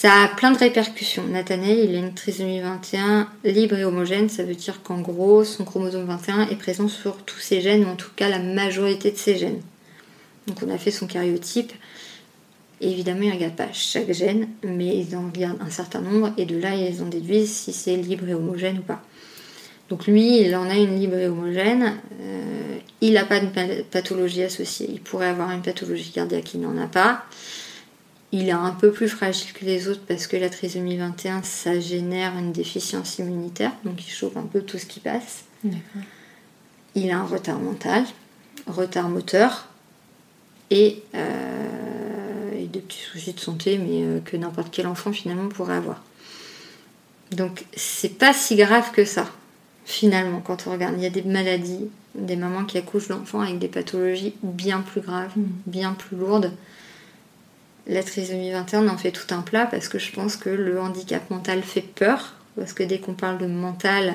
ça 0.05 0.25
a 0.25 0.29
plein 0.29 0.51
de 0.51 0.59
répercussions. 0.59 1.27
Nathanaël, 1.29 1.79
il 1.79 1.95
a 1.97 1.99
une 1.99 2.13
trisomie 2.13 2.61
21 2.61 3.27
libre 3.43 3.79
et 3.79 3.87
homogène. 3.87 4.29
Ça 4.29 4.43
veut 4.43 4.55
dire 4.55 4.83
qu'en 4.83 5.01
gros, 5.01 5.45
son 5.45 5.65
chromosome 5.65 6.05
21 6.05 6.49
est 6.49 6.57
présent 6.57 6.89
sur 6.89 7.17
tous 7.25 7.39
ses 7.39 7.63
gènes, 7.63 7.87
ou 7.87 7.89
en 7.89 7.97
tout 7.97 8.11
cas 8.15 8.29
la 8.29 8.39
majorité 8.39 9.11
de 9.13 9.17
ses 9.17 9.39
gènes. 9.39 9.63
Donc 10.47 10.59
on 10.63 10.69
a 10.69 10.77
fait 10.77 10.91
son 10.91 11.07
karyotype. 11.07 11.73
évidemment, 12.83 13.23
ils 13.23 13.31
ne 13.31 13.35
regardent 13.35 13.57
pas 13.57 13.73
chaque 13.73 14.13
gène, 14.13 14.49
mais 14.63 14.95
ils 14.95 15.17
en 15.17 15.31
regardent 15.35 15.63
un 15.63 15.71
certain 15.71 16.03
nombre, 16.03 16.35
et 16.37 16.45
de 16.45 16.59
là, 16.59 16.75
ils 16.75 17.01
en 17.01 17.07
déduisent 17.07 17.55
si 17.55 17.73
c'est 17.73 17.97
libre 17.97 18.29
et 18.29 18.35
homogène 18.35 18.81
ou 18.81 18.83
pas. 18.83 19.01
Donc 19.89 20.07
lui, 20.07 20.43
il 20.43 20.55
en 20.55 20.69
a 20.69 20.75
une 20.75 21.01
libre 21.01 21.17
et 21.17 21.29
homogène. 21.29 21.95
Euh, 22.21 22.77
il 23.01 23.15
n'a 23.15 23.25
pas 23.25 23.41
de 23.41 23.47
pathologie 23.91 24.43
associée. 24.43 24.87
Il 24.93 25.01
pourrait 25.01 25.29
avoir 25.29 25.51
une 25.51 25.63
pathologie 25.63 26.11
cardiaque, 26.11 26.53
il 26.53 26.61
n'en 26.61 26.77
a 26.77 26.89
pas. 26.89 27.25
Il 28.37 28.49
est 28.49 28.51
un 28.51 28.73
peu 28.73 28.91
plus 28.91 29.09
fragile 29.09 29.53
que 29.53 29.65
les 29.65 29.87
autres 29.87 30.01
parce 30.09 30.27
que 30.27 30.37
la 30.37 30.51
trisomie 30.51 30.97
21, 30.97 31.45
ça 31.45 31.79
génère 31.79 32.37
une 32.37 32.51
déficience 32.51 33.21
immunitaire, 33.21 33.71
donc 33.85 34.05
il 34.05 34.11
chauffe 34.11 34.37
un 34.37 34.43
peu 34.43 34.61
tout 34.61 34.77
ce 34.77 34.87
qui 34.87 34.99
passe. 34.99 35.45
Il 36.97 37.13
a 37.13 37.19
un 37.19 37.25
retard 37.25 37.61
mental, 37.61 38.05
retard 38.67 39.09
moteur 39.09 39.69
et, 40.73 41.01
euh, 41.15 42.67
des 42.67 42.81
petits 42.81 42.99
soucis 42.99 43.35
de 43.35 43.39
santé, 43.39 43.79
mais 43.79 44.03
euh, 44.03 44.19
que 44.19 44.37
n'importe 44.37 44.71
quel 44.73 44.89
enfant 44.89 45.13
finalement 45.13 45.49
pourrait 45.49 45.77
avoir. 45.77 46.03
Donc 47.31 47.65
c'est 47.77 48.19
pas 48.19 48.33
si 48.33 48.57
grave 48.57 48.91
que 48.91 49.05
ça, 49.05 49.31
finalement, 49.85 50.41
quand 50.41 50.67
on 50.67 50.73
regarde. 50.73 50.97
Il 50.97 51.05
y 51.05 51.07
a 51.07 51.11
des 51.11 51.23
maladies, 51.23 51.89
des 52.17 52.35
mamans 52.35 52.65
qui 52.65 52.79
accouchent 52.79 53.07
d'enfants 53.07 53.43
avec 53.43 53.61
des 53.61 53.69
pathologies 53.69 54.35
bien 54.43 54.81
plus 54.81 55.03
graves, 55.03 55.31
mm. 55.37 55.45
bien 55.67 55.93
plus 55.93 56.17
lourdes 56.17 56.51
la 57.87 58.03
trisomie 58.03 58.51
21 58.51 58.89
en 58.89 58.97
fait 58.97 59.13
tout 59.13 59.35
un 59.35 59.43
plat 59.43 59.67
parce 59.67 59.89
que 59.89 59.99
je 59.99 60.13
pense 60.13 60.37
que 60.37 60.49
le 60.49 60.81
handicap 60.81 61.29
mental 61.31 61.63
fait 61.63 61.83
peur. 61.83 62.35
Parce 62.57 62.73
que 62.73 62.83
dès 62.83 62.99
qu'on 62.99 63.15
parle 63.15 63.39
de 63.39 63.47
mental, 63.47 64.15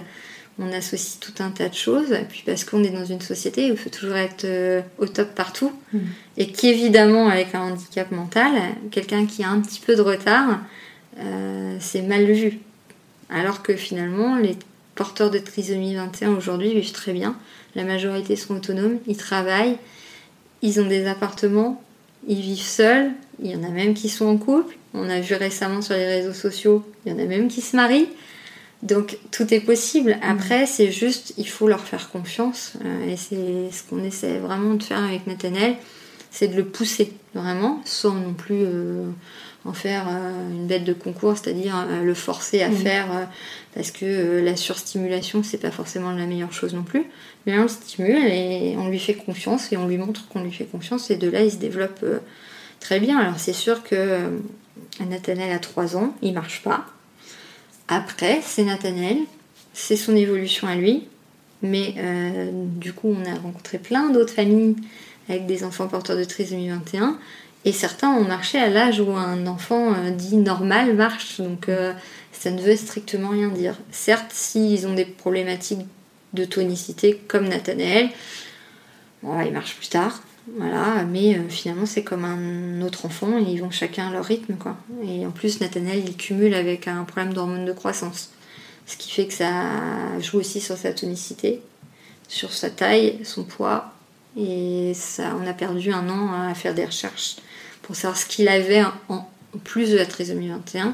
on 0.59 0.71
associe 0.71 1.19
tout 1.19 1.43
un 1.43 1.49
tas 1.49 1.69
de 1.69 1.73
choses. 1.73 2.11
Et 2.11 2.25
puis 2.27 2.43
parce 2.45 2.63
qu'on 2.63 2.83
est 2.83 2.89
dans 2.89 3.05
une 3.05 3.21
société 3.21 3.69
où 3.69 3.73
il 3.73 3.77
faut 3.77 3.89
toujours 3.89 4.15
être 4.15 4.45
euh, 4.45 4.81
au 4.97 5.07
top 5.07 5.35
partout. 5.35 5.71
Mm. 5.93 5.99
Et 6.37 6.51
qu'évidemment, 6.51 7.27
avec 7.27 7.53
un 7.53 7.61
handicap 7.61 8.11
mental, 8.11 8.53
quelqu'un 8.91 9.25
qui 9.25 9.43
a 9.43 9.49
un 9.49 9.59
petit 9.59 9.79
peu 9.79 9.95
de 9.95 10.01
retard, 10.01 10.59
euh, 11.19 11.77
c'est 11.79 12.01
mal 12.01 12.25
vu. 12.25 12.59
Alors 13.29 13.61
que 13.61 13.75
finalement, 13.75 14.37
les 14.37 14.57
porteurs 14.95 15.29
de 15.29 15.39
trisomie 15.39 15.95
21 15.95 16.31
aujourd'hui 16.31 16.73
vivent 16.73 16.91
très 16.91 17.13
bien. 17.13 17.35
La 17.75 17.83
majorité 17.83 18.35
sont 18.35 18.55
autonomes, 18.55 18.97
ils 19.05 19.17
travaillent, 19.17 19.77
ils 20.61 20.81
ont 20.81 20.87
des 20.87 21.05
appartements, 21.07 21.81
ils 22.27 22.41
vivent 22.41 22.61
seuls, 22.61 23.11
il 23.41 23.51
y 23.51 23.55
en 23.55 23.63
a 23.63 23.69
même 23.69 23.93
qui 23.93 24.09
sont 24.09 24.25
en 24.25 24.37
couple, 24.37 24.77
on 24.93 25.09
a 25.09 25.19
vu 25.19 25.35
récemment 25.35 25.81
sur 25.81 25.95
les 25.95 26.05
réseaux 26.05 26.33
sociaux, 26.33 26.83
il 27.05 27.11
y 27.11 27.15
en 27.15 27.19
a 27.19 27.25
même 27.25 27.47
qui 27.47 27.61
se 27.61 27.75
marient. 27.75 28.09
Donc 28.81 29.17
tout 29.31 29.53
est 29.53 29.59
possible. 29.59 30.17
Après, 30.21 30.65
c'est 30.65 30.91
juste, 30.91 31.33
il 31.37 31.47
faut 31.47 31.67
leur 31.67 31.81
faire 31.81 32.09
confiance. 32.09 32.73
Euh, 32.85 33.11
et 33.11 33.17
c'est 33.17 33.71
ce 33.71 33.83
qu'on 33.83 34.03
essaie 34.03 34.37
vraiment 34.37 34.75
de 34.75 34.83
faire 34.83 35.03
avec 35.03 35.27
Nathanaël. 35.27 35.75
c'est 36.31 36.47
de 36.47 36.55
le 36.55 36.65
pousser 36.65 37.11
vraiment, 37.33 37.81
sans 37.83 38.13
non 38.13 38.33
plus 38.33 38.63
en 39.65 39.73
faire 39.73 40.07
une 40.07 40.67
bête 40.67 40.85
de 40.85 40.93
concours, 40.93 41.37
c'est-à-dire 41.37 41.85
le 42.03 42.13
forcer 42.13 42.61
à 42.61 42.71
faire 42.71 43.27
parce 43.75 43.91
que 43.91 44.39
la 44.39 44.55
surstimulation 44.55 45.43
c'est 45.43 45.57
pas 45.57 45.69
forcément 45.69 46.11
la 46.11 46.25
meilleure 46.25 46.53
chose 46.53 46.73
non 46.73 46.83
plus. 46.83 47.03
Mais 47.45 47.59
on 47.59 47.63
le 47.63 47.67
stimule 47.67 48.25
et 48.31 48.75
on 48.77 48.87
lui 48.87 48.99
fait 48.99 49.15
confiance 49.15 49.73
et 49.73 49.77
on 49.77 49.87
lui 49.87 49.97
montre 49.97 50.27
qu'on 50.29 50.43
lui 50.43 50.51
fait 50.51 50.65
confiance 50.65 51.11
et 51.11 51.17
de 51.17 51.29
là 51.29 51.43
il 51.43 51.51
se 51.51 51.57
développe 51.57 52.05
très 52.79 53.01
bien. 53.01 53.19
Alors 53.19 53.37
c'est 53.37 53.53
sûr 53.53 53.83
que 53.83 54.29
Nathanaël 55.01 55.51
a 55.51 55.59
3 55.59 55.97
ans, 55.97 56.15
il 56.21 56.33
marche 56.33 56.63
pas. 56.63 56.85
Après, 57.87 58.39
c'est 58.43 58.63
Nathanaël, 58.63 59.17
c'est 59.73 59.95
son 59.95 60.15
évolution 60.15 60.67
à 60.67 60.75
lui. 60.75 61.07
Mais 61.61 61.95
euh, 61.97 62.49
du 62.53 62.93
coup, 62.93 63.13
on 63.13 63.25
a 63.25 63.35
rencontré 63.37 63.79
plein 63.79 64.09
d'autres 64.09 64.33
familles 64.33 64.75
avec 65.27 65.45
des 65.45 65.63
enfants 65.63 65.87
porteurs 65.87 66.17
de 66.17 66.23
trisomie 66.23 66.69
21. 66.69 67.19
Et 67.65 67.73
certains 67.73 68.09
ont 68.11 68.23
marché 68.23 68.57
à 68.57 68.69
l'âge 68.69 68.99
où 68.99 69.11
un 69.11 69.45
enfant 69.45 69.93
euh, 69.93 70.11
dit 70.11 70.37
normal 70.37 70.95
marche. 70.95 71.41
Donc 71.41 71.67
euh, 71.67 71.93
ça 72.31 72.51
ne 72.51 72.61
veut 72.61 72.75
strictement 72.75 73.29
rien 73.29 73.49
dire. 73.49 73.75
Certes, 73.91 74.31
s'ils 74.31 74.87
ont 74.87 74.93
des 74.93 75.05
problématiques 75.05 75.85
de 76.33 76.45
tonicité 76.45 77.21
comme 77.27 77.47
Nathanaël, 77.47 78.09
bon, 79.23 79.41
ils 79.41 79.51
marchent 79.51 79.75
plus 79.75 79.89
tard. 79.89 80.21
Voilà, 80.57 81.03
mais 81.03 81.35
euh, 81.35 81.47
finalement 81.49 81.85
c'est 81.85 82.03
comme 82.03 82.25
un 82.25 82.81
autre 82.81 83.05
enfant, 83.05 83.37
ils 83.37 83.59
vont 83.59 83.69
chacun 83.69 84.07
à 84.07 84.11
leur 84.11 84.25
rythme 84.25 84.55
quoi. 84.55 84.77
Et 85.03 85.23
en 85.25 85.31
plus 85.31 85.59
Nathanaël 85.59 86.01
il 86.03 86.15
cumule 86.15 86.55
avec 86.55 86.87
un 86.87 87.03
problème 87.03 87.33
d'hormone 87.33 87.65
de 87.65 87.71
croissance, 87.71 88.31
ce 88.87 88.97
qui 88.97 89.11
fait 89.11 89.27
que 89.27 89.33
ça 89.33 89.53
joue 90.19 90.39
aussi 90.39 90.59
sur 90.59 90.75
sa 90.75 90.91
tonicité, 90.91 91.61
sur 92.27 92.51
sa 92.51 92.71
taille, 92.71 93.19
son 93.23 93.43
poids, 93.43 93.93
et 94.35 94.93
ça 94.95 95.35
on 95.39 95.45
a 95.45 95.53
perdu 95.53 95.91
un 95.91 96.09
an 96.09 96.33
à 96.33 96.55
faire 96.55 96.73
des 96.73 96.85
recherches 96.85 97.35
pour 97.89 97.95
savoir 97.95 98.19
ce 98.19 98.27
qu'il 98.27 98.47
avait 98.47 98.83
en 99.09 99.27
plus 99.63 99.89
de 99.89 99.97
la 99.97 100.05
trisomie 100.05 100.49
21. 100.49 100.93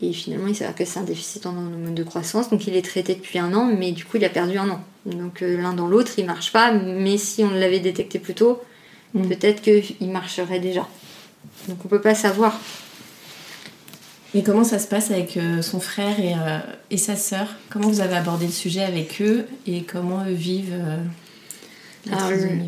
Et 0.00 0.14
finalement, 0.14 0.46
il 0.46 0.56
s'avère 0.56 0.74
que 0.74 0.86
c'est 0.86 0.98
un 0.98 1.02
déficit 1.02 1.44
en 1.44 1.50
hormone 1.50 1.94
de 1.94 2.02
croissance, 2.04 2.48
donc 2.48 2.66
il 2.66 2.74
est 2.74 2.80
traité 2.80 3.14
depuis 3.14 3.38
un 3.38 3.52
an, 3.52 3.66
mais 3.66 3.92
du 3.92 4.06
coup, 4.06 4.16
il 4.16 4.24
a 4.24 4.30
perdu 4.30 4.56
un 4.56 4.70
an. 4.70 4.80
Donc 5.04 5.42
euh, 5.42 5.60
l'un 5.60 5.74
dans 5.74 5.88
l'autre, 5.88 6.12
il 6.16 6.24
marche 6.24 6.52
pas, 6.52 6.72
mais 6.72 7.18
si 7.18 7.44
on 7.44 7.50
l'avait 7.50 7.80
détecté 7.80 8.18
plus 8.18 8.32
tôt, 8.32 8.62
mm. 9.12 9.28
peut-être 9.28 9.60
qu'il 9.60 10.10
marcherait 10.10 10.58
déjà. 10.58 10.88
Donc 11.68 11.84
on 11.84 11.88
peut 11.88 12.00
pas 12.00 12.14
savoir. 12.14 12.58
Et 14.32 14.42
comment 14.42 14.64
ça 14.64 14.78
se 14.78 14.88
passe 14.88 15.10
avec 15.10 15.36
euh, 15.36 15.60
son 15.60 15.80
frère 15.80 16.18
et, 16.18 16.32
euh, 16.32 16.60
et, 16.90 16.96
sa 16.96 17.14
sœur? 17.16 17.46
Comment 17.68 17.88
vous 17.88 18.00
avez 18.00 18.16
abordé 18.16 18.46
le 18.46 18.52
sujet 18.52 18.84
avec 18.84 19.20
eux? 19.20 19.44
Et 19.66 19.82
comment 19.82 20.24
eux 20.24 20.32
vivent 20.32 20.82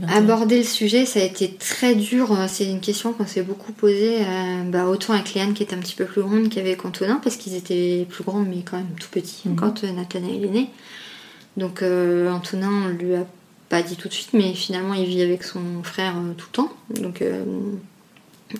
aborder 0.08 0.58
le 0.58 0.64
sujet, 0.64 1.06
ça 1.06 1.20
a 1.20 1.22
été 1.22 1.54
très 1.54 1.94
dur. 1.94 2.36
C'est 2.48 2.66
une 2.66 2.80
question 2.80 3.12
qu'on 3.12 3.26
s'est 3.26 3.42
beaucoup 3.42 3.72
posée, 3.72 4.18
bah, 4.66 4.86
autant 4.86 5.12
avec 5.14 5.34
Léane 5.34 5.54
qui 5.54 5.62
est 5.62 5.72
un 5.72 5.78
petit 5.78 5.94
peu 5.94 6.04
plus 6.04 6.22
grande 6.22 6.48
qu'avec 6.48 6.84
Antonin, 6.84 7.20
parce 7.22 7.36
qu'ils 7.36 7.54
étaient 7.54 8.06
plus 8.08 8.24
grands 8.24 8.40
mais 8.40 8.62
quand 8.64 8.76
même 8.76 8.94
tout 9.00 9.08
petits 9.10 9.48
mm. 9.48 9.56
quand 9.56 9.84
Nathanaël 9.84 10.44
est 10.44 10.48
né. 10.48 10.70
Donc 11.58 11.82
euh, 11.82 12.30
Antonin, 12.30 12.70
on 12.86 12.88
lui 12.88 13.16
a 13.16 13.26
pas 13.68 13.82
dit 13.82 13.96
tout 13.96 14.08
de 14.08 14.14
suite, 14.14 14.30
mais 14.32 14.54
finalement 14.54 14.94
il 14.94 15.06
vit 15.06 15.22
avec 15.22 15.42
son 15.42 15.82
frère 15.82 16.16
euh, 16.16 16.32
tout 16.36 16.46
le 16.52 16.56
temps. 16.56 16.72
Donc 17.00 17.20
euh, 17.20 17.44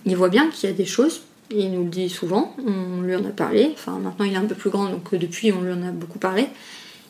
il 0.04 0.16
voit 0.16 0.28
bien 0.28 0.50
qu'il 0.50 0.68
y 0.68 0.72
a 0.72 0.76
des 0.76 0.84
choses. 0.84 1.22
Il 1.50 1.70
nous 1.70 1.84
le 1.84 1.90
dit 1.90 2.10
souvent, 2.10 2.54
on 2.66 3.00
lui 3.00 3.14
en 3.14 3.24
a 3.24 3.30
parlé. 3.30 3.70
Enfin 3.72 3.98
maintenant 4.00 4.24
il 4.24 4.34
est 4.34 4.36
un 4.36 4.44
peu 4.44 4.56
plus 4.56 4.68
grand, 4.68 4.90
donc 4.90 5.14
depuis 5.14 5.52
on 5.52 5.62
lui 5.62 5.72
en 5.72 5.82
a 5.82 5.92
beaucoup 5.92 6.18
parlé. 6.18 6.48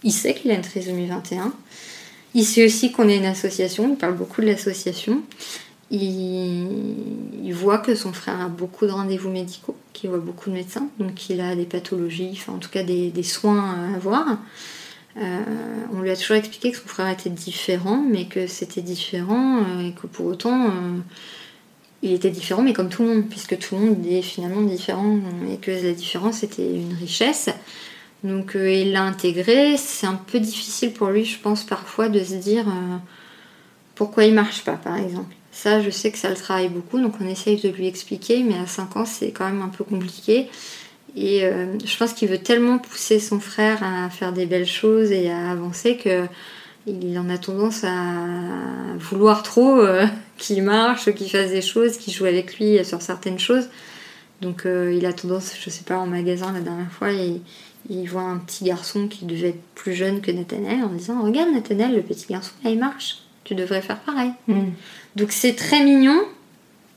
Il 0.04 0.12
sait 0.12 0.34
qu'il 0.34 0.50
a 0.50 0.54
une 0.54 0.60
trisomie 0.60 1.06
21. 1.06 1.52
Il 2.38 2.44
sait 2.44 2.64
aussi 2.64 2.92
qu'on 2.92 3.08
est 3.08 3.16
une 3.16 3.24
association, 3.24 3.88
il 3.90 3.96
parle 3.96 4.14
beaucoup 4.14 4.42
de 4.42 4.46
l'association. 4.46 5.22
Il, 5.90 7.52
voit 7.52 7.78
que 7.78 7.96
son 7.96 8.12
frère 8.12 8.40
a 8.40 8.46
beaucoup 8.46 8.86
de 8.86 8.92
rendez-vous 8.92 9.28
médicaux, 9.28 9.74
qu'il 9.92 10.10
voit 10.10 10.20
beaucoup 10.20 10.48
de 10.48 10.54
médecins, 10.54 10.88
donc 11.00 11.30
il 11.30 11.40
a 11.40 11.56
des 11.56 11.64
pathologies, 11.64 12.30
enfin 12.34 12.52
en 12.52 12.58
tout 12.58 12.68
cas 12.70 12.84
des, 12.84 13.22
soins 13.24 13.74
à 13.74 13.96
avoir. 13.96 14.38
Euh, 15.16 15.40
on 15.92 16.00
lui 16.00 16.10
a 16.12 16.16
toujours 16.16 16.36
expliqué 16.36 16.70
que 16.70 16.78
son 16.78 16.86
frère 16.86 17.08
était 17.08 17.28
différent, 17.28 18.04
mais 18.08 18.26
que 18.26 18.46
c'était 18.46 18.82
différent 18.82 19.64
euh, 19.64 19.88
et 19.88 19.92
que 20.00 20.06
pour 20.06 20.26
autant 20.26 20.66
euh, 20.66 20.98
il 22.02 22.12
était 22.12 22.30
différent, 22.30 22.62
mais 22.62 22.72
comme 22.72 22.88
tout 22.88 23.02
le 23.02 23.08
monde, 23.08 23.28
puisque 23.28 23.58
tout 23.58 23.74
le 23.74 23.80
monde 23.80 24.06
est 24.06 24.22
finalement 24.22 24.62
différent 24.62 25.18
et 25.52 25.56
que 25.56 25.72
la 25.72 25.92
différence 25.92 26.44
était 26.44 26.72
une 26.72 26.94
richesse. 26.94 27.50
Donc 28.24 28.52
il 28.54 28.92
l'a 28.92 29.02
intégré. 29.02 29.76
C'est 29.76 30.06
un 30.06 30.14
peu 30.14 30.40
difficile 30.40 30.92
pour 30.92 31.08
lui, 31.08 31.24
je 31.24 31.38
pense, 31.38 31.64
parfois 31.64 32.08
de 32.08 32.22
se 32.22 32.34
dire 32.34 32.66
pourquoi 33.94 34.24
il 34.24 34.34
marche 34.34 34.62
pas, 34.64 34.76
par 34.76 34.96
exemple. 34.96 35.34
Ça, 35.50 35.82
je 35.82 35.90
sais 35.90 36.12
que 36.12 36.18
ça 36.18 36.30
le 36.30 36.36
travaille 36.36 36.68
beaucoup, 36.68 37.00
donc 37.00 37.14
on 37.20 37.26
essaye 37.26 37.60
de 37.60 37.68
lui 37.68 37.88
expliquer, 37.88 38.44
mais 38.44 38.56
à 38.56 38.66
5 38.68 38.96
ans, 38.96 39.04
c'est 39.04 39.32
quand 39.32 39.44
même 39.44 39.60
un 39.60 39.68
peu 39.68 39.82
compliqué. 39.82 40.48
Et 41.16 41.44
euh, 41.44 41.76
je 41.84 41.96
pense 41.96 42.12
qu'il 42.12 42.28
veut 42.28 42.38
tellement 42.38 42.78
pousser 42.78 43.18
son 43.18 43.40
frère 43.40 43.82
à 43.82 44.08
faire 44.08 44.32
des 44.32 44.46
belles 44.46 44.68
choses 44.68 45.10
et 45.10 45.30
à 45.30 45.50
avancer 45.50 45.96
que 45.96 46.26
il 46.86 47.18
en 47.18 47.28
a 47.28 47.38
tendance 47.38 47.82
à 47.82 48.24
vouloir 48.98 49.42
trop 49.42 49.80
euh, 49.80 50.06
qu'il 50.38 50.62
marche, 50.62 51.12
qu'il 51.12 51.28
fasse 51.28 51.50
des 51.50 51.60
choses, 51.60 51.96
qu'il 51.98 52.14
joue 52.14 52.26
avec 52.26 52.58
lui 52.58 52.84
sur 52.84 53.02
certaines 53.02 53.40
choses. 53.40 53.68
Donc 54.40 54.64
euh, 54.64 54.94
il 54.96 55.04
a 55.06 55.12
tendance, 55.12 55.54
je 55.60 55.70
sais 55.70 55.82
pas, 55.82 55.98
en 55.98 56.06
magasin 56.06 56.52
la 56.52 56.60
dernière 56.60 56.92
fois, 56.92 57.10
il 57.88 58.06
voit 58.06 58.22
un 58.22 58.38
petit 58.38 58.64
garçon 58.64 59.08
qui 59.08 59.24
devait 59.24 59.50
être 59.50 59.62
plus 59.74 59.94
jeune 59.94 60.20
que 60.20 60.30
Nathanaël 60.30 60.84
en 60.84 60.88
disant 60.88 61.22
Regarde 61.22 61.50
Nathanaël, 61.50 61.94
le 61.94 62.02
petit 62.02 62.26
garçon, 62.28 62.52
là 62.64 62.70
il 62.70 62.78
marche, 62.78 63.22
tu 63.44 63.54
devrais 63.54 63.82
faire 63.82 64.00
pareil. 64.00 64.32
Mm. 64.46 64.70
Donc 65.16 65.32
c'est 65.32 65.54
très 65.54 65.84
mignon, 65.84 66.20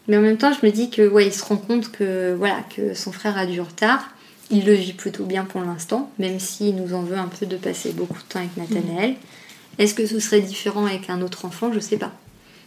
mais 0.07 0.17
en 0.17 0.21
même 0.21 0.37
temps, 0.37 0.51
je 0.53 0.65
me 0.65 0.71
dis 0.71 0.89
que 0.89 1.07
ouais, 1.07 1.27
il 1.27 1.33
se 1.33 1.43
rend 1.43 1.57
compte 1.57 1.91
que 1.91 2.33
voilà 2.37 2.63
que 2.75 2.93
son 2.93 3.11
frère 3.11 3.37
a 3.37 3.45
du 3.45 3.61
retard. 3.61 4.09
Il 4.49 4.65
le 4.65 4.73
vit 4.73 4.91
plutôt 4.91 5.23
bien 5.23 5.45
pour 5.45 5.61
l'instant, 5.61 6.11
même 6.19 6.39
s'il 6.39 6.75
nous 6.75 6.93
en 6.93 7.03
veut 7.03 7.17
un 7.17 7.27
peu 7.27 7.45
de 7.45 7.55
passer 7.55 7.93
beaucoup 7.93 8.17
de 8.17 8.23
temps 8.27 8.39
avec 8.39 8.57
Nathanaël. 8.57 9.15
Est-ce 9.77 9.93
que 9.93 10.05
ce 10.05 10.19
serait 10.19 10.41
différent 10.41 10.85
avec 10.85 11.09
un 11.09 11.21
autre 11.21 11.45
enfant? 11.45 11.71
Je 11.71 11.79
sais 11.79 11.97
pas. 11.97 12.11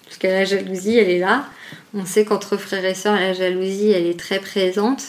Parce 0.05 0.17
que 0.17 0.27
la 0.27 0.45
jalousie, 0.45 0.97
elle 0.97 1.11
est 1.11 1.19
là. 1.19 1.47
On 1.95 2.07
sait 2.07 2.25
qu'entre 2.25 2.57
frères 2.57 2.85
et 2.85 2.95
sœurs, 2.95 3.17
la 3.17 3.35
jalousie, 3.35 3.91
elle 3.91 4.07
est 4.07 4.19
très 4.19 4.39
présente. 4.39 5.03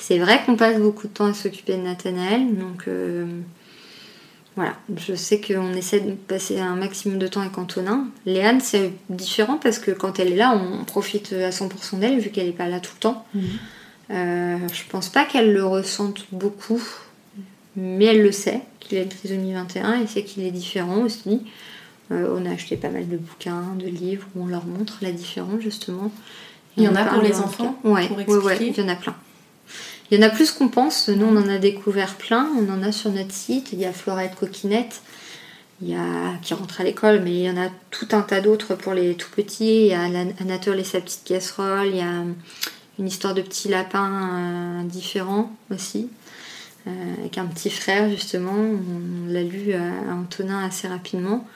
C'est 0.00 0.18
vrai 0.18 0.40
qu'on 0.44 0.56
passe 0.56 0.78
beaucoup 0.78 1.06
de 1.08 1.12
temps 1.12 1.26
à 1.26 1.34
s'occuper 1.34 1.76
de 1.76 1.82
Nathanaël, 1.82 2.56
donc 2.56 2.88
euh, 2.88 3.26
voilà, 4.56 4.74
je 4.96 5.14
sais 5.14 5.42
qu'on 5.42 5.74
essaie 5.74 6.00
de 6.00 6.12
passer 6.12 6.58
un 6.58 6.74
maximum 6.74 7.18
de 7.18 7.26
temps 7.26 7.42
avec 7.42 7.58
Antonin. 7.58 8.06
Léane, 8.24 8.62
c'est 8.62 8.92
différent 9.10 9.58
parce 9.62 9.78
que 9.78 9.90
quand 9.90 10.18
elle 10.18 10.32
est 10.32 10.36
là, 10.36 10.58
on 10.58 10.84
profite 10.84 11.34
à 11.34 11.50
100% 11.50 11.98
d'elle 11.98 12.18
vu 12.18 12.30
qu'elle 12.30 12.46
n'est 12.46 12.52
pas 12.52 12.66
là 12.66 12.80
tout 12.80 12.92
le 12.94 13.00
temps. 13.00 13.26
Mhm. 13.34 13.42
Euh, 14.12 14.56
je 14.72 14.82
pense 14.88 15.10
pas 15.10 15.26
qu'elle 15.26 15.52
le 15.52 15.64
ressente 15.66 16.24
beaucoup, 16.32 16.82
mais 17.76 18.06
elle 18.06 18.22
le 18.22 18.32
sait 18.32 18.62
qu'il 18.80 18.96
a 18.96 19.02
une 19.02 19.08
trisomie 19.10 19.52
21 19.52 20.00
et 20.00 20.06
sait 20.06 20.24
qu'il 20.24 20.44
est 20.44 20.50
différent 20.50 21.02
aussi. 21.02 21.42
Euh, 22.10 22.34
on 22.34 22.46
a 22.46 22.52
acheté 22.54 22.76
pas 22.78 22.88
mal 22.88 23.06
de 23.06 23.18
bouquins, 23.18 23.74
de 23.78 23.86
livres 23.86 24.26
où 24.34 24.44
on 24.44 24.46
leur 24.46 24.64
montre 24.64 24.96
la 25.02 25.12
différence 25.12 25.60
justement. 25.60 26.10
il 26.78 26.84
y 26.84 26.88
en 26.88 26.96
a 26.96 27.04
pour 27.04 27.22
les 27.22 27.36
enfants 27.38 27.78
ouais, 27.84 28.08
ouais, 28.26 28.56
il 28.60 28.76
y 28.76 28.82
en 28.82 28.88
a 28.88 28.96
plein. 28.96 29.14
Il 30.10 30.18
y 30.18 30.24
en 30.24 30.26
a 30.26 30.30
plus 30.30 30.50
qu'on 30.50 30.68
pense. 30.68 31.08
Nous, 31.08 31.26
on 31.26 31.36
en 31.36 31.48
a 31.48 31.58
découvert 31.58 32.16
plein. 32.16 32.48
On 32.58 32.68
en 32.72 32.82
a 32.82 32.92
sur 32.92 33.10
notre 33.10 33.32
site. 33.32 33.72
Il 33.72 33.78
y 33.78 33.84
a 33.84 33.92
Florette 33.92 34.34
Coquinette 34.34 35.02
il 35.82 35.88
y 35.88 35.94
a, 35.94 36.36
qui 36.42 36.52
rentre 36.52 36.80
à 36.80 36.84
l'école, 36.84 37.20
mais 37.22 37.32
il 37.32 37.42
y 37.42 37.50
en 37.50 37.56
a 37.56 37.68
tout 37.90 38.08
un 38.12 38.20
tas 38.20 38.40
d'autres 38.40 38.74
pour 38.74 38.92
les 38.92 39.14
tout 39.14 39.30
petits. 39.30 39.86
Il 39.86 39.86
y 39.86 39.94
a 39.94 40.02
Anatole 40.02 40.80
et 40.80 40.84
sa 40.84 41.00
petite 41.00 41.24
casserole. 41.24 41.88
Il 41.88 41.96
y 41.96 42.02
a 42.02 42.24
une 42.98 43.06
histoire 43.06 43.34
de 43.34 43.40
petits 43.40 43.68
lapins 43.68 44.82
euh, 44.82 44.82
différents 44.84 45.50
aussi. 45.70 46.10
Euh, 46.86 46.90
avec 47.18 47.38
un 47.38 47.46
petit 47.46 47.70
frère 47.70 48.10
justement, 48.10 48.54
on 48.56 49.32
l'a 49.32 49.42
lu 49.42 49.72
à 49.74 50.14
Antonin 50.14 50.64
assez 50.64 50.88
rapidement. 50.88 51.46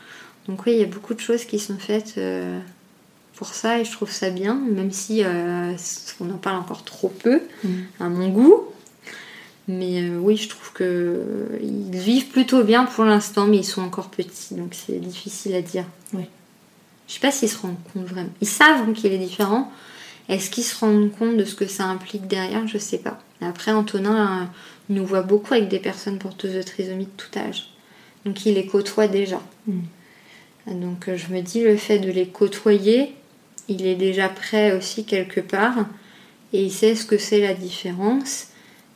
Donc 0.48 0.66
oui, 0.66 0.72
il 0.72 0.80
y 0.80 0.82
a 0.82 0.86
beaucoup 0.86 1.14
de 1.14 1.20
choses 1.20 1.44
qui 1.44 1.58
sont 1.58 1.78
faites 1.78 2.14
euh, 2.18 2.58
pour 3.36 3.48
ça 3.48 3.80
et 3.80 3.84
je 3.84 3.92
trouve 3.92 4.10
ça 4.10 4.30
bien, 4.30 4.54
même 4.54 4.92
si 4.92 5.24
euh, 5.24 5.72
on 6.20 6.30
en 6.30 6.36
parle 6.36 6.56
encore 6.56 6.84
trop 6.84 7.08
peu, 7.08 7.42
mm. 7.64 7.68
à 8.00 8.08
mon 8.08 8.28
goût. 8.28 8.64
Mais 9.66 10.02
euh, 10.02 10.18
oui, 10.18 10.36
je 10.36 10.48
trouve 10.48 10.72
que 10.72 10.84
euh, 10.84 11.58
ils 11.62 11.98
vivent 11.98 12.28
plutôt 12.28 12.62
bien 12.64 12.84
pour 12.84 13.04
l'instant, 13.04 13.46
mais 13.46 13.58
ils 13.58 13.64
sont 13.64 13.82
encore 13.82 14.10
petits, 14.10 14.54
donc 14.54 14.74
c'est 14.74 15.00
difficile 15.00 15.54
à 15.54 15.62
dire. 15.62 15.84
Oui. 16.12 16.24
Je 17.08 17.14
sais 17.14 17.20
pas 17.20 17.30
s'ils 17.30 17.48
se 17.48 17.58
rendent 17.58 17.76
compte 17.92 18.04
vraiment. 18.04 18.30
Ils 18.40 18.48
savent 18.48 18.92
qu'il 18.92 19.12
est 19.12 19.18
différent. 19.18 19.70
Est-ce 20.28 20.50
qu'ils 20.50 20.64
se 20.64 20.78
rendent 20.78 21.10
compte 21.12 21.36
de 21.36 21.44
ce 21.44 21.54
que 21.54 21.66
ça 21.66 21.84
implique 21.84 22.26
derrière? 22.26 22.66
Je 22.66 22.78
sais 22.78 22.98
pas. 22.98 23.18
Après, 23.42 23.72
Antonin 23.72 24.48
nous 24.88 25.04
voit 25.04 25.20
beaucoup 25.20 25.52
avec 25.52 25.68
des 25.68 25.78
personnes 25.78 26.18
porteuses 26.18 26.54
de 26.54 26.62
trisomie 26.62 27.04
de 27.04 27.10
tout 27.10 27.38
âge. 27.38 27.70
Donc 28.24 28.46
il 28.46 28.54
les 28.54 28.66
côtoie 28.66 29.06
déjà. 29.06 29.42
Mm. 29.66 29.80
Donc 30.80 31.10
je 31.14 31.34
me 31.34 31.42
dis, 31.42 31.62
le 31.62 31.76
fait 31.76 31.98
de 31.98 32.10
les 32.10 32.26
côtoyer, 32.26 33.14
il 33.68 33.86
est 33.86 33.94
déjà 33.94 34.28
prêt 34.28 34.76
aussi 34.76 35.04
quelque 35.04 35.40
part 35.40 35.86
et 36.52 36.62
il 36.64 36.70
sait 36.70 36.94
ce 36.94 37.04
que 37.04 37.18
c'est 37.18 37.40
la 37.40 37.54
différence. 37.54 38.48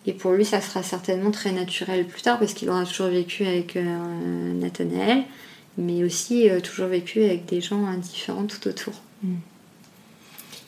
Et 0.07 0.13
pour 0.13 0.33
lui, 0.33 0.45
ça 0.45 0.61
sera 0.61 0.83
certainement 0.83 1.31
très 1.31 1.53
naturel 1.53 2.07
plus 2.07 2.23
tard 2.23 2.39
parce 2.39 2.55
qu'il 2.55 2.71
aura 2.71 2.85
toujours 2.85 3.09
vécu 3.09 3.45
avec 3.45 3.77
euh, 3.77 4.55
Nathanaël, 4.55 5.25
mais 5.77 6.05
aussi 6.05 6.49
euh, 6.49 6.61
toujours 6.61 6.87
vécu 6.87 7.23
avec 7.23 7.47
des 7.47 7.61
gens 7.61 7.85
indifférents 7.87 8.47
tout 8.47 8.67
autour. 8.69 8.95
Mm. 9.23 9.35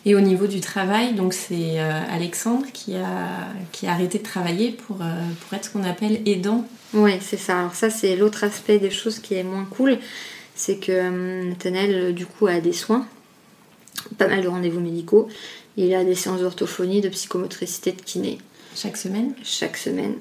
Et 0.06 0.14
au 0.14 0.20
niveau 0.20 0.46
du 0.46 0.60
travail, 0.60 1.14
donc 1.14 1.34
c'est 1.34 1.78
euh, 1.78 2.00
Alexandre 2.10 2.66
qui 2.72 2.96
a, 2.96 3.52
qui 3.70 3.86
a 3.86 3.92
arrêté 3.92 4.18
de 4.18 4.22
travailler 4.22 4.72
pour, 4.72 5.02
euh, 5.02 5.24
pour 5.40 5.54
être 5.54 5.66
ce 5.66 5.70
qu'on 5.70 5.84
appelle 5.84 6.22
aidant. 6.26 6.66
Oui, 6.94 7.12
c'est 7.20 7.36
ça. 7.36 7.58
Alors 7.58 7.74
ça, 7.74 7.90
c'est 7.90 8.16
l'autre 8.16 8.44
aspect 8.44 8.78
des 8.78 8.90
choses 8.90 9.18
qui 9.18 9.34
est 9.34 9.42
moins 9.42 9.66
cool. 9.66 9.98
C'est 10.54 10.76
que 10.76 11.44
Nathanaël, 11.48 12.14
du 12.14 12.24
coup, 12.24 12.46
a 12.46 12.60
des 12.60 12.72
soins, 12.72 13.06
pas 14.18 14.28
mal 14.28 14.42
de 14.42 14.48
rendez-vous 14.48 14.80
médicaux. 14.80 15.28
Il 15.76 15.94
a 15.94 16.04
des 16.04 16.14
séances 16.14 16.40
d'orthophonie, 16.40 17.00
de 17.00 17.08
psychomotricité, 17.08 17.92
de 17.92 18.00
kiné. 18.02 18.38
Chaque 18.74 18.96
semaine? 18.96 19.34
Chaque 19.42 19.76
semaine. 19.76 20.14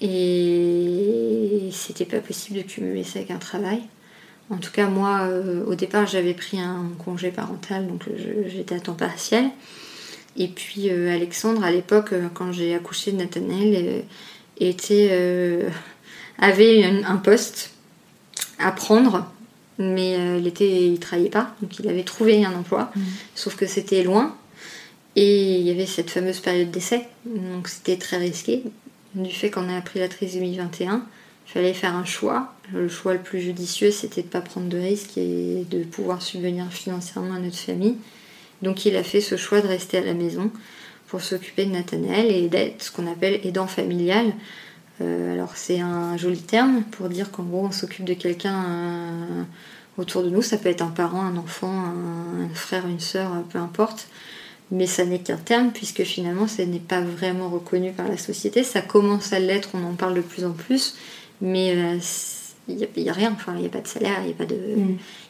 Et 0.00 1.70
c'était 1.72 2.04
pas 2.04 2.20
possible 2.20 2.58
de 2.58 2.62
cumuler 2.62 3.04
ça 3.04 3.18
avec 3.18 3.30
un 3.30 3.38
travail. 3.38 3.80
En 4.50 4.56
tout 4.56 4.70
cas, 4.70 4.86
moi, 4.86 5.22
euh, 5.22 5.64
au 5.66 5.74
départ, 5.74 6.06
j'avais 6.06 6.34
pris 6.34 6.58
un 6.58 6.90
congé 7.04 7.30
parental, 7.30 7.86
donc 7.86 8.04
j'étais 8.46 8.74
à 8.74 8.80
temps 8.80 8.94
partiel. 8.94 9.50
Et 10.38 10.46
puis 10.46 10.88
euh, 10.88 11.12
Alexandre, 11.12 11.64
à 11.64 11.70
l'époque, 11.70 12.12
euh, 12.12 12.28
quand 12.32 12.52
j'ai 12.52 12.74
accouché 12.74 13.10
de 13.12 13.16
Nathanaël, 13.16 14.04
était, 14.60 15.08
euh, 15.10 15.68
avait 16.38 16.84
un 16.84 17.16
poste 17.16 17.72
à 18.58 18.72
prendre, 18.72 19.26
mais 19.78 20.16
euh, 20.16 20.38
il 20.38 20.46
était, 20.46 20.86
il 20.86 20.98
travaillait 20.98 21.30
pas, 21.30 21.54
donc 21.62 21.78
il 21.78 21.88
avait 21.88 22.02
trouvé 22.02 22.44
un 22.44 22.54
emploi, 22.54 22.90
sauf 23.34 23.56
que 23.56 23.66
c'était 23.66 24.02
loin. 24.02 24.36
Et 25.16 25.56
il 25.56 25.66
y 25.66 25.70
avait 25.70 25.86
cette 25.86 26.10
fameuse 26.10 26.38
période 26.40 26.70
d'essai, 26.70 27.08
donc 27.24 27.68
c'était 27.68 27.96
très 27.96 28.18
risqué. 28.18 28.62
Du 29.14 29.32
fait 29.32 29.50
qu'on 29.50 29.68
a 29.68 29.76
appris 29.76 29.98
la 29.98 30.08
trisomie 30.08 30.56
21, 30.56 31.02
il 31.46 31.50
fallait 31.50 31.74
faire 31.74 31.94
un 31.96 32.04
choix. 32.04 32.52
Le 32.72 32.88
choix 32.88 33.14
le 33.14 33.20
plus 33.20 33.40
judicieux, 33.40 33.90
c'était 33.90 34.20
de 34.20 34.26
ne 34.26 34.32
pas 34.32 34.42
prendre 34.42 34.68
de 34.68 34.78
risques 34.78 35.16
et 35.16 35.64
de 35.68 35.82
pouvoir 35.82 36.22
subvenir 36.22 36.70
financièrement 36.70 37.34
à 37.34 37.38
notre 37.38 37.56
famille. 37.56 37.96
Donc 38.62 38.84
il 38.84 38.96
a 38.96 39.02
fait 39.02 39.20
ce 39.20 39.36
choix 39.36 39.60
de 39.60 39.66
rester 39.66 39.98
à 39.98 40.04
la 40.04 40.14
maison 40.14 40.50
pour 41.06 41.22
s'occuper 41.22 41.64
de 41.64 41.72
Nathanaël 41.72 42.30
et 42.30 42.48
d'être 42.48 42.82
ce 42.82 42.92
qu'on 42.92 43.10
appelle 43.10 43.40
aidant 43.44 43.66
familial. 43.66 44.32
Euh, 45.00 45.32
alors 45.32 45.52
c'est 45.54 45.80
un 45.80 46.16
joli 46.16 46.40
terme 46.40 46.82
pour 46.82 47.08
dire 47.08 47.30
qu'en 47.30 47.44
gros 47.44 47.66
on 47.66 47.70
s'occupe 47.70 48.04
de 48.04 48.14
quelqu'un 48.14 48.64
euh, 48.64 49.42
autour 49.96 50.22
de 50.22 50.30
nous. 50.30 50.42
Ça 50.42 50.58
peut 50.58 50.68
être 50.68 50.82
un 50.82 50.90
parent, 50.90 51.22
un 51.22 51.36
enfant, 51.36 51.72
un, 51.72 52.44
un 52.44 52.54
frère, 52.54 52.86
une 52.86 53.00
sœur, 53.00 53.30
peu 53.50 53.58
importe. 53.58 54.08
Mais 54.70 54.86
ça 54.86 55.04
n'est 55.04 55.20
qu'un 55.20 55.36
terme 55.36 55.70
puisque 55.72 56.02
finalement 56.02 56.46
ça 56.46 56.66
n'est 56.66 56.78
pas 56.78 57.00
vraiment 57.00 57.48
reconnu 57.48 57.92
par 57.92 58.08
la 58.08 58.18
société. 58.18 58.64
Ça 58.64 58.80
commence 58.80 59.32
à 59.32 59.38
l'être, 59.38 59.70
on 59.74 59.84
en 59.84 59.94
parle 59.94 60.14
de 60.14 60.20
plus 60.20 60.44
en 60.44 60.52
plus. 60.52 60.94
Mais 61.40 61.74
euh, 61.76 61.98
il 62.68 62.88
n'y 62.96 63.08
a, 63.08 63.12
rien, 63.12 63.32
enfin 63.32 63.54
il 63.54 63.60
n'y 63.60 63.66
a 63.66 63.70
pas 63.70 63.80
de 63.80 63.86
salaire, 63.86 64.18
il 64.22 64.26
n'y 64.26 64.32
a, 64.32 64.36
pas 64.36 64.44
de, 64.44 64.58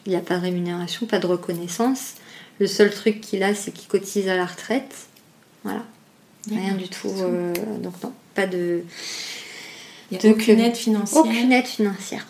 y 0.06 0.16
a 0.16 0.20
pas 0.20 0.36
de 0.38 0.42
rémunération, 0.42 1.06
pas 1.06 1.18
de 1.18 1.26
reconnaissance. 1.26 2.14
Le 2.58 2.66
seul 2.66 2.90
truc 2.90 3.20
qu'il 3.20 3.42
a, 3.42 3.54
c'est 3.54 3.70
qu'il 3.70 3.88
cotise 3.88 4.28
à 4.28 4.36
la 4.36 4.46
retraite. 4.46 5.06
Voilà. 5.62 5.84
Rien 6.50 6.74
du 6.74 6.88
tout. 6.88 7.08
euh, 7.08 7.52
donc 7.82 8.02
non, 8.02 8.12
pas 8.34 8.46
de... 8.46 8.82
Il 10.10 10.18
n'y 10.18 10.26
a 10.26 10.28
Donc, 10.28 10.40
aucune 10.40 10.60
aide 10.60 10.76
financière 10.76 11.22
Aucune 11.22 11.52
aide 11.52 11.66
financière. 11.66 12.26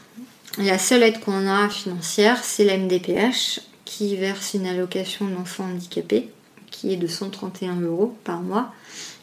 La 0.59 0.79
seule 0.79 1.03
aide 1.03 1.21
qu'on 1.21 1.47
a 1.47 1.69
financière, 1.69 2.43
c'est 2.43 2.65
la 2.65 2.77
MDPH 2.77 3.61
qui 3.85 4.17
verse 4.17 4.55
une 4.55 4.67
allocation 4.67 5.27
d'enfants 5.27 5.65
handicapés 5.65 6.29
qui 6.71 6.93
est 6.93 6.97
de 6.97 7.07
131 7.07 7.81
euros 7.81 8.15
par 8.25 8.41
mois 8.41 8.73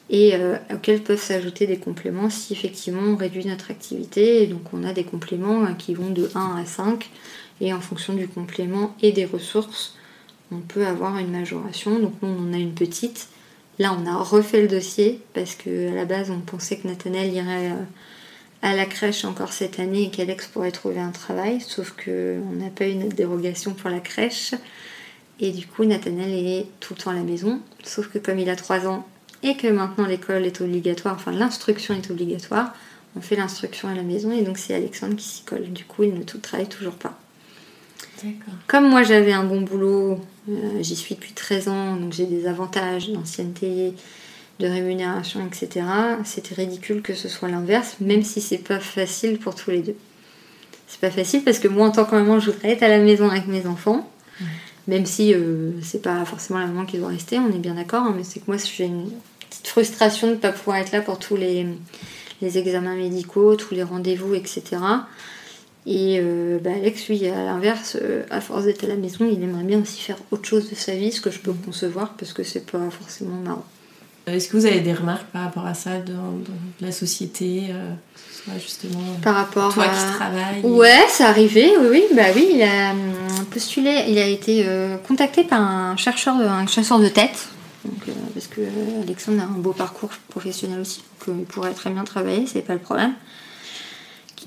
et 0.10 0.36
euh, 0.36 0.58
auxquels 0.74 1.02
peuvent 1.02 1.22
s'ajouter 1.22 1.68
des 1.68 1.78
compléments 1.78 2.30
si 2.30 2.54
effectivement 2.54 3.02
on 3.02 3.16
réduit 3.16 3.46
notre 3.46 3.72
activité. 3.72 4.44
Et 4.44 4.48
donc 4.48 4.62
on 4.74 4.84
a 4.84 4.94
des 4.94 5.04
compléments 5.04 5.64
euh, 5.64 5.74
qui 5.78 5.94
vont 5.94 6.10
de 6.10 6.30
1 6.36 6.58
à 6.58 6.66
5 6.66 7.10
et 7.62 7.74
en 7.74 7.82
fonction 7.82 8.14
du 8.14 8.28
complément 8.28 8.96
et 9.02 9.12
des 9.12 9.26
ressources, 9.26 9.96
on 10.52 10.58
peut 10.58 10.86
avoir 10.86 11.18
une 11.18 11.32
majoration. 11.32 12.00
Donc 12.00 12.14
nous 12.22 12.30
on 12.30 12.50
en 12.50 12.54
a 12.54 12.58
une 12.58 12.74
petite. 12.74 13.30
Là 13.80 13.98
on 14.00 14.06
a 14.06 14.16
refait 14.18 14.62
le 14.62 14.68
dossier 14.68 15.22
parce 15.34 15.56
que 15.56 15.92
à 15.92 15.96
la 15.96 16.06
base 16.06 16.30
on 16.30 16.40
pensait 16.40 16.78
que 16.78 16.88
Nathanaël 16.88 17.34
irait 17.34 17.72
euh, 17.72 17.84
à 18.66 18.76
la 18.76 18.88
crèche 18.88 19.26
encore 19.26 19.54
cette 19.54 19.80
année 19.80 20.06
et 20.06 20.10
qu'Alex 20.10 20.48
pourrait 20.48 20.72
trouver 20.72 21.00
un 21.00 21.12
travail, 21.12 21.62
sauf 21.62 21.92
qu'on 21.92 22.56
n'a 22.56 22.72
pas 22.76 22.88
eu 22.88 22.96
notre 22.96 23.16
dérogation 23.16 23.76
pour 23.76 23.92
la 23.92 24.00
crèche. 24.00 24.56
Et 25.40 25.52
du 25.52 25.68
coup, 25.68 25.86
Nathanaël 25.86 26.34
est 26.34 26.66
tout 26.80 26.96
le 26.96 27.04
temps 27.04 27.12
à 27.12 27.14
la 27.14 27.22
maison, 27.22 27.62
sauf 27.84 28.08
que 28.08 28.18
comme 28.18 28.40
il 28.40 28.50
a 28.50 28.56
3 28.56 28.88
ans 28.88 29.08
et 29.44 29.56
que 29.56 29.68
maintenant 29.68 30.08
l'école 30.08 30.46
est 30.46 30.62
obligatoire, 30.62 31.14
enfin 31.14 31.32
l'instruction 31.32 31.94
est 31.94 32.10
obligatoire, 32.10 32.74
on 33.16 33.22
fait 33.22 33.36
l'instruction 33.36 33.88
à 33.88 33.94
la 33.94 34.02
maison 34.02 34.32
et 34.32 34.42
donc 34.42 34.58
c'est 34.58 34.74
Alexandre 34.74 35.16
qui 35.16 35.28
s'y 35.28 35.44
colle. 35.44 35.72
Du 35.72 35.86
coup, 35.86 36.02
il 36.02 36.16
ne 36.16 36.24
tout 36.24 36.40
travaille 36.40 36.68
toujours 36.68 36.96
pas. 36.96 37.20
Comme 38.66 38.90
moi 38.90 39.04
j'avais 39.04 39.34
un 39.34 39.44
bon 39.44 39.62
boulot, 39.62 40.20
euh, 40.50 40.82
j'y 40.82 40.96
suis 40.96 41.14
depuis 41.14 41.34
13 41.34 41.68
ans, 41.68 41.96
donc 41.98 42.14
j'ai 42.14 42.26
des 42.26 42.48
avantages 42.48 43.12
d'ancienneté, 43.12 43.94
de 44.60 44.68
rémunération, 44.68 45.46
etc. 45.46 45.86
C'était 46.24 46.56
ridicule 46.56 47.02
que 47.02 47.14
ce 47.14 47.28
soit 47.28 47.50
l'inverse, 47.50 47.98
même 48.00 48.24
si 48.24 48.42
c'est 48.42 48.58
pas 48.58 48.80
facile 48.80 49.38
pour 49.38 49.56
tous 49.56 49.72
les 49.72 49.80
deux. 49.80 49.96
C'est 50.88 51.00
pas 51.00 51.12
facile 51.12 51.44
parce 51.44 51.60
que 51.60 51.68
moi 51.68 51.88
en 51.88 51.92
tant 51.92 52.06
que 52.06 52.16
maman, 52.16 52.40
je 52.40 52.52
voudrais 52.52 52.72
être 52.72 52.84
à 52.84 52.88
la 52.88 53.00
maison 53.00 53.30
avec 53.30 53.48
mes 53.48 53.66
enfants, 53.66 54.10
même 54.88 55.06
si 55.06 55.34
euh, 55.34 55.72
c'est 55.82 56.02
pas 56.02 56.24
forcément 56.26 56.60
la 56.60 56.68
maman 56.68 56.86
qui 56.86 56.98
doit 56.98 57.10
rester, 57.10 57.40
on 57.40 57.50
est 57.50 57.60
bien 57.60 57.74
d'accord, 57.74 58.04
hein, 58.04 58.14
mais 58.16 58.24
c'est 58.24 58.40
que 58.40 58.46
moi 58.48 58.58
j'ai 58.58 58.86
une 58.86 59.10
petite 59.50 59.68
frustration 59.68 60.28
de 60.28 60.34
ne 60.34 60.38
pas 60.38 60.52
pouvoir 60.52 60.78
être 60.78 60.92
là 60.92 61.02
pour 61.02 61.20
tous 61.20 61.36
les, 61.36 61.66
les 62.42 62.58
examens 62.58 62.96
médicaux, 62.96 63.56
tous 63.56 63.74
les 63.74 63.84
rendez-vous, 63.84 64.36
etc. 64.36 64.78
Et 65.88 66.20
euh, 66.20 66.58
bah, 66.60 66.72
Alex, 66.76 67.10
lui, 67.10 67.28
à 67.28 67.44
l'inverse, 67.44 67.98
euh, 68.02 68.24
à 68.32 68.42
force 68.42 68.66
d'être 68.66 68.84
à 68.86 68.88
la 68.88 68.96
maison, 68.96 69.30
il 69.32 69.44
aimerait 69.44 69.64
bien 69.64 69.82
aussi 69.82 70.02
faire 70.02 70.18
autre 70.32 70.46
chose 70.46 70.70
de 70.70 70.76
sa 70.76 70.96
vie, 70.96 71.12
ce 71.12 71.22
que 71.22 71.30
je 71.30 71.40
peux 71.40 71.54
concevoir 71.54 72.14
parce 72.14 72.34
que 72.34 72.44
c'est 72.44 72.66
pas 72.66 72.90
forcément 72.90 73.36
marrant. 73.36 73.66
Est-ce 74.28 74.50
que 74.50 74.58
vous 74.58 74.66
avez 74.66 74.80
des 74.80 74.94
remarques 74.94 75.28
par 75.28 75.44
rapport 75.44 75.66
à 75.66 75.74
ça 75.74 76.00
dans, 76.00 76.14
dans 76.14 76.58
la 76.82 76.92
société 76.92 77.66
euh, 77.70 77.92
que 78.16 78.22
ce 78.36 78.44
soit 78.44 78.60
justement 78.60 79.00
euh, 79.00 79.22
Par 79.24 79.36
rapport 79.36 79.74
toi 79.74 79.84
à... 79.84 79.88
qui 79.90 80.16
travailles 80.16 80.62
Ouais, 80.64 81.06
c'est 81.10 81.24
arrivé, 81.24 81.72
oui, 81.80 81.88
oui, 81.92 82.04
bah 82.16 82.24
oui, 82.36 82.50
il 82.56 82.64
a 82.64 82.92
hum, 82.92 83.46
postulé, 83.52 84.06
il 84.08 84.18
a 84.18 84.28
été 84.28 84.64
euh, 84.66 84.98
contacté 84.98 85.44
par 85.44 85.62
un 85.62 85.96
chercheur, 85.96 86.38
de, 86.38 86.44
un 86.44 86.66
chasseur 86.66 87.00
de 87.00 87.08
tête, 87.08 87.50
donc, 87.86 88.08
euh, 88.08 88.12
parce 88.34 88.48
que 88.48 88.62
euh, 88.62 89.04
Alexandre 89.04 89.42
a 89.42 89.46
un 89.46 89.60
beau 89.60 89.74
parcours 89.74 90.10
professionnel 90.30 90.80
aussi, 90.80 91.04
donc 91.20 91.30
euh, 91.30 91.40
il 91.42 91.46
pourrait 91.46 91.74
très 91.74 91.92
bien 91.92 92.04
travailler, 92.04 92.48
c'est 92.48 92.62
pas 92.62 92.74
le 92.74 92.80
problème. 92.80 93.14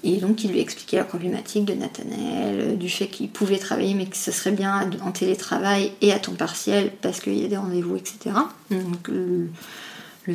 Et 0.05 0.19
donc 0.19 0.45
il 0.45 0.53
lui 0.53 0.61
expliquait 0.61 0.97
la 0.97 1.05
problématique 1.05 1.65
de 1.65 1.75
Nathanaël, 1.75 2.61
euh, 2.61 2.77
du 2.77 2.89
fait 2.89 3.09
qu'il 3.09 3.29
pouvait 3.29 3.59
travailler 3.59 3.95
mais 3.95 4.07
que 4.07 4.17
ce 4.17 4.31
serait 4.31 4.53
bien 4.53 4.91
en 5.03 5.11
télétravail 5.11 5.93
et 6.01 6.13
à 6.13 6.19
temps 6.19 6.33
partiel 6.33 6.93
parce 7.03 7.21
qu'il 7.21 7.39
y 7.39 7.45
a 7.45 7.49
des 7.49 7.57
rendez-vous, 7.57 7.97
etc. 7.97 8.37
Donc 8.71 9.09
le, 9.09 9.49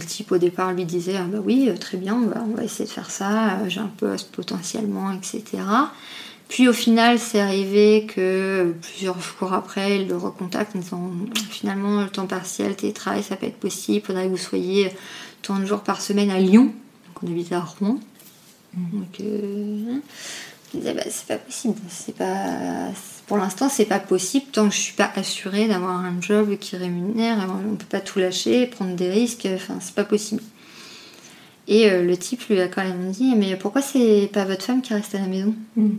type 0.07 0.32
au 0.32 0.39
départ 0.39 0.74
lui 0.74 0.86
disait 0.86 1.16
ah 1.18 1.26
bah 1.26 1.38
oui 1.43 1.70
euh, 1.70 1.78
très 1.78 1.97
bien 1.97 2.16
on 2.16 2.28
va, 2.28 2.43
on 2.51 2.55
va 2.55 2.64
essayer 2.64 2.86
de 2.86 2.89
faire 2.89 3.11
ça, 3.11 3.59
euh, 3.59 3.70
j'ai 3.70 3.80
un 3.80 3.91
poste 3.95 4.32
potentiellement, 4.32 5.11
etc. 5.11 5.43
Puis 6.49 6.68
au 6.68 6.74
final 6.74 7.20
c'est 7.20 7.39
arrivé 7.39 8.07
que 8.07 8.74
plusieurs 8.82 9.20
jours 9.22 9.53
après 9.53 10.01
il 10.01 10.07
le 10.07 10.18
recontacte 10.18 10.76
en 10.76 10.80
disant 10.80 11.11
finalement 11.51 12.01
le 12.01 12.09
temps 12.09 12.26
partiel, 12.26 12.76
télétravail 12.76 13.22
ça 13.22 13.36
peut 13.36 13.45
être 13.45 13.59
possible, 13.59 13.99
il 14.03 14.05
faudrait 14.05 14.26
que 14.26 14.32
vous 14.32 14.38
soyez 14.38 14.91
tant 15.43 15.59
de 15.59 15.66
jours 15.66 15.82
par 15.82 16.01
semaine 16.01 16.32
à 16.32 16.39
Lyon, 16.39 16.66
donc 16.66 17.24
on 17.24 17.28
habite 17.28 17.51
à 17.51 17.59
Rouen. 17.59 17.99
Donc, 18.76 19.19
euh, 19.19 19.99
il 20.74 20.80
disait, 20.80 20.93
bah, 20.93 21.03
c'est 21.09 21.28
pas 21.28 21.38
possible. 21.38 21.80
C'est 21.89 22.15
pas, 22.15 22.89
pour 23.28 23.38
l'instant, 23.38 23.69
c'est 23.69 23.86
pas 23.86 23.99
possible 23.99 24.45
tant 24.51 24.67
que 24.67 24.74
je 24.74 24.80
suis 24.80 24.93
pas 24.93 25.11
assurée 25.15 25.67
d'avoir 25.67 25.99
un 25.99 26.15
job 26.19 26.57
qui 26.57 26.76
rémunère. 26.76 27.47
On 27.71 27.76
peut 27.76 27.86
pas 27.86 27.99
tout 27.99 28.19
lâcher, 28.19 28.65
prendre 28.67 28.95
des 28.95 29.09
risques. 29.09 29.47
Enfin, 29.53 29.78
c'est 29.80 29.95
pas 29.95 30.03
possible. 30.03 30.41
Et 31.67 31.89
euh, 31.89 32.03
le 32.03 32.17
type 32.17 32.47
lui 32.49 32.59
a 32.59 32.67
quand 32.67 32.84
même 32.84 33.11
dit, 33.11 33.36
mais 33.36 33.55
pourquoi 33.55 33.82
c'est 33.82 34.30
pas 34.34 34.45
votre 34.45 34.65
femme 34.65 34.82
qui 34.82 34.93
reste 34.93 35.15
à 35.15 35.19
la 35.19 35.28
maison? 35.28 35.55
Hmm. 35.76 35.91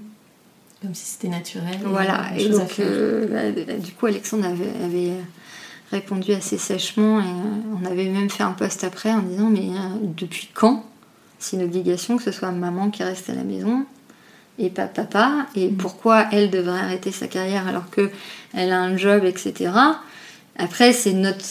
Comme 0.83 0.95
si 0.95 1.07
c'était 1.07 1.29
naturel. 1.29 1.79
Voilà. 1.85 2.27
Et 2.37 2.49
donc, 2.49 2.79
euh, 2.81 3.27
bah, 3.29 3.63
bah, 3.67 3.79
du 3.79 3.93
coup, 3.93 4.07
Alexandre 4.07 4.45
avait, 4.45 4.85
avait, 4.85 5.13
répondu 5.91 6.33
assez 6.33 6.59
sèchement 6.59 7.21
et 7.21 7.25
on 7.81 7.87
avait 7.87 8.07
même 8.09 8.29
fait 8.29 8.43
un 8.43 8.53
post 8.53 8.83
après 8.83 9.13
en 9.13 9.23
disant, 9.23 9.49
mais 9.49 9.69
depuis 10.03 10.49
quand 10.53 10.85
c'est 11.45 11.57
une 11.57 11.65
obligation 11.65 12.17
que 12.17 12.23
ce 12.23 12.33
soit 12.33 12.51
maman 12.51 12.91
qui 12.91 13.03
reste 13.03 13.29
à 13.29 13.35
la 13.35 13.45
maison 13.45 13.85
et 14.59 14.71
pas 14.71 14.87
papa. 14.87 15.47
Et 15.55 15.69
pourquoi 15.69 16.27
elle 16.33 16.51
devrait 16.51 16.79
arrêter 16.79 17.13
sa 17.13 17.27
carrière 17.27 17.67
alors 17.69 17.91
que 17.91 18.11
elle 18.55 18.73
a 18.73 18.81
un 18.81 18.97
job 18.97 19.25
etc 19.25 19.71
après 20.57 20.93
c'est 20.93 21.13
notre 21.13 21.45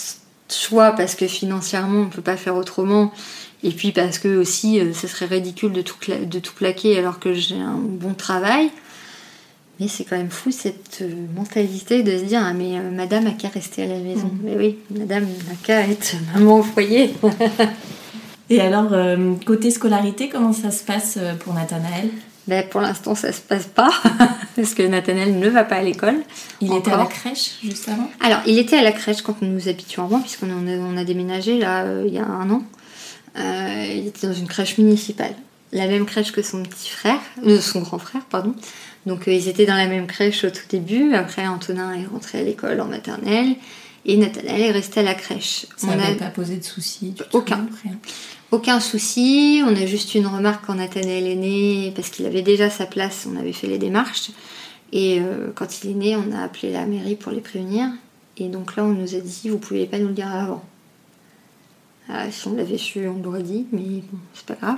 choix 0.50 0.92
parce 0.92 1.16
que 1.16 1.28
financièrement 1.28 2.02
on 2.02 2.10
peut 2.10 2.22
pas 2.22 2.38
faire 2.38 2.56
autrement. 2.56 3.12
Et 3.64 3.72
puis 3.72 3.92
parce 3.92 4.18
que 4.20 4.36
aussi 4.38 4.80
euh, 4.80 4.94
ce 4.94 5.08
serait 5.08 5.26
ridicule 5.26 5.72
de 5.72 5.82
tout, 5.82 5.96
de 6.08 6.40
tout 6.40 6.54
plaquer 6.54 6.98
alors 6.98 7.20
que 7.20 7.34
j'ai 7.34 7.60
un 7.60 7.78
bon 7.78 8.14
travail. 8.14 8.70
Mais 9.80 9.88
c'est 9.88 10.04
quand 10.04 10.18
même 10.18 10.30
fou 10.30 10.52
cette 10.52 11.00
euh, 11.02 11.16
mentalité 11.36 12.04
de 12.04 12.18
se 12.18 12.24
dire 12.24 12.42
ah, 12.44 12.54
mais 12.54 12.78
euh, 12.78 12.92
madame 12.92 13.28
a 13.28 13.32
qu'à 13.32 13.50
rester 13.50 13.84
à 13.84 13.88
la 13.88 14.00
maison. 14.00 14.32
Mais 14.44 14.56
oui 14.56 14.78
madame 14.92 15.24
n'a 15.24 15.56
qu'à 15.64 15.82
être 15.88 16.16
maman 16.34 16.60
au 16.60 16.64
foyer 16.64 17.14
Et 18.54 18.62
alors, 18.62 18.90
euh, 18.92 19.34
côté 19.48 19.72
scolarité, 19.72 20.30
comment 20.30 20.54
ça 20.54 20.70
se 20.70 20.84
passe 20.84 21.18
euh, 21.18 21.34
pour 21.34 21.56
Nathanaël? 21.56 22.10
Ben, 22.48 22.64
Pour 22.70 22.82
l'instant, 22.82 23.16
ça 23.16 23.32
se 23.32 23.42
passe 23.42 23.66
pas, 23.66 23.90
parce 24.56 24.76
que 24.76 24.84
Nathanaël 24.84 25.40
ne 25.40 25.50
va 25.50 25.64
pas 25.64 25.78
à 25.78 25.82
l'école. 25.82 26.18
Il 26.62 26.72
était 26.72 26.92
à 26.92 26.98
la 26.98 27.06
crèche 27.06 27.54
juste 27.64 27.90
avant 27.90 28.08
Alors, 28.22 28.42
il 28.46 28.60
était 28.60 28.78
à 28.78 28.84
la 28.84 28.92
crèche 28.92 29.24
quand 29.24 29.42
nous 29.42 29.70
habitions 29.70 30.04
avant, 30.04 30.20
puisqu'on 30.20 30.52
a, 30.52 30.72
on 30.78 30.98
a 30.98 31.04
déménagé 31.04 31.58
là 31.58 31.86
euh, 31.86 32.04
il 32.06 32.14
y 32.14 32.20
a 32.20 32.26
un 32.26 32.52
an. 32.52 32.62
Euh, 33.40 33.88
il 33.90 34.06
était 34.06 34.28
dans 34.28 34.34
une 34.34 34.48
crèche 34.48 34.78
municipale, 34.78 35.34
la 35.72 35.88
même 35.88 36.06
crèche 36.06 36.32
que 36.32 36.44
son 36.44 36.62
petit 36.62 36.92
frère, 36.92 37.20
son 37.60 37.82
grand 37.82 37.98
frère, 37.98 38.22
pardon. 38.30 38.54
Donc, 39.08 39.24
ils 39.26 39.48
étaient 39.48 39.66
dans 39.66 39.76
la 39.76 39.88
même 39.88 40.06
crèche 40.06 40.44
au 40.44 40.52
tout 40.52 40.68
début. 40.70 41.16
Après, 41.16 41.48
Antonin 41.48 41.92
est 41.94 42.06
rentré 42.06 42.40
à 42.42 42.44
l'école 42.44 42.80
en 42.82 42.86
maternelle 42.86 43.56
et 44.06 44.18
Nathanaël 44.18 44.62
est 44.62 44.72
resté 44.72 45.00
à 45.00 45.04
la 45.04 45.14
crèche. 45.16 45.66
Ça 45.78 45.88
On 45.88 45.92
a- 45.92 45.96
n'avait 45.96 46.16
pas 46.16 46.30
posé 46.30 46.58
de 46.58 46.64
soucis 46.64 47.12
du 47.12 47.22
Aucun. 47.34 47.58
tout, 47.66 47.74
rien. 47.84 47.98
aucun 48.52 48.80
souci, 48.80 49.62
on 49.66 49.76
a 49.76 49.86
juste 49.86 50.14
une 50.16 50.28
remarque 50.28 50.66
quand 50.66 50.76
Nathanaël 50.76 51.26
est 51.28 51.36
né, 51.36 51.92
parce 51.96 52.10
qu'il 52.10 52.26
avait 52.26 52.42
déjà 52.42 52.70
sa 52.70 52.86
place, 52.86 53.28
on 53.32 53.38
avait 53.40 53.54
fait 53.54 53.68
les 53.68 53.78
démarches. 53.78 54.32
Et 54.92 55.20
euh, 55.22 55.52
quand 55.56 55.84
il 55.84 55.92
est 55.92 55.96
né, 55.96 56.16
on 56.16 56.32
a 56.36 56.44
appelé 56.44 56.72
la 56.72 56.86
mairie 56.86 57.16
pour 57.16 57.32
les 57.32 57.42
prévenir. 57.42 57.90
Et 58.38 58.48
donc 58.50 58.76
là, 58.76 58.84
on 58.84 58.90
nous 58.94 59.16
a 59.16 59.20
dit, 59.20 59.50
vous 59.50 59.58
pouvez 59.58 59.86
pas 59.86 59.98
nous 60.00 60.08
le 60.08 60.14
dire 60.14 60.32
avant. 60.32 60.64
Ah, 62.10 62.30
si 62.32 62.48
on 62.48 62.56
l'avait 62.56 62.78
su, 62.78 63.08
on 63.08 63.22
l'aurait 63.22 63.44
dit, 63.44 63.66
mais 63.72 63.80
bon, 64.12 64.18
c'est 64.34 64.46
pas 64.46 64.56
grave. 64.56 64.78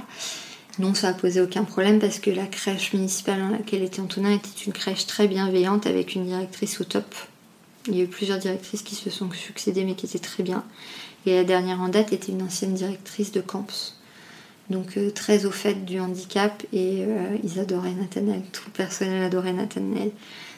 Non, 0.78 0.94
ça 0.94 1.10
a 1.10 1.14
posé 1.14 1.42
aucun 1.42 1.64
problème 1.64 2.00
parce 2.00 2.20
que 2.20 2.30
la 2.30 2.46
crèche 2.46 2.94
municipale 2.94 3.40
dans 3.40 3.50
laquelle 3.50 3.82
était 3.82 4.02
Antonin 4.02 4.32
était 4.32 4.66
une 4.68 4.74
crèche 4.74 5.08
très 5.08 5.28
bienveillante 5.28 5.88
avec 5.88 6.16
une 6.16 6.26
directrice 6.26 6.80
au 6.82 6.84
top. 6.84 7.06
Il 7.88 7.96
y 7.96 8.02
a 8.02 8.04
eu 8.04 8.08
plusieurs 8.08 8.40
directrices 8.40 8.82
qui 8.82 8.96
se 8.96 9.10
sont 9.10 9.30
succédées 9.32 9.84
mais 9.84 9.96
qui 9.96 10.06
étaient 10.06 10.20
très 10.20 10.44
bien. 10.44 10.64
Et 11.26 11.36
la 11.36 11.44
dernière 11.44 11.82
en 11.82 11.90
date 11.90 12.14
était 12.14 12.32
une 12.32 12.42
ancienne 12.42 12.74
directrice 12.74 13.32
de 13.32 13.42
Camps. 13.42 13.94
Donc 14.70 14.98
euh, 14.98 15.12
très 15.12 15.46
au 15.46 15.52
fait 15.52 15.86
du 15.86 16.00
handicap 16.00 16.64
et 16.74 17.04
euh, 17.04 17.38
ils 17.44 17.60
adoraient 17.60 17.94
Nathanaël. 17.94 18.42
Tout 18.52 18.64
le 18.66 18.72
personnel 18.72 19.24
adorait 19.24 19.54
Nathanaël. 19.54 20.12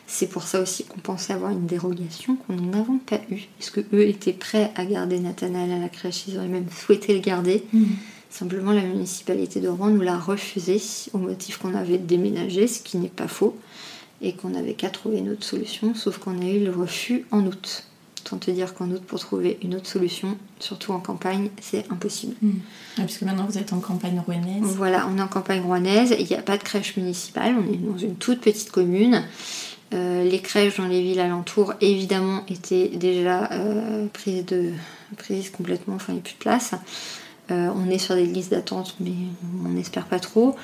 C'est 0.09 0.27
pour 0.27 0.43
ça 0.43 0.61
aussi 0.61 0.85
qu'on 0.85 1.01
pensait 1.01 1.33
avoir 1.33 1.51
une 1.51 1.65
dérogation 1.65 2.37
qu'on 2.37 2.55
n'avons 2.55 2.97
pas 2.97 3.19
eue. 3.29 3.47
Parce 3.59 3.71
que 3.71 3.81
eux 3.93 4.07
étaient 4.07 4.31
prêts 4.31 4.71
à 4.75 4.85
garder 4.85 5.19
Nathanaël 5.19 5.71
à 5.71 5.79
la 5.79 5.89
crèche. 5.89 6.27
Ils 6.27 6.37
auraient 6.37 6.47
même 6.47 6.67
souhaité 6.71 7.13
le 7.13 7.19
garder. 7.19 7.65
Simplement, 8.29 8.71
la 8.71 8.83
municipalité 8.83 9.59
de 9.59 9.67
Rouen 9.67 9.89
nous 9.89 10.01
l'a 10.01 10.17
refusé 10.17 10.81
au 11.13 11.17
motif 11.17 11.57
qu'on 11.57 11.73
avait 11.73 11.97
déménagé, 11.97 12.67
ce 12.67 12.81
qui 12.81 12.97
n'est 12.97 13.07
pas 13.07 13.27
faux, 13.27 13.57
et 14.21 14.33
qu'on 14.33 14.49
n'avait 14.49 14.73
qu'à 14.73 14.89
trouver 14.89 15.19
une 15.19 15.29
autre 15.29 15.43
solution, 15.43 15.95
sauf 15.95 16.17
qu'on 16.17 16.41
a 16.41 16.45
eu 16.45 16.63
le 16.63 16.71
refus 16.71 17.25
en 17.31 17.45
août. 17.45 17.83
Tant 18.23 18.37
te 18.37 18.51
dire 18.51 18.73
qu'en 18.73 18.89
août, 18.91 19.01
pour 19.07 19.19
trouver 19.19 19.57
une 19.63 19.75
autre 19.75 19.87
solution, 19.87 20.37
surtout 20.59 20.91
en 20.91 20.99
campagne, 20.99 21.49
c'est 21.61 21.89
impossible. 21.91 22.35
Ah, 22.97 23.03
Puisque 23.03 23.21
maintenant 23.21 23.45
vous 23.45 23.57
êtes 23.57 23.71
en 23.71 23.79
campagne 23.79 24.21
rouennaise. 24.25 24.63
Voilà, 24.63 25.07
on 25.07 25.17
est 25.17 25.21
en 25.21 25.27
campagne 25.27 25.61
rouennaise, 25.61 26.13
il 26.19 26.25
n'y 26.25 26.35
a 26.35 26.41
pas 26.41 26.57
de 26.57 26.63
crèche 26.63 26.97
municipale, 26.97 27.55
on 27.57 27.71
est 27.71 27.77
dans 27.77 27.97
une 27.97 28.15
toute 28.15 28.41
petite 28.41 28.71
commune. 28.71 29.23
Euh, 29.93 30.25
les 30.25 30.41
crèches 30.41 30.77
dans 30.77 30.87
les 30.87 31.01
villes 31.01 31.21
alentours, 31.21 31.73
évidemment, 31.79 32.43
étaient 32.49 32.89
déjà 32.89 33.49
euh, 33.53 34.07
prises, 34.11 34.45
de, 34.45 34.73
prises 35.15 35.49
complètement, 35.49 35.95
enfin 35.95 36.11
il 36.11 36.15
n'y 36.15 36.19
a 36.19 36.23
plus 36.23 36.33
de 36.33 36.39
place. 36.39 36.73
Euh, 37.49 37.69
on 37.75 37.89
est 37.89 37.97
sur 37.97 38.15
des 38.15 38.25
listes 38.25 38.51
d'attente, 38.51 38.95
mais 38.99 39.13
on 39.65 39.69
n'espère 39.69 40.05
pas 40.05 40.19
trop. 40.19 40.57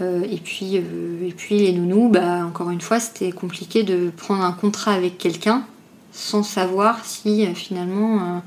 Euh, 0.00 0.22
et, 0.30 0.38
puis, 0.38 0.76
euh, 0.76 1.26
et 1.26 1.32
puis 1.32 1.58
les 1.58 1.72
nounous, 1.72 2.08
bah, 2.08 2.44
encore 2.46 2.70
une 2.70 2.80
fois, 2.80 3.00
c'était 3.00 3.32
compliqué 3.32 3.82
de 3.82 4.10
prendre 4.16 4.42
un 4.42 4.52
contrat 4.52 4.92
avec 4.92 5.18
quelqu'un 5.18 5.64
sans 6.12 6.42
savoir 6.42 7.04
si 7.04 7.46
euh, 7.46 7.54
finalement 7.54 8.42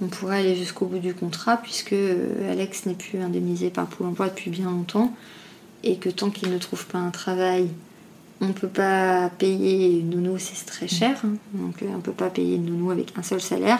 on 0.00 0.06
pourrait 0.06 0.38
aller 0.38 0.56
jusqu'au 0.56 0.86
bout 0.86 0.98
du 0.98 1.14
contrat, 1.14 1.58
puisque 1.58 1.94
Alex 2.50 2.86
n'est 2.86 2.94
plus 2.94 3.20
indemnisé 3.20 3.70
par 3.70 3.86
Pôle 3.86 4.06
emploi 4.06 4.28
depuis 4.28 4.50
bien 4.50 4.70
longtemps, 4.70 5.14
et 5.84 5.96
que 5.96 6.08
tant 6.08 6.30
qu'il 6.30 6.50
ne 6.50 6.58
trouve 6.58 6.86
pas 6.86 6.98
un 6.98 7.10
travail, 7.10 7.68
on 8.40 8.46
ne 8.46 8.52
peut 8.52 8.68
pas 8.68 9.28
payer 9.28 9.98
une 10.00 10.10
nounou, 10.10 10.38
c'est 10.38 10.64
très 10.64 10.88
cher, 10.88 11.20
hein. 11.24 11.34
donc 11.52 11.76
on 11.86 11.96
ne 11.96 12.00
peut 12.00 12.12
pas 12.12 12.30
payer 12.30 12.56
une 12.56 12.64
nounou 12.64 12.90
avec 12.90 13.12
un 13.16 13.22
seul 13.22 13.40
salaire. 13.40 13.78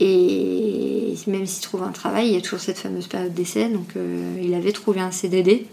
Et 0.00 1.14
même 1.26 1.46
s'il 1.46 1.62
trouve 1.62 1.82
un 1.82 1.92
travail, 1.92 2.28
il 2.28 2.34
y 2.34 2.36
a 2.36 2.40
toujours 2.40 2.60
cette 2.60 2.78
fameuse 2.78 3.06
période 3.06 3.34
d'essai. 3.34 3.68
Donc 3.68 3.94
il 4.42 4.52
avait 4.54 4.72
trouvé 4.72 5.00
un 5.00 5.12
CDD. 5.12 5.66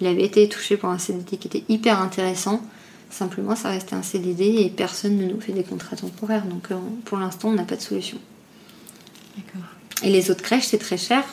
Il 0.00 0.06
avait 0.06 0.24
été 0.24 0.48
touché 0.48 0.76
par 0.76 0.90
un 0.90 0.98
CDD 0.98 1.36
qui 1.36 1.48
était 1.48 1.64
hyper 1.68 2.00
intéressant. 2.00 2.62
Simplement, 3.10 3.56
ça 3.56 3.70
restait 3.70 3.94
un 3.94 4.02
CDD 4.02 4.44
et 4.60 4.68
personne 4.68 5.16
ne 5.16 5.26
nous 5.26 5.40
fait 5.40 5.52
des 5.52 5.64
contrats 5.64 5.96
temporaires. 5.96 6.44
Donc 6.44 6.70
euh, 6.70 6.76
pour 7.04 7.18
l'instant, 7.18 7.48
on 7.48 7.54
n'a 7.54 7.64
pas 7.64 7.76
de 7.76 7.80
solution. 7.82 8.18
D'accord. 9.36 9.68
Et 10.02 10.10
les 10.10 10.30
autres 10.30 10.42
crèches, 10.42 10.66
c'est 10.66 10.78
très 10.78 10.98
cher. 10.98 11.24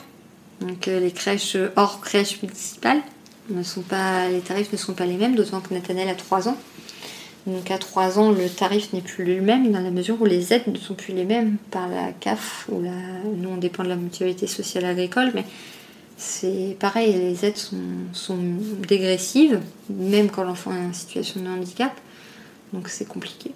Donc 0.60 0.88
euh, 0.88 1.00
les 1.00 1.12
crèches 1.12 1.56
hors 1.76 2.00
crèche 2.00 2.42
municipale 2.42 3.02
ne 3.50 3.62
sont 3.62 3.82
pas, 3.82 4.28
les 4.28 4.40
tarifs 4.40 4.72
ne 4.72 4.76
sont 4.76 4.94
pas 4.94 5.06
les 5.06 5.16
mêmes, 5.16 5.36
d'autant 5.36 5.60
que 5.60 5.72
Nathanaël 5.72 6.08
a 6.08 6.14
3 6.14 6.48
ans. 6.48 6.56
Donc 7.46 7.70
à 7.70 7.78
3 7.78 8.18
ans, 8.18 8.32
le 8.32 8.48
tarif 8.48 8.92
n'est 8.92 9.00
plus 9.00 9.24
le 9.24 9.40
même 9.40 9.70
dans 9.70 9.80
la 9.80 9.90
mesure 9.90 10.20
où 10.20 10.24
les 10.24 10.52
aides 10.52 10.66
ne 10.66 10.78
sont 10.78 10.94
plus 10.94 11.14
les 11.14 11.24
mêmes 11.24 11.56
par 11.70 11.88
la 11.88 12.12
CAF 12.12 12.66
ou 12.70 12.82
la. 12.82 12.90
Nous, 13.36 13.48
on 13.48 13.56
dépend 13.56 13.84
de 13.84 13.88
la 13.88 13.96
mutualité 13.96 14.46
sociale 14.46 14.84
agricole, 14.84 15.30
mais 15.34 15.44
c'est 16.16 16.76
pareil, 16.80 17.12
les 17.12 17.44
aides 17.44 17.56
sont, 17.56 17.76
sont 18.12 18.38
dégressives, 18.88 19.60
même 19.90 20.30
quand 20.30 20.44
l'enfant 20.44 20.72
est 20.72 20.86
en 20.86 20.92
situation 20.92 21.40
de 21.40 21.48
handicap. 21.48 21.92
Donc 22.72 22.88
c'est 22.88 23.06
compliqué. 23.06 23.52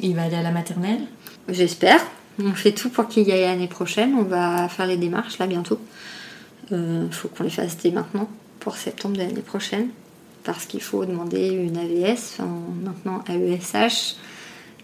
Il 0.00 0.14
va 0.14 0.22
aller 0.24 0.36
à 0.36 0.42
la 0.42 0.50
maternelle? 0.50 1.00
J'espère. 1.48 2.00
On 2.42 2.52
fait 2.52 2.72
tout 2.72 2.88
pour 2.88 3.08
qu'il 3.08 3.26
y 3.28 3.32
aille 3.32 3.42
l'année 3.42 3.68
prochaine. 3.68 4.14
On 4.18 4.22
va 4.22 4.68
faire 4.68 4.86
les 4.86 4.96
démarches 4.96 5.38
là 5.38 5.46
bientôt. 5.46 5.78
Il 6.70 7.08
faut 7.10 7.28
qu'on 7.28 7.44
les 7.44 7.50
fasse 7.50 7.76
dès 7.76 7.90
maintenant 7.90 8.28
pour 8.60 8.76
septembre 8.76 9.14
de 9.16 9.20
l'année 9.20 9.42
prochaine. 9.42 9.88
Parce 10.44 10.64
qu'il 10.64 10.82
faut 10.82 11.04
demander 11.04 11.50
une 11.50 11.76
AVS, 11.76 12.36
enfin 12.38 12.48
maintenant 12.82 13.22
AESH. 13.28 14.16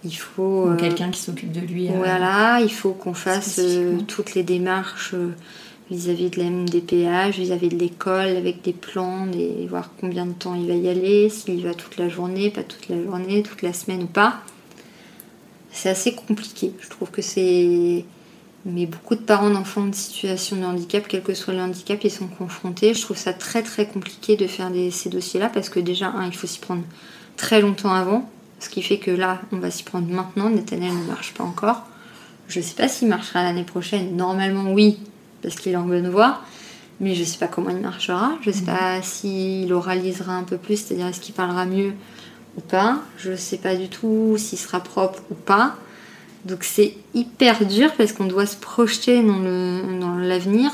Il 0.04 0.14
faut. 0.14 0.68
Euh, 0.68 0.76
quelqu'un 0.76 1.11
qui 1.11 1.20
s'occupe 1.20 1.50
de 1.50 1.61
lui. 1.61 1.88
euh, 1.88 1.92
Voilà, 1.96 2.61
il 2.61 2.72
faut 2.72 2.92
qu'on 2.92 3.14
fasse 3.14 3.59
euh, 3.59 3.98
toutes 4.06 4.34
les 4.34 4.44
démarches 4.44 5.14
euh, 5.14 5.34
vis-à-vis 5.91 6.30
de 6.30 6.39
la 6.39 6.51
MDPH, 6.51 7.39
vis-à-vis 7.39 7.68
de 7.68 7.78
l'école, 7.78 8.36
avec 8.36 8.62
des 8.62 8.72
plans, 8.72 9.26
voir 9.68 9.91
combien 10.01 10.26
de 10.26 10.32
temps 10.32 10.55
il 10.55 10.66
va 10.66 10.74
y 10.74 10.89
aller, 10.89 11.30
s'il 11.30 11.62
va 11.64 11.74
toute 11.74 11.97
la 11.97 12.09
journée, 12.09 12.51
pas 12.51 12.62
toute 12.62 12.89
la 12.89 13.03
journée, 13.03 13.43
toute 13.43 13.62
la 13.62 13.72
semaine 13.72 14.03
ou 14.03 14.07
pas. 14.07 14.41
C'est 15.72 15.89
assez 15.89 16.14
compliqué. 16.14 16.72
Je 16.80 16.89
trouve 16.89 17.11
que 17.11 17.22
c'est. 17.22 18.05
Mais 18.66 18.86
beaucoup 18.86 19.14
de 19.14 19.20
parents 19.20 19.51
d'enfants 19.51 19.86
en 19.89 19.93
situation 19.93 20.57
de 20.57 20.64
handicap, 20.64 21.05
quel 21.09 21.22
que 21.22 21.32
soit 21.32 21.55
le 21.55 21.61
handicap, 21.61 22.03
ils 22.03 22.11
sont 22.11 22.26
confrontés. 22.26 22.93
Je 22.93 23.01
trouve 23.01 23.16
ça 23.16 23.32
très 23.32 23.62
très 23.62 23.86
compliqué 23.86 24.36
de 24.36 24.47
faire 24.47 24.70
ces 24.91 25.09
dossiers-là 25.09 25.49
parce 25.49 25.68
que 25.68 25.80
déjà, 25.80 26.09
un, 26.09 26.26
il 26.26 26.34
faut 26.34 26.47
s'y 26.47 26.59
prendre 26.59 26.82
très 27.36 27.61
longtemps 27.61 27.93
avant. 27.93 28.28
Ce 28.61 28.68
qui 28.68 28.82
fait 28.82 28.99
que 28.99 29.12
là, 29.12 29.41
on 29.53 29.59
va 29.59 29.70
s'y 29.70 29.84
prendre 29.84 30.09
maintenant. 30.09 30.51
Nathaniel 30.51 30.93
ne 30.93 31.05
marche 31.05 31.32
pas 31.34 31.45
encore. 31.45 31.84
Je 32.49 32.61
sais 32.61 32.74
pas 32.74 32.89
s'il 32.89 33.09
marchera 33.09 33.43
l'année 33.43 33.64
prochaine. 33.64 34.16
Normalement, 34.16 34.72
oui, 34.72 34.99
parce 35.43 35.55
qu'il 35.57 35.72
est 35.72 35.76
en 35.76 35.86
bonne 35.86 36.09
voie. 36.09 36.41
Mais 37.01 37.14
je 37.14 37.22
sais 37.22 37.39
pas 37.39 37.47
comment 37.47 37.70
il 37.70 37.76
marchera. 37.78 38.32
Je 38.43 38.51
sais 38.51 38.62
pas 38.64 39.01
s'il 39.03 39.72
oralisera 39.72 40.32
un 40.32 40.43
peu 40.43 40.57
plus, 40.57 40.76
c'est-à-dire 40.84 41.07
est-ce 41.07 41.20
qu'il 41.20 41.34
parlera 41.34 41.64
mieux 41.64 41.93
ou 42.57 42.61
pas. 42.61 42.99
Je 43.18 43.36
sais 43.36 43.59
pas 43.59 43.76
du 43.76 43.89
tout 43.89 44.34
s'il 44.36 44.59
sera 44.59 44.80
propre 44.80 45.20
ou 45.30 45.34
pas. 45.34 45.76
Donc 46.45 46.64
c'est 46.64 46.95
hyper 47.14 47.64
dur 47.66 47.93
parce 47.97 48.12
qu'on 48.12 48.24
doit 48.26 48.47
se 48.47 48.57
projeter 48.57 49.22
dans 49.22 49.39
le 49.39 49.99
dans 50.01 50.16
l'avenir 50.16 50.70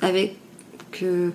avec 0.00 0.36
euh, 1.02 1.30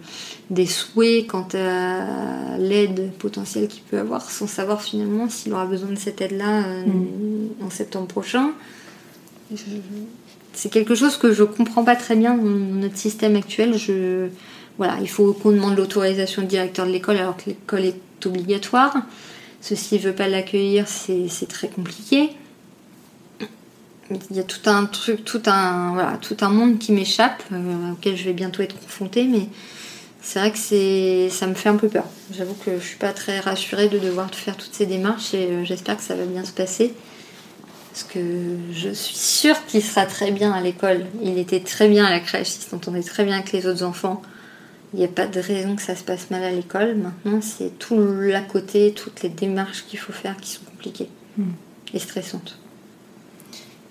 des 0.50 0.66
souhaits 0.66 1.28
quant 1.28 1.48
à 1.54 2.58
l'aide 2.58 3.12
potentielle 3.20 3.68
qu'il 3.68 3.84
peut 3.84 4.00
avoir 4.00 4.30
sans 4.30 4.48
savoir 4.48 4.82
finalement 4.82 5.30
s'il 5.30 5.54
aura 5.54 5.66
besoin 5.66 5.90
de 5.90 5.96
cette 5.98 6.20
aide-là 6.22 6.64
euh, 6.66 6.84
en 7.62 7.70
septembre 7.70 8.08
prochain. 8.08 8.52
Je- 9.54 9.58
C'est 10.54 10.70
quelque 10.70 10.96
chose 10.96 11.18
que 11.18 11.34
je 11.34 11.44
comprends 11.44 11.84
pas 11.84 11.96
très 11.96 12.16
bien 12.16 12.36
dans 12.36 12.44
notre 12.44 12.98
système 12.98 13.36
actuel. 13.36 13.76
Voilà, 14.78 14.98
il 15.02 15.10
faut 15.10 15.34
qu'on 15.34 15.52
demande 15.52 15.78
l'autorisation 15.78 16.42
du 16.42 16.48
directeur 16.48 16.86
de 16.86 16.92
l'école 16.92 17.18
alors 17.18 17.38
que 17.38 17.50
l'école 17.50 17.86
est 17.86 18.26
obligatoire. 18.26 18.96
Ceci 19.62 19.96
ne 19.96 20.00
veut 20.00 20.14
pas 20.14 20.28
l'accueillir, 20.28 20.88
c'est 20.88 21.48
très 21.48 21.70
compliqué. 21.70 22.32
Il 24.30 24.36
y 24.36 24.40
a 24.40 24.44
tout 24.44 24.70
un 24.70 24.86
truc, 24.86 25.24
tout 25.24 25.42
un, 25.46 25.94
voilà, 25.94 26.18
tout 26.18 26.36
un 26.42 26.50
monde 26.50 26.78
qui 26.78 26.92
m'échappe, 26.92 27.42
euh, 27.52 27.94
auquel 27.94 28.18
je 28.18 28.26
vais 28.26 28.34
bientôt 28.34 28.62
être 28.62 28.78
confrontée, 28.78 29.24
mais 29.24 29.48
c'est 30.22 30.40
vrai 30.40 30.52
que 30.52 31.30
ça 31.30 31.48
me 31.48 31.54
fait 31.54 31.70
un 31.70 31.78
peu 31.78 31.88
peur. 31.88 32.04
J'avoue 32.36 32.54
que 32.66 32.80
je 32.80 32.86
suis 32.86 32.98
pas 32.98 33.14
très 33.14 33.40
rassurée 33.40 33.88
de 33.88 33.98
devoir 33.98 34.30
faire 34.36 34.58
toutes 34.58 34.74
ces 34.74 34.86
démarches 34.86 35.34
et 35.34 35.48
euh, 35.48 35.64
j'espère 35.64 35.98
que 35.98 36.04
ça 36.04 36.16
va 36.16 36.26
bien 36.26 36.44
se 36.44 36.52
passer. 36.52 36.94
Parce 37.94 38.06
que 38.06 38.20
je 38.72 38.90
suis 38.90 39.16
sûre 39.16 39.56
qu'il 39.68 39.84
sera 39.84 40.08
très 40.08 40.32
bien 40.32 40.52
à 40.52 40.62
l'école. 40.62 41.06
Il 41.22 41.38
était 41.38 41.60
très 41.60 41.88
bien 41.88 42.06
à 42.06 42.10
la 42.10 42.20
crèche, 42.20 42.56
il 42.56 42.68
s'entendait 42.68 43.04
très 43.04 43.24
bien 43.24 43.36
avec 43.36 43.52
les 43.52 43.68
autres 43.68 43.84
enfants. 43.84 44.24
Il 44.96 45.00
n'y 45.00 45.06
a 45.06 45.10
pas 45.10 45.28
de 45.28 45.40
raison 45.40 45.76
que 45.76 45.82
ça 45.84 45.96
se 45.96 46.04
passe 46.04 46.32
mal 46.32 46.44
à 46.44 46.50
l'école. 46.50 46.96
Maintenant, 46.96 47.40
c'est 47.42 47.78
tout 47.78 48.00
l'à 48.20 48.42
côté, 48.42 48.94
toutes 48.96 49.22
les 49.22 49.30
démarches 49.30 49.86
qu'il 49.88 50.00
faut 50.00 50.12
faire 50.12 50.36
qui 50.38 50.50
sont 50.50 50.64
compliquées 50.66 51.10
et 51.94 52.00
stressantes. 52.00 52.58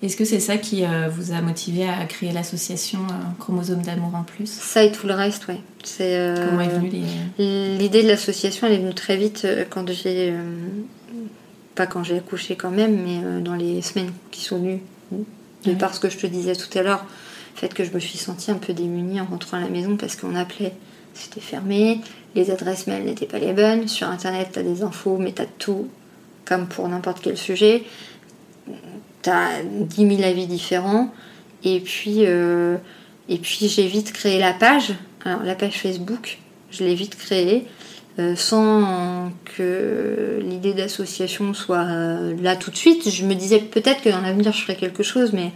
Est-ce 0.01 0.17
que 0.17 0.25
c'est 0.25 0.41
ça 0.41 0.57
qui 0.57 0.83
euh, 0.83 1.07
vous 1.07 1.31
a 1.31 1.39
motivé 1.39 1.87
à 1.87 2.03
créer 2.03 2.33
l'association 2.33 2.99
euh, 2.99 3.13
Chromosome 3.39 3.83
d'amour 3.83 4.13
en 4.15 4.23
plus? 4.23 4.49
Ça 4.49 4.83
et 4.83 4.91
tout 4.91 5.07
le 5.07 5.13
reste. 5.13 5.47
C'est, 5.85 6.17
euh, 6.17 6.49
Comment 6.49 6.59
est 6.59 6.67
venue 6.67 6.91
les... 7.37 7.77
L'idée 7.77 8.03
de 8.03 8.09
l'association, 8.09 8.67
elle 8.67 8.73
est 8.73 8.79
venue 8.79 8.93
très 8.93 9.15
vite 9.15 9.47
quand 9.69 9.89
j'ai. 9.89 10.33
Pas 11.75 11.87
quand 11.87 12.03
j'ai 12.03 12.17
accouché 12.17 12.55
quand 12.55 12.71
même, 12.71 13.01
mais 13.03 13.21
euh, 13.23 13.41
dans 13.41 13.55
les 13.55 13.81
semaines 13.81 14.11
qui 14.31 14.41
sont 14.41 14.57
venues. 14.57 14.81
De 15.11 15.23
Ouais. 15.65 15.75
par 15.77 15.93
ce 15.95 15.99
que 16.01 16.09
je 16.09 16.17
te 16.17 16.27
disais 16.27 16.55
tout 16.57 16.77
à 16.77 16.81
l'heure, 16.81 17.05
le 17.55 17.59
fait 17.59 17.73
que 17.73 17.85
je 17.85 17.91
me 17.93 17.99
suis 17.99 18.17
sentie 18.17 18.51
un 18.51 18.57
peu 18.57 18.73
démunie 18.73 19.21
en 19.21 19.25
rentrant 19.25 19.55
à 19.57 19.61
la 19.61 19.69
maison 19.69 19.95
parce 19.95 20.17
qu'on 20.17 20.35
appelait, 20.35 20.73
c'était 21.13 21.39
fermé, 21.39 22.01
les 22.35 22.51
adresses 22.51 22.85
mail 22.87 23.05
n'étaient 23.05 23.27
pas 23.27 23.39
les 23.39 23.53
bonnes, 23.53 23.87
sur 23.87 24.07
internet 24.09 24.49
t'as 24.51 24.61
des 24.63 24.83
infos, 24.83 25.17
mais 25.17 25.31
t'as 25.31 25.45
tout, 25.45 25.87
comme 26.43 26.67
pour 26.67 26.87
n'importe 26.89 27.21
quel 27.21 27.37
sujet. 27.37 27.83
T'as 29.21 29.61
10 29.63 30.17
000 30.17 30.23
avis 30.23 30.47
différents. 30.47 31.13
Et 31.63 31.79
puis, 31.79 32.25
euh, 32.25 32.75
et 33.29 33.37
puis 33.37 33.69
j'ai 33.69 33.87
vite 33.87 34.11
créé 34.11 34.39
la 34.39 34.53
page. 34.53 34.93
Alors 35.23 35.43
la 35.43 35.55
page 35.55 35.79
Facebook, 35.79 36.39
je 36.71 36.83
l'ai 36.83 36.95
vite 36.95 37.15
créée 37.15 37.65
euh, 38.19 38.35
sans 38.35 39.31
que 39.43 40.39
l'idée 40.43 40.73
d'association 40.73 41.55
soit 41.55 41.85
euh, 41.85 42.35
là 42.41 42.55
tout 42.55 42.69
de 42.69 42.75
suite. 42.75 43.09
Je 43.09 43.25
me 43.25 43.33
disais 43.33 43.59
peut-être 43.59 44.03
que 44.03 44.09
dans 44.09 44.21
l'avenir 44.21 44.51
je 44.53 44.61
ferais 44.61 44.75
quelque 44.75 45.01
chose, 45.01 45.33
mais 45.33 45.51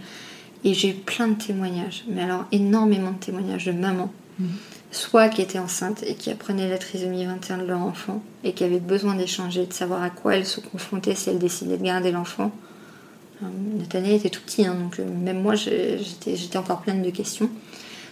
et 0.64 0.74
j'ai 0.74 0.90
eu 0.90 0.94
plein 0.94 1.28
de 1.28 1.34
témoignages, 1.34 2.04
mais 2.08 2.22
alors 2.22 2.44
énormément 2.50 3.12
de 3.12 3.18
témoignages 3.18 3.66
de 3.66 3.72
mamans, 3.72 4.12
soit 4.90 5.28
qui 5.28 5.40
étaient 5.40 5.60
enceintes 5.60 6.02
et 6.02 6.16
qui 6.16 6.32
apprenaient 6.32 6.68
la 6.68 6.78
trisomie 6.78 7.24
21 7.26 7.58
de 7.58 7.64
leur 7.64 7.78
enfant 7.78 8.24
et 8.42 8.52
qui 8.54 8.64
avaient 8.64 8.80
besoin 8.80 9.14
d'échanger, 9.14 9.66
de 9.66 9.72
savoir 9.72 10.02
à 10.02 10.10
quoi 10.10 10.34
elles 10.34 10.46
se 10.46 10.58
confrontaient 10.58 11.14
si 11.14 11.30
elles 11.30 11.38
décidaient 11.38 11.76
de 11.76 11.84
garder 11.84 12.10
l'enfant. 12.10 12.50
Euh, 13.44 13.46
Nathanaël 13.78 14.14
était 14.14 14.30
tout 14.30 14.40
petit, 14.44 14.66
hein, 14.66 14.74
donc 14.74 14.98
même 14.98 15.42
moi 15.42 15.54
j'étais 15.54 16.56
encore 16.56 16.80
pleine 16.80 17.02
de 17.02 17.10
questions. 17.10 17.50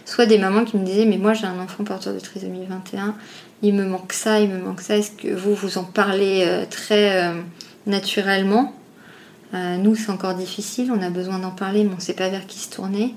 Soit 0.07 0.25
des 0.25 0.37
mamans 0.37 0.63
qui 0.63 0.77
me 0.77 0.85
disaient 0.85 1.05
Mais 1.05 1.17
moi 1.17 1.33
j'ai 1.33 1.47
un 1.47 1.59
enfant 1.59 1.83
porteur 1.83 2.13
de 2.13 2.19
trisomie 2.19 2.65
21, 2.65 3.13
il 3.61 3.73
me 3.73 3.83
manque 3.83 4.13
ça, 4.13 4.39
il 4.39 4.49
me 4.49 4.57
manque 4.57 4.79
ça. 4.79 4.95
Est-ce 4.95 5.11
que 5.11 5.27
vous 5.27 5.53
vous 5.53 5.77
en 5.77 5.83
parlez 5.83 6.45
euh, 6.47 6.63
très 6.65 7.25
euh, 7.25 7.33
naturellement? 7.87 8.73
Euh, 9.53 9.75
Nous 9.75 9.95
c'est 9.95 10.09
encore 10.09 10.35
difficile, 10.35 10.93
on 10.93 11.01
a 11.01 11.09
besoin 11.09 11.39
d'en 11.39 11.51
parler, 11.51 11.83
mais 11.83 11.91
on 11.91 11.97
ne 11.97 12.01
sait 12.01 12.13
pas 12.13 12.29
vers 12.29 12.47
qui 12.47 12.57
se 12.57 12.69
tourner. 12.69 13.13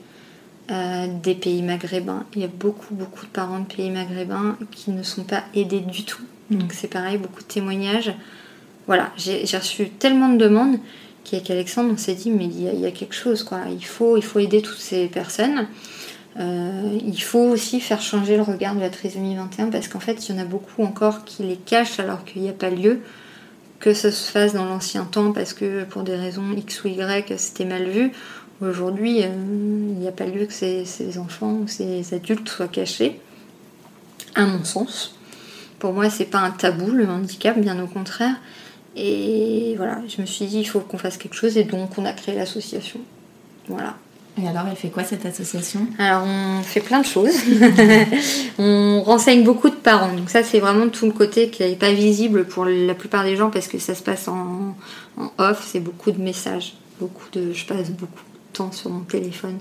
Des 1.24 1.34
pays 1.34 1.62
maghrébins, 1.62 2.24
il 2.36 2.42
y 2.42 2.44
a 2.44 2.48
beaucoup 2.48 2.94
beaucoup 2.94 3.26
de 3.26 3.30
parents 3.30 3.58
de 3.58 3.64
pays 3.64 3.90
maghrébins 3.90 4.56
qui 4.70 4.92
ne 4.92 5.02
sont 5.02 5.24
pas 5.24 5.42
aidés 5.52 5.80
du 5.80 6.04
tout. 6.04 6.22
Donc 6.48 6.72
c'est 6.72 6.86
pareil, 6.86 7.18
beaucoup 7.18 7.42
de 7.42 7.48
témoignages. 7.48 8.14
Voilà, 8.86 9.10
j'ai 9.16 9.46
j'ai 9.46 9.58
reçu 9.58 9.90
tellement 9.90 10.28
de 10.28 10.36
demandes 10.38 10.78
qu'avec 11.24 11.50
Alexandre, 11.50 11.90
on 11.92 11.96
s'est 11.96 12.14
dit, 12.14 12.30
mais 12.30 12.44
il 12.44 12.62
y, 12.62 12.68
a, 12.68 12.72
il 12.72 12.80
y 12.80 12.86
a 12.86 12.92
quelque 12.92 13.16
chose, 13.16 13.42
quoi. 13.42 13.62
Il 13.68 13.84
faut, 13.84 14.16
il 14.16 14.22
faut 14.22 14.38
aider 14.38 14.62
toutes 14.62 14.78
ces 14.78 15.08
personnes. 15.08 15.66
Euh, 16.38 16.98
il 17.04 17.20
faut 17.20 17.40
aussi 17.40 17.80
faire 17.80 18.00
changer 18.00 18.36
le 18.36 18.42
regard 18.42 18.74
de 18.74 18.80
la 18.80 18.90
trisomie 18.90 19.34
21 19.34 19.66
parce 19.70 19.88
qu'en 19.88 20.00
fait, 20.00 20.28
il 20.28 20.34
y 20.34 20.38
en 20.38 20.42
a 20.42 20.44
beaucoup 20.44 20.82
encore 20.82 21.24
qui 21.24 21.42
les 21.42 21.56
cachent 21.56 21.98
alors 21.98 22.24
qu'il 22.24 22.42
n'y 22.42 22.48
a 22.48 22.54
pas 22.54 22.70
lieu 22.70 23.00
que 23.80 23.94
ça 23.94 24.12
se 24.12 24.30
fasse 24.30 24.52
dans 24.52 24.66
l'ancien 24.66 25.04
temps 25.04 25.32
parce 25.32 25.54
que 25.54 25.84
pour 25.84 26.02
des 26.02 26.14
raisons 26.14 26.52
X 26.56 26.84
ou 26.84 26.88
Y, 26.88 27.36
c'était 27.38 27.64
mal 27.64 27.88
vu. 27.88 28.12
Aujourd'hui, 28.60 29.22
euh, 29.22 29.28
il 29.28 29.98
n'y 29.98 30.06
a 30.06 30.12
pas 30.12 30.26
lieu 30.26 30.44
que 30.44 30.52
ces, 30.52 30.84
ces 30.84 31.18
enfants 31.18 31.52
ou 31.62 31.66
ces 31.66 32.12
adultes 32.12 32.48
soient 32.48 32.68
cachés, 32.68 33.18
à 34.34 34.44
mon 34.44 34.62
sens. 34.64 35.16
Pour 35.78 35.94
moi, 35.94 36.10
c'est 36.10 36.26
pas 36.26 36.40
un 36.40 36.50
tabou 36.50 36.90
le 36.90 37.08
handicap, 37.08 37.58
bien 37.58 37.82
au 37.82 37.86
contraire. 37.86 38.36
Et 38.96 39.74
voilà, 39.78 40.02
je 40.08 40.20
me 40.20 40.26
suis 40.26 40.44
dit, 40.44 40.58
il 40.58 40.66
faut 40.66 40.80
qu'on 40.80 40.98
fasse 40.98 41.16
quelque 41.16 41.34
chose, 41.34 41.56
et 41.56 41.64
donc 41.64 41.96
on 41.96 42.04
a 42.04 42.12
créé 42.12 42.34
l'association. 42.34 43.00
Voilà. 43.66 43.96
Et 44.42 44.48
alors, 44.48 44.66
elle 44.68 44.76
fait 44.76 44.88
quoi 44.88 45.04
cette 45.04 45.26
association? 45.26 45.86
Alors, 45.98 46.24
on 46.24 46.62
fait 46.62 46.80
plein 46.80 47.00
de 47.00 47.06
choses. 47.06 47.34
on 48.58 49.02
renseigne 49.02 49.44
beaucoup 49.44 49.68
de 49.68 49.74
parents. 49.74 50.12
Donc, 50.14 50.30
ça, 50.30 50.42
c'est 50.42 50.60
vraiment 50.60 50.88
tout 50.88 51.06
le 51.06 51.12
côté 51.12 51.50
qui 51.50 51.62
n'est 51.62 51.76
pas 51.76 51.92
visible 51.92 52.44
pour 52.44 52.64
la 52.64 52.94
plupart 52.94 53.24
des 53.24 53.36
gens 53.36 53.50
parce 53.50 53.68
que 53.68 53.78
ça 53.78 53.94
se 53.94 54.02
passe 54.02 54.28
en, 54.28 54.76
en 55.16 55.32
off. 55.38 55.66
C'est 55.70 55.80
beaucoup 55.80 56.10
de 56.10 56.20
messages. 56.20 56.74
Beaucoup 57.00 57.26
de, 57.32 57.52
je 57.52 57.66
passe 57.66 57.90
beaucoup 57.90 58.12
de 58.12 58.56
temps 58.56 58.72
sur 58.72 58.90
mon 58.90 59.00
téléphone 59.00 59.58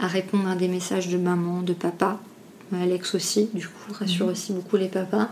à 0.00 0.06
répondre 0.06 0.48
à 0.48 0.54
des 0.54 0.68
messages 0.68 1.08
de 1.08 1.18
maman, 1.18 1.62
de 1.62 1.72
papa. 1.72 2.18
Alex 2.72 3.14
aussi, 3.14 3.48
du 3.52 3.66
coup, 3.66 3.92
rassure 3.98 4.26
aussi 4.26 4.52
beaucoup 4.52 4.76
les 4.76 4.88
papas. 4.88 5.28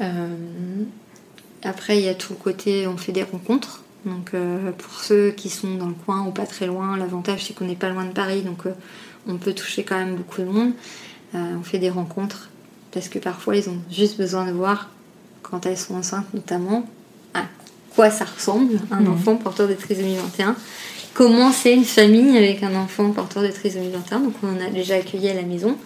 Euh, 0.00 0.28
après, 1.62 1.98
il 1.98 2.04
y 2.04 2.08
a 2.08 2.14
tout 2.14 2.32
le 2.32 2.38
côté, 2.38 2.86
on 2.86 2.96
fait 2.96 3.12
des 3.12 3.22
rencontres. 3.22 3.81
Donc, 4.04 4.30
euh, 4.34 4.72
pour 4.72 5.00
ceux 5.00 5.30
qui 5.30 5.48
sont 5.48 5.74
dans 5.76 5.86
le 5.86 5.94
coin 5.94 6.26
ou 6.26 6.30
pas 6.32 6.46
très 6.46 6.66
loin, 6.66 6.96
l'avantage 6.96 7.44
c'est 7.44 7.54
qu'on 7.54 7.66
n'est 7.66 7.76
pas 7.76 7.88
loin 7.88 8.04
de 8.04 8.12
Paris, 8.12 8.42
donc 8.42 8.66
euh, 8.66 8.72
on 9.28 9.36
peut 9.36 9.52
toucher 9.52 9.84
quand 9.84 9.96
même 9.96 10.16
beaucoup 10.16 10.40
de 10.40 10.46
monde. 10.46 10.72
Euh, 11.34 11.56
on 11.58 11.62
fait 11.62 11.78
des 11.78 11.90
rencontres 11.90 12.50
parce 12.90 13.08
que 13.08 13.18
parfois 13.18 13.56
ils 13.56 13.68
ont 13.68 13.78
juste 13.90 14.18
besoin 14.18 14.44
de 14.46 14.52
voir, 14.52 14.88
quand 15.42 15.66
elles 15.66 15.78
sont 15.78 15.94
enceintes 15.94 16.26
notamment, 16.34 16.84
à 17.34 17.44
quoi 17.94 18.10
ça 18.10 18.24
ressemble 18.24 18.80
un 18.90 19.00
Mhm. 19.02 19.12
enfant 19.12 19.36
porteur 19.36 19.68
de 19.68 19.74
trisomie 19.74 20.16
21. 20.16 20.56
Comment 21.14 21.52
c'est 21.52 21.74
une 21.74 21.84
famille 21.84 22.36
avec 22.36 22.62
un 22.62 22.74
enfant 22.74 23.10
porteur 23.12 23.42
de 23.42 23.48
trisomie 23.48 23.90
21. 23.90 24.20
Donc, 24.20 24.34
on 24.42 24.48
en 24.56 24.60
a 24.66 24.70
déjà 24.70 24.94
accueilli 24.96 25.28
à 25.28 25.34
la 25.34 25.42
maison, 25.42 25.76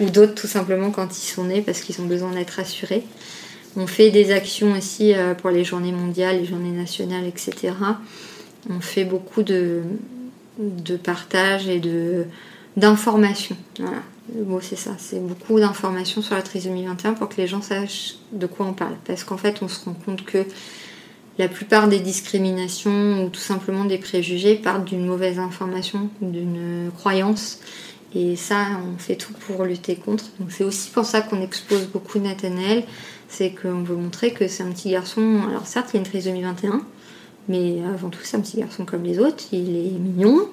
ou 0.00 0.08
d'autres 0.10 0.34
tout 0.34 0.46
simplement 0.48 0.90
quand 0.90 1.16
ils 1.16 1.28
sont 1.28 1.44
nés 1.44 1.60
parce 1.60 1.80
qu'ils 1.80 2.00
ont 2.00 2.06
besoin 2.06 2.32
d'être 2.32 2.52
rassurés. 2.52 3.04
On 3.76 3.86
fait 3.86 4.10
des 4.10 4.32
actions 4.32 4.72
aussi 4.76 5.14
euh, 5.14 5.34
pour 5.34 5.50
les 5.50 5.64
journées 5.64 5.92
mondiales, 5.92 6.40
les 6.40 6.46
journées 6.46 6.72
nationales, 6.72 7.26
etc. 7.26 7.74
On 8.68 8.80
fait 8.80 9.04
beaucoup 9.04 9.42
de, 9.42 9.82
partage 11.02 11.68
et 11.68 11.78
de 11.78 12.24
d'informations. 12.76 13.56
Voilà, 13.78 14.02
c'est 14.62 14.76
ça. 14.76 14.92
C'est 14.98 15.20
beaucoup 15.20 15.58
d'informations 15.58 16.22
sur 16.22 16.34
la 16.34 16.42
trisomie 16.42 16.84
21 16.86 17.14
pour 17.14 17.28
que 17.28 17.36
les 17.36 17.46
gens 17.46 17.62
sachent 17.62 18.16
de 18.32 18.46
quoi 18.46 18.66
on 18.66 18.72
parle. 18.72 18.94
Parce 19.04 19.24
qu'en 19.24 19.36
fait, 19.36 19.60
on 19.62 19.68
se 19.68 19.84
rend 19.84 19.94
compte 19.94 20.24
que 20.24 20.44
la 21.38 21.48
plupart 21.48 21.88
des 21.88 22.00
discriminations 22.00 23.24
ou 23.24 23.28
tout 23.28 23.40
simplement 23.40 23.84
des 23.84 23.98
préjugés 23.98 24.56
partent 24.56 24.84
d'une 24.84 25.06
mauvaise 25.06 25.38
information, 25.38 26.10
d'une 26.20 26.90
croyance. 26.96 27.60
Et 28.14 28.36
ça, 28.36 28.66
on 28.92 28.98
fait 28.98 29.16
tout 29.16 29.32
pour 29.32 29.64
lutter 29.64 29.96
contre. 29.96 30.24
C'est 30.48 30.64
aussi 30.64 30.90
pour 30.90 31.04
ça 31.04 31.22
qu'on 31.22 31.40
expose 31.42 31.86
beaucoup 31.86 32.18
Nathanaël. 32.18 32.84
C'est 33.30 33.50
qu'on 33.50 33.82
veut 33.82 33.94
montrer 33.94 34.32
que 34.32 34.48
c'est 34.48 34.64
un 34.64 34.70
petit 34.70 34.90
garçon. 34.90 35.40
Alors 35.48 35.66
certes, 35.66 35.90
il 35.92 35.94
y 35.94 35.96
a 35.98 36.00
une 36.00 36.06
trisomie 36.06 36.42
21, 36.42 36.82
mais 37.48 37.76
avant 37.94 38.08
tout, 38.08 38.18
c'est 38.24 38.36
un 38.36 38.40
petit 38.40 38.58
garçon 38.58 38.84
comme 38.84 39.04
les 39.04 39.20
autres. 39.20 39.44
Il 39.52 39.76
est 39.76 39.98
mignon. 39.98 40.48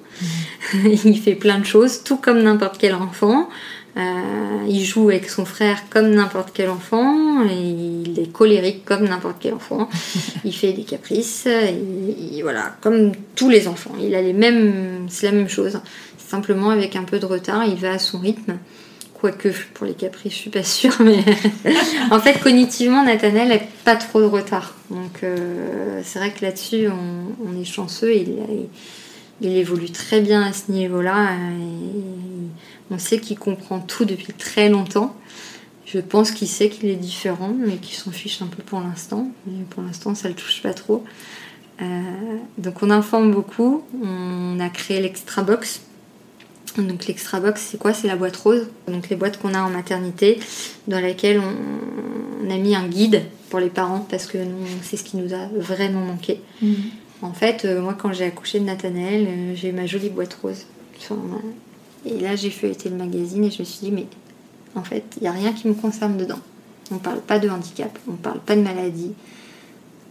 il 0.84 1.18
fait 1.20 1.34
plein 1.34 1.58
de 1.58 1.64
choses, 1.64 2.04
tout 2.04 2.16
comme 2.16 2.40
n'importe 2.40 2.78
quel 2.78 2.94
enfant. 2.94 3.48
Euh, 3.96 4.64
il 4.68 4.84
joue 4.84 5.08
avec 5.08 5.28
son 5.28 5.44
frère 5.44 5.82
comme 5.90 6.10
n'importe 6.10 6.50
quel 6.54 6.70
enfant. 6.70 7.44
Et 7.44 7.58
il 8.06 8.18
est 8.20 8.30
colérique 8.30 8.84
comme 8.84 9.08
n'importe 9.08 9.38
quel 9.40 9.54
enfant. 9.54 9.88
il 10.44 10.54
fait 10.54 10.72
des 10.72 10.84
caprices. 10.84 11.46
Et, 11.46 12.38
et 12.38 12.42
voilà, 12.42 12.76
comme 12.80 13.10
tous 13.34 13.50
les 13.50 13.66
enfants. 13.66 13.94
Il 14.00 14.14
a 14.14 14.22
les 14.22 14.32
mêmes. 14.32 15.06
C'est 15.08 15.26
la 15.26 15.32
même 15.32 15.48
chose. 15.48 15.80
Simplement 16.16 16.70
avec 16.70 16.94
un 16.94 17.04
peu 17.04 17.18
de 17.18 17.26
retard, 17.26 17.64
il 17.64 17.76
va 17.76 17.92
à 17.92 17.98
son 17.98 18.18
rythme. 18.18 18.58
Quoique 19.20 19.48
pour 19.74 19.84
les 19.84 19.94
caprices, 19.94 20.32
je 20.32 20.38
suis 20.38 20.50
pas 20.50 20.62
sûre, 20.62 20.96
mais 21.04 21.24
en 22.10 22.20
fait, 22.20 22.38
cognitivement, 22.40 23.02
Nathanaël 23.04 23.48
n'a 23.48 23.58
pas 23.84 23.96
trop 23.96 24.20
de 24.20 24.26
retard. 24.26 24.74
Donc, 24.90 25.24
euh, 25.24 26.00
c'est 26.04 26.20
vrai 26.20 26.32
que 26.32 26.44
là-dessus, 26.44 26.86
on, 26.88 27.60
est 27.60 27.64
chanceux. 27.64 28.14
Il, 28.14 28.36
il, 29.40 29.56
évolue 29.56 29.90
très 29.90 30.20
bien 30.20 30.42
à 30.42 30.52
ce 30.52 30.70
niveau-là. 30.70 31.30
On 32.90 32.98
sait 32.98 33.18
qu'il 33.18 33.38
comprend 33.38 33.80
tout 33.80 34.04
depuis 34.04 34.32
très 34.32 34.68
longtemps. 34.68 35.16
Je 35.84 35.98
pense 35.98 36.30
qu'il 36.30 36.48
sait 36.48 36.68
qu'il 36.68 36.88
est 36.88 36.96
différent, 36.96 37.54
mais 37.58 37.76
qu'il 37.76 37.96
s'en 37.96 38.10
fiche 38.10 38.42
un 38.42 38.46
peu 38.46 38.62
pour 38.62 38.80
l'instant. 38.80 39.30
Mais 39.46 39.64
pour 39.70 39.82
l'instant, 39.82 40.14
ça 40.14 40.28
le 40.28 40.34
touche 40.34 40.62
pas 40.62 40.74
trop. 40.74 41.02
Euh, 41.80 41.84
donc, 42.58 42.82
on 42.82 42.90
informe 42.90 43.32
beaucoup. 43.32 43.82
On 44.02 44.60
a 44.60 44.68
créé 44.68 45.00
l'extra 45.00 45.42
box. 45.42 45.80
Donc 46.82 47.06
l'extra 47.06 47.40
box, 47.40 47.68
c'est 47.70 47.78
quoi? 47.78 47.92
C'est 47.92 48.06
la 48.06 48.16
boîte 48.16 48.36
rose. 48.36 48.68
Donc 48.86 49.08
les 49.08 49.16
boîtes 49.16 49.38
qu'on 49.38 49.54
a 49.54 49.62
en 49.62 49.70
maternité, 49.70 50.38
dans 50.86 51.00
laquelle 51.00 51.40
on, 51.40 52.46
on, 52.46 52.50
a 52.50 52.56
mis 52.56 52.74
un 52.74 52.86
guide 52.86 53.22
pour 53.50 53.60
les 53.60 53.70
parents 53.70 54.06
parce 54.10 54.26
que 54.26 54.38
nous, 54.38 54.66
c'est 54.82 54.96
ce 54.96 55.04
qui 55.04 55.16
nous 55.16 55.34
a 55.34 55.46
vraiment 55.56 56.00
manqué. 56.00 56.40
Mmh. 56.62 56.74
En 57.22 57.32
fait, 57.32 57.64
euh, 57.64 57.80
moi, 57.80 57.96
quand 57.98 58.12
j'ai 58.12 58.24
accouché 58.24 58.60
de 58.60 58.64
Nathanaël, 58.64 59.26
euh, 59.26 59.54
j'ai 59.54 59.70
eu 59.70 59.72
ma 59.72 59.86
jolie 59.86 60.10
boîte 60.10 60.34
rose. 60.34 60.66
Et 62.06 62.20
là, 62.20 62.36
j'ai 62.36 62.50
feuilleté 62.50 62.88
le 62.88 62.96
magazine 62.96 63.44
et 63.44 63.50
je 63.50 63.60
me 63.60 63.64
suis 63.64 63.80
dit, 63.80 63.90
mais 63.90 64.06
en 64.74 64.82
fait, 64.82 65.04
il 65.16 65.22
n'y 65.22 65.28
a 65.28 65.32
rien 65.32 65.52
qui 65.52 65.68
me 65.68 65.74
concerne 65.74 66.16
dedans. 66.16 66.38
On 66.90 66.98
parle 66.98 67.20
pas 67.20 67.38
de 67.38 67.48
handicap, 67.48 67.96
on 68.08 68.14
parle 68.14 68.40
pas 68.40 68.56
de 68.56 68.62
maladie. 68.62 69.12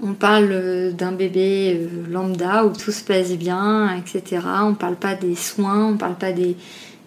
On 0.01 0.13
parle 0.13 0.49
euh, 0.51 0.91
d'un 0.91 1.11
bébé 1.11 1.87
lambda 2.09 2.65
où 2.65 2.75
tout 2.75 2.91
se 2.91 3.03
passe 3.03 3.31
bien, 3.33 3.95
etc. 3.97 4.41
On 4.63 4.73
parle 4.75 4.95
pas 4.95 5.15
des 5.15 5.35
soins, 5.35 5.91
on 5.93 5.97
parle 5.97 6.15
pas 6.15 6.31
de 6.31 6.53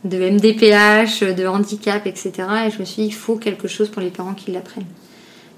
MDPH, 0.05 1.34
de 1.34 1.47
handicap, 1.47 2.07
etc. 2.07 2.32
Et 2.66 2.70
je 2.70 2.78
me 2.80 2.84
suis 2.84 3.03
dit, 3.03 3.09
il 3.09 3.14
faut 3.14 3.36
quelque 3.36 3.68
chose 3.68 3.88
pour 3.88 4.03
les 4.03 4.11
parents 4.11 4.34
qui 4.34 4.51
l'apprennent. 4.51 4.86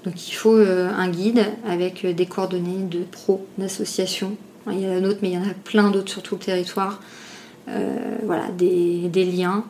Donc 0.05 0.27
il 0.27 0.33
faut 0.33 0.55
euh, 0.55 0.89
un 0.95 1.09
guide 1.09 1.45
avec 1.67 2.05
des 2.05 2.25
coordonnées 2.25 2.83
de 2.83 2.99
pros, 2.99 3.45
d'associations. 3.57 4.35
Il 4.69 4.79
y 4.79 4.85
a 4.85 4.93
la 4.93 4.99
nôtre, 5.01 5.19
mais 5.21 5.29
il 5.29 5.35
y 5.35 5.37
en 5.37 5.43
a 5.43 5.53
plein 5.63 5.91
d'autres 5.91 6.11
sur 6.11 6.21
tout 6.21 6.35
le 6.35 6.41
territoire. 6.41 7.01
voilà, 7.67 8.47
des 8.57 9.25
liens 9.25 9.65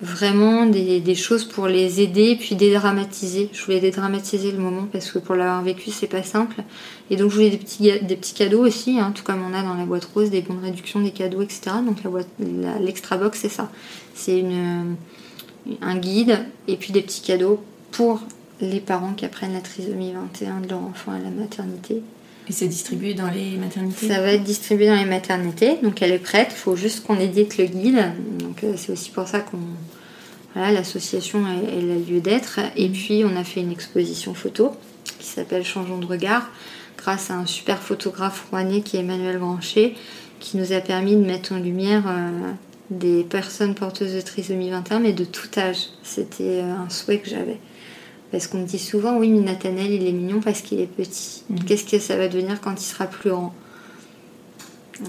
vraiment 0.00 0.66
des, 0.66 1.14
choses 1.14 1.44
pour 1.44 1.68
les 1.68 2.00
aider 2.00 2.36
puis 2.36 2.54
dédramatiser. 2.54 3.48
Je 3.52 3.64
voulais 3.64 3.80
dédramatiser 3.80 4.52
le 4.52 4.58
moment 4.58 4.86
parce 4.92 5.10
que 5.10 5.18
pour 5.18 5.34
l'avoir 5.34 5.62
vécu 5.62 5.90
c'est 5.90 6.06
pas 6.06 6.22
simple. 6.22 6.62
Et 7.10 7.16
donc 7.16 7.30
je 7.30 7.36
voulais 7.36 7.50
des 7.50 7.56
petits, 7.56 7.92
des 8.02 8.16
petits 8.16 8.34
cadeaux 8.34 8.66
aussi, 8.66 8.98
hein, 8.98 9.12
tout 9.14 9.22
comme 9.22 9.42
on 9.42 9.54
a 9.54 9.62
dans 9.62 9.74
la 9.74 9.84
boîte 9.84 10.04
rose, 10.14 10.30
des 10.30 10.42
bons 10.42 10.54
de 10.54 10.62
réduction, 10.62 11.00
des 11.00 11.12
cadeaux, 11.12 11.42
etc. 11.42 11.76
Donc 11.84 11.98
l'extra 12.80 13.16
box 13.16 13.40
c'est 13.40 13.48
ça. 13.48 13.70
C'est 14.14 14.44
un 15.80 15.96
guide 15.96 16.46
et 16.68 16.76
puis 16.76 16.92
des 16.92 17.02
petits 17.02 17.22
cadeaux 17.22 17.62
pour 17.90 18.20
les 18.60 18.80
parents 18.80 19.12
qui 19.12 19.24
apprennent 19.24 19.52
la 19.52 19.60
trisomie 19.60 20.12
21 20.12 20.60
de 20.60 20.68
leur 20.68 20.82
enfant 20.82 21.12
à 21.12 21.18
la 21.18 21.30
maternité. 21.30 22.02
Et 22.48 22.52
c'est 22.52 22.68
distribué 22.68 23.14
dans 23.14 23.30
les 23.30 23.56
maternités 23.56 24.06
Ça 24.06 24.20
va 24.20 24.32
être 24.32 24.44
distribué 24.44 24.86
dans 24.86 24.94
les 24.94 25.04
maternités, 25.04 25.78
donc 25.82 26.00
elle 26.00 26.12
est 26.12 26.18
prête, 26.18 26.48
il 26.52 26.56
faut 26.56 26.76
juste 26.76 27.04
qu'on 27.04 27.18
édite 27.18 27.58
le 27.58 27.64
guide. 27.64 28.12
Donc 28.38 28.62
euh, 28.62 28.74
c'est 28.76 28.92
aussi 28.92 29.10
pour 29.10 29.26
ça 29.26 29.40
qu'on. 29.40 29.58
Voilà, 30.54 30.72
l'association 30.72 31.44
elle, 31.68 31.90
a 31.90 31.94
lieu 31.96 32.20
d'être. 32.20 32.60
Et 32.76 32.88
puis 32.88 33.24
on 33.24 33.36
a 33.36 33.44
fait 33.44 33.60
une 33.60 33.72
exposition 33.72 34.32
photo 34.32 34.72
qui 35.18 35.26
s'appelle 35.26 35.64
Changeons 35.64 35.98
de 35.98 36.06
regard, 36.06 36.48
grâce 36.96 37.30
à 37.30 37.34
un 37.34 37.46
super 37.46 37.82
photographe 37.82 38.46
rouennais 38.50 38.80
qui 38.80 38.96
est 38.96 39.00
Emmanuel 39.00 39.38
Grancher, 39.38 39.96
qui 40.38 40.56
nous 40.56 40.72
a 40.72 40.80
permis 40.80 41.16
de 41.16 41.24
mettre 41.24 41.52
en 41.52 41.58
lumière 41.58 42.04
euh, 42.06 42.52
des 42.90 43.24
personnes 43.24 43.74
porteuses 43.74 44.14
de 44.14 44.20
trisomie 44.20 44.70
21, 44.70 45.00
mais 45.00 45.12
de 45.12 45.24
tout 45.24 45.48
âge. 45.58 45.88
C'était 46.02 46.62
euh, 46.62 46.74
un 46.86 46.90
souhait 46.90 47.18
que 47.18 47.28
j'avais. 47.28 47.58
Parce 48.32 48.48
qu'on 48.48 48.58
me 48.58 48.66
dit 48.66 48.78
souvent, 48.78 49.16
oui, 49.18 49.28
mais 49.28 49.40
Nathanaël, 49.40 49.92
il 49.92 50.06
est 50.06 50.12
mignon 50.12 50.40
parce 50.40 50.60
qu'il 50.60 50.80
est 50.80 50.86
petit. 50.86 51.44
Mhm. 51.48 51.64
Qu'est-ce 51.64 51.84
que 51.84 51.98
ça 51.98 52.16
va 52.16 52.28
devenir 52.28 52.60
quand 52.60 52.74
il 52.80 52.84
sera 52.84 53.06
plus 53.06 53.30
grand 53.30 53.54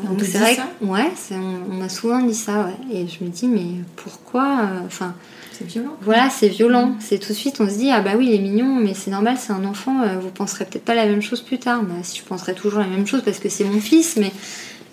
Donc 0.06 0.22
c'est 0.22 0.38
vrai 0.38 0.56
ça 0.56 0.68
ouais, 0.82 1.12
on, 1.32 1.74
m'a 1.74 1.90
souvent 1.90 2.22
dit 2.22 2.36
ça, 2.36 2.66
ouais. 2.66 2.96
Et 2.96 3.08
je 3.08 3.24
me 3.24 3.30
dis, 3.30 3.48
mais 3.48 3.84
pourquoi 3.96 4.60
euh, 4.62 4.80
Enfin. 4.86 5.16
c'est 5.52 5.66
violent. 5.66 5.98
Voilà, 6.02 6.30
c'est 6.30 6.48
violent. 6.48 6.96
C'est 7.00 7.18
tout 7.18 7.30
de 7.30 7.38
suite, 7.38 7.60
on 7.60 7.68
se 7.68 7.76
dit, 7.76 7.90
ah 7.90 8.02
bah 8.02 8.12
oui, 8.16 8.28
il 8.28 8.36
est 8.36 8.40
mignon, 8.40 8.76
mais 8.76 8.94
c'est 8.94 9.10
normal, 9.10 9.38
c'est 9.40 9.52
un 9.52 9.66
enfant, 9.66 10.04
euh, 10.04 10.20
vous 10.20 10.30
penserez 10.30 10.66
peut-être 10.66 10.86
pas 10.86 10.96
la 10.96 11.08
même 11.08 11.24
chose 11.24 11.42
plus 11.42 11.58
tard. 11.58 11.82
Bah, 11.84 11.96
si 12.04 12.20
je 12.20 12.24
penserais 12.24 12.54
toujours 12.54 12.80
la 12.80 12.88
même 12.88 13.08
chose 13.08 13.24
parce 13.26 13.40
que 13.40 13.50
c'est 13.50 13.64
mon 13.64 13.80
fils, 13.80 14.16
mais 14.16 14.32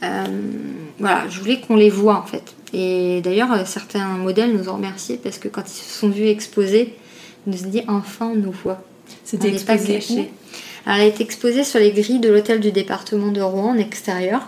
euh, 0.02 0.24
voilà, 0.98 1.28
je 1.28 1.40
voulais 1.40 1.60
qu'on 1.60 1.76
les 1.76 1.90
voit 1.90 2.16
en 2.16 2.26
fait. 2.26 2.54
Et 2.72 3.20
d'ailleurs, 3.22 3.66
certains 3.66 4.08
modèles 4.16 4.56
nous 4.56 4.68
ont 4.68 4.74
remerciés 4.74 5.20
parce 5.22 5.38
que 5.38 5.48
quand 5.48 5.62
ils 5.66 5.84
se 5.84 5.98
sont 5.98 6.08
vus 6.08 6.26
exposer, 6.26 6.94
nous 7.46 7.70
dit 7.70 7.82
enfin 7.88 8.30
on 8.32 8.36
nous 8.36 8.52
voit. 8.52 8.82
C'était 9.24 9.48
exposé 9.48 10.00
Alors, 10.86 10.98
elle 10.98 11.02
a 11.02 11.06
été 11.06 11.22
exposée 11.22 11.64
sur 11.64 11.78
les 11.78 11.92
grilles 11.92 12.20
de 12.20 12.28
l'hôtel 12.28 12.60
du 12.60 12.72
département 12.72 13.32
de 13.32 13.40
Rouen 13.40 13.70
en 13.70 13.78
extérieur. 13.78 14.46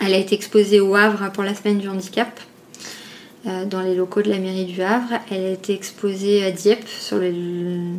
Elle 0.00 0.14
a 0.14 0.18
été 0.18 0.34
exposée 0.34 0.80
au 0.80 0.94
Havre 0.94 1.30
pour 1.32 1.44
la 1.44 1.54
semaine 1.54 1.78
du 1.78 1.88
handicap, 1.88 2.40
euh, 3.46 3.64
dans 3.64 3.80
les 3.80 3.94
locaux 3.94 4.22
de 4.22 4.30
la 4.30 4.38
mairie 4.38 4.66
du 4.66 4.82
Havre. 4.82 5.20
Elle 5.30 5.44
a 5.44 5.50
été 5.50 5.72
exposée 5.72 6.44
à 6.44 6.50
Dieppe, 6.50 6.86
sur 6.88 7.18
le 7.18 7.32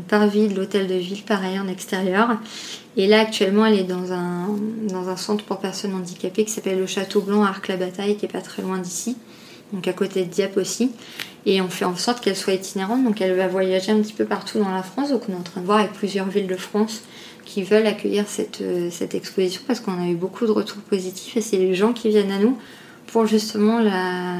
parvis 0.08 0.48
de 0.48 0.56
l'hôtel 0.56 0.88
de 0.88 0.96
ville, 0.96 1.24
pareil 1.24 1.60
en 1.60 1.68
extérieur. 1.68 2.38
Et 2.98 3.08
là, 3.08 3.22
actuellement, 3.22 3.66
elle 3.66 3.80
est 3.80 3.84
dans 3.84 4.12
un, 4.12 4.50
dans 4.88 5.10
un 5.10 5.18
centre 5.18 5.44
pour 5.44 5.60
personnes 5.60 5.96
handicapées 5.96 6.46
qui 6.46 6.52
s'appelle 6.52 6.80
le 6.80 6.88
Château 6.88 7.22
Blanc 7.22 7.44
à 7.44 7.50
Arc-la-Bataille, 7.50 8.18
qui 8.18 8.26
est 8.26 8.32
pas 8.32 8.42
très 8.42 8.62
loin 8.62 8.78
d'ici, 8.78 9.18
donc 9.74 9.88
à 9.88 9.94
côté 9.94 10.24
de 10.26 10.30
Dieppe 10.30 10.58
aussi. 10.58 10.92
Et 11.46 11.62
on 11.62 11.70
fait 11.70 11.86
en 11.86 11.96
sorte 11.96 12.24
qu'elle 12.24 12.36
soit 12.36 12.54
itinérante, 12.54 13.04
donc 13.04 13.22
elle 13.22 13.36
va 13.36 13.48
voyager 13.48 13.92
un 13.92 14.02
petit 14.02 14.14
peu 14.14 14.26
partout 14.26 14.58
dans 14.58 14.72
la 14.72 14.82
France. 14.82 15.12
Donc 15.12 15.24
on 15.30 15.34
est 15.34 15.38
en 15.38 15.44
train 15.44 15.62
de 15.62 15.66
voir 15.66 15.80
avec 15.80 15.94
plusieurs 15.94 16.28
villes 16.28 16.48
de 16.48 16.56
France 16.56 17.04
qui 17.46 17.62
veulent 17.62 17.86
accueillir 17.86 18.26
cette, 18.28 18.62
euh, 18.62 18.90
cette 18.90 19.14
exposition 19.14 19.62
parce 19.68 19.80
qu'on 19.80 20.02
a 20.02 20.08
eu 20.08 20.16
beaucoup 20.16 20.48
de 20.48 20.52
retours 20.52 20.82
positifs 20.82 21.38
et 21.38 21.42
c'est 21.42 21.58
les 21.58 21.76
gens 21.76 21.94
qui 21.94 22.10
viennent 22.10 22.32
à 22.32 22.40
nous 22.40 22.58
pour 23.08 23.28
justement 23.28 23.80
la, 23.80 24.38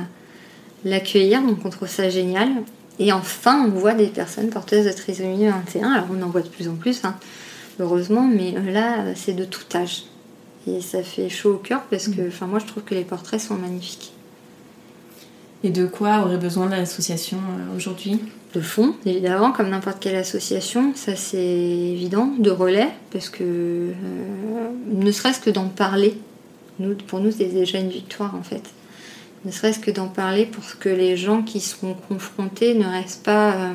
l'accueillir. 0.84 1.44
Donc 1.44 1.60
on 1.64 1.70
trouve 1.70 1.88
ça 1.88 2.10
génial. 2.10 2.50
Et 2.98 3.12
enfin, 3.12 3.66
on 3.66 3.70
voit 3.70 3.94
des 3.94 4.08
personnes 4.08 4.50
porteuses 4.50 4.86
de 4.86 4.92
trisomie 4.92 5.48
21. 5.48 5.92
Alors 5.92 6.08
on 6.12 6.22
en 6.24 6.30
voit 6.30 6.42
de 6.42 6.48
plus 6.48 6.68
en 6.68 6.76
plus, 6.76 7.04
hein, 7.04 7.16
heureusement, 7.80 8.28
mais 8.28 8.56
euh, 8.58 8.72
là 8.72 9.14
c'est 9.16 9.34
de 9.34 9.46
tout 9.46 9.66
âge. 9.76 10.06
Et 10.68 10.82
ça 10.82 11.04
fait 11.04 11.30
chaud 11.30 11.54
au 11.54 11.58
cœur 11.58 11.84
parce 11.92 12.08
que 12.08 12.28
enfin, 12.28 12.48
moi 12.48 12.58
je 12.58 12.66
trouve 12.66 12.84
que 12.84 12.96
les 12.96 13.04
portraits 13.04 13.40
sont 13.40 13.54
magnifiques. 13.54 14.15
Et 15.64 15.70
de 15.70 15.86
quoi 15.86 16.20
aurait 16.20 16.38
besoin 16.38 16.70
l'association 16.70 17.38
euh, 17.38 17.76
aujourd'hui? 17.76 18.20
De 18.54 18.62
fonds, 18.62 18.96
évidemment, 19.06 19.52
comme 19.52 19.70
n'importe 19.70 20.00
quelle 20.00 20.16
association, 20.16 20.94
ça 20.96 21.16
c'est 21.16 21.38
évident, 21.38 22.32
de 22.40 22.50
relais, 22.52 22.88
parce 23.12 23.30
que 23.30 23.44
euh, 23.44 23.94
ne 24.94 25.12
serait-ce 25.12 25.42
que 25.42 25.50
d'en 25.50 25.68
parler, 25.68 26.18
nous, 26.80 26.96
pour 26.96 27.20
nous 27.20 27.32
c'est 27.32 27.46
déjà 27.46 27.80
une 27.80 27.90
victoire 27.90 28.34
en 28.36 28.44
fait. 28.44 28.64
Ne 29.44 29.52
serait-ce 29.52 29.80
que 29.80 29.92
d'en 29.92 30.08
parler 30.08 30.46
pour 30.46 30.64
que 30.80 30.88
les 30.88 31.18
gens 31.18 31.42
qui 31.42 31.60
seront 31.60 31.96
confrontés 32.08 32.76
ne 32.76 32.86
restent 32.86 33.26
pas 33.26 33.54
euh, 33.56 33.74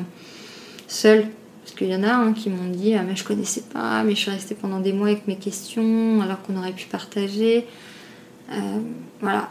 seuls. 0.87 1.27
Parce 1.63 1.75
qu'il 1.75 1.89
y 1.89 1.95
en 1.95 2.03
a 2.03 2.11
hein, 2.11 2.33
qui 2.33 2.49
m'ont 2.49 2.71
dit 2.71 2.95
Ah, 2.95 3.03
mais 3.03 3.15
je 3.15 3.23
connaissais 3.23 3.63
pas, 3.71 4.03
mais 4.03 4.15
je 4.15 4.21
suis 4.21 4.31
restée 4.31 4.55
pendant 4.55 4.79
des 4.79 4.93
mois 4.93 5.09
avec 5.09 5.27
mes 5.27 5.35
questions, 5.35 6.21
alors 6.21 6.41
qu'on 6.41 6.57
aurait 6.57 6.71
pu 6.71 6.87
partager. 6.87 7.67
voilà, 9.21 9.49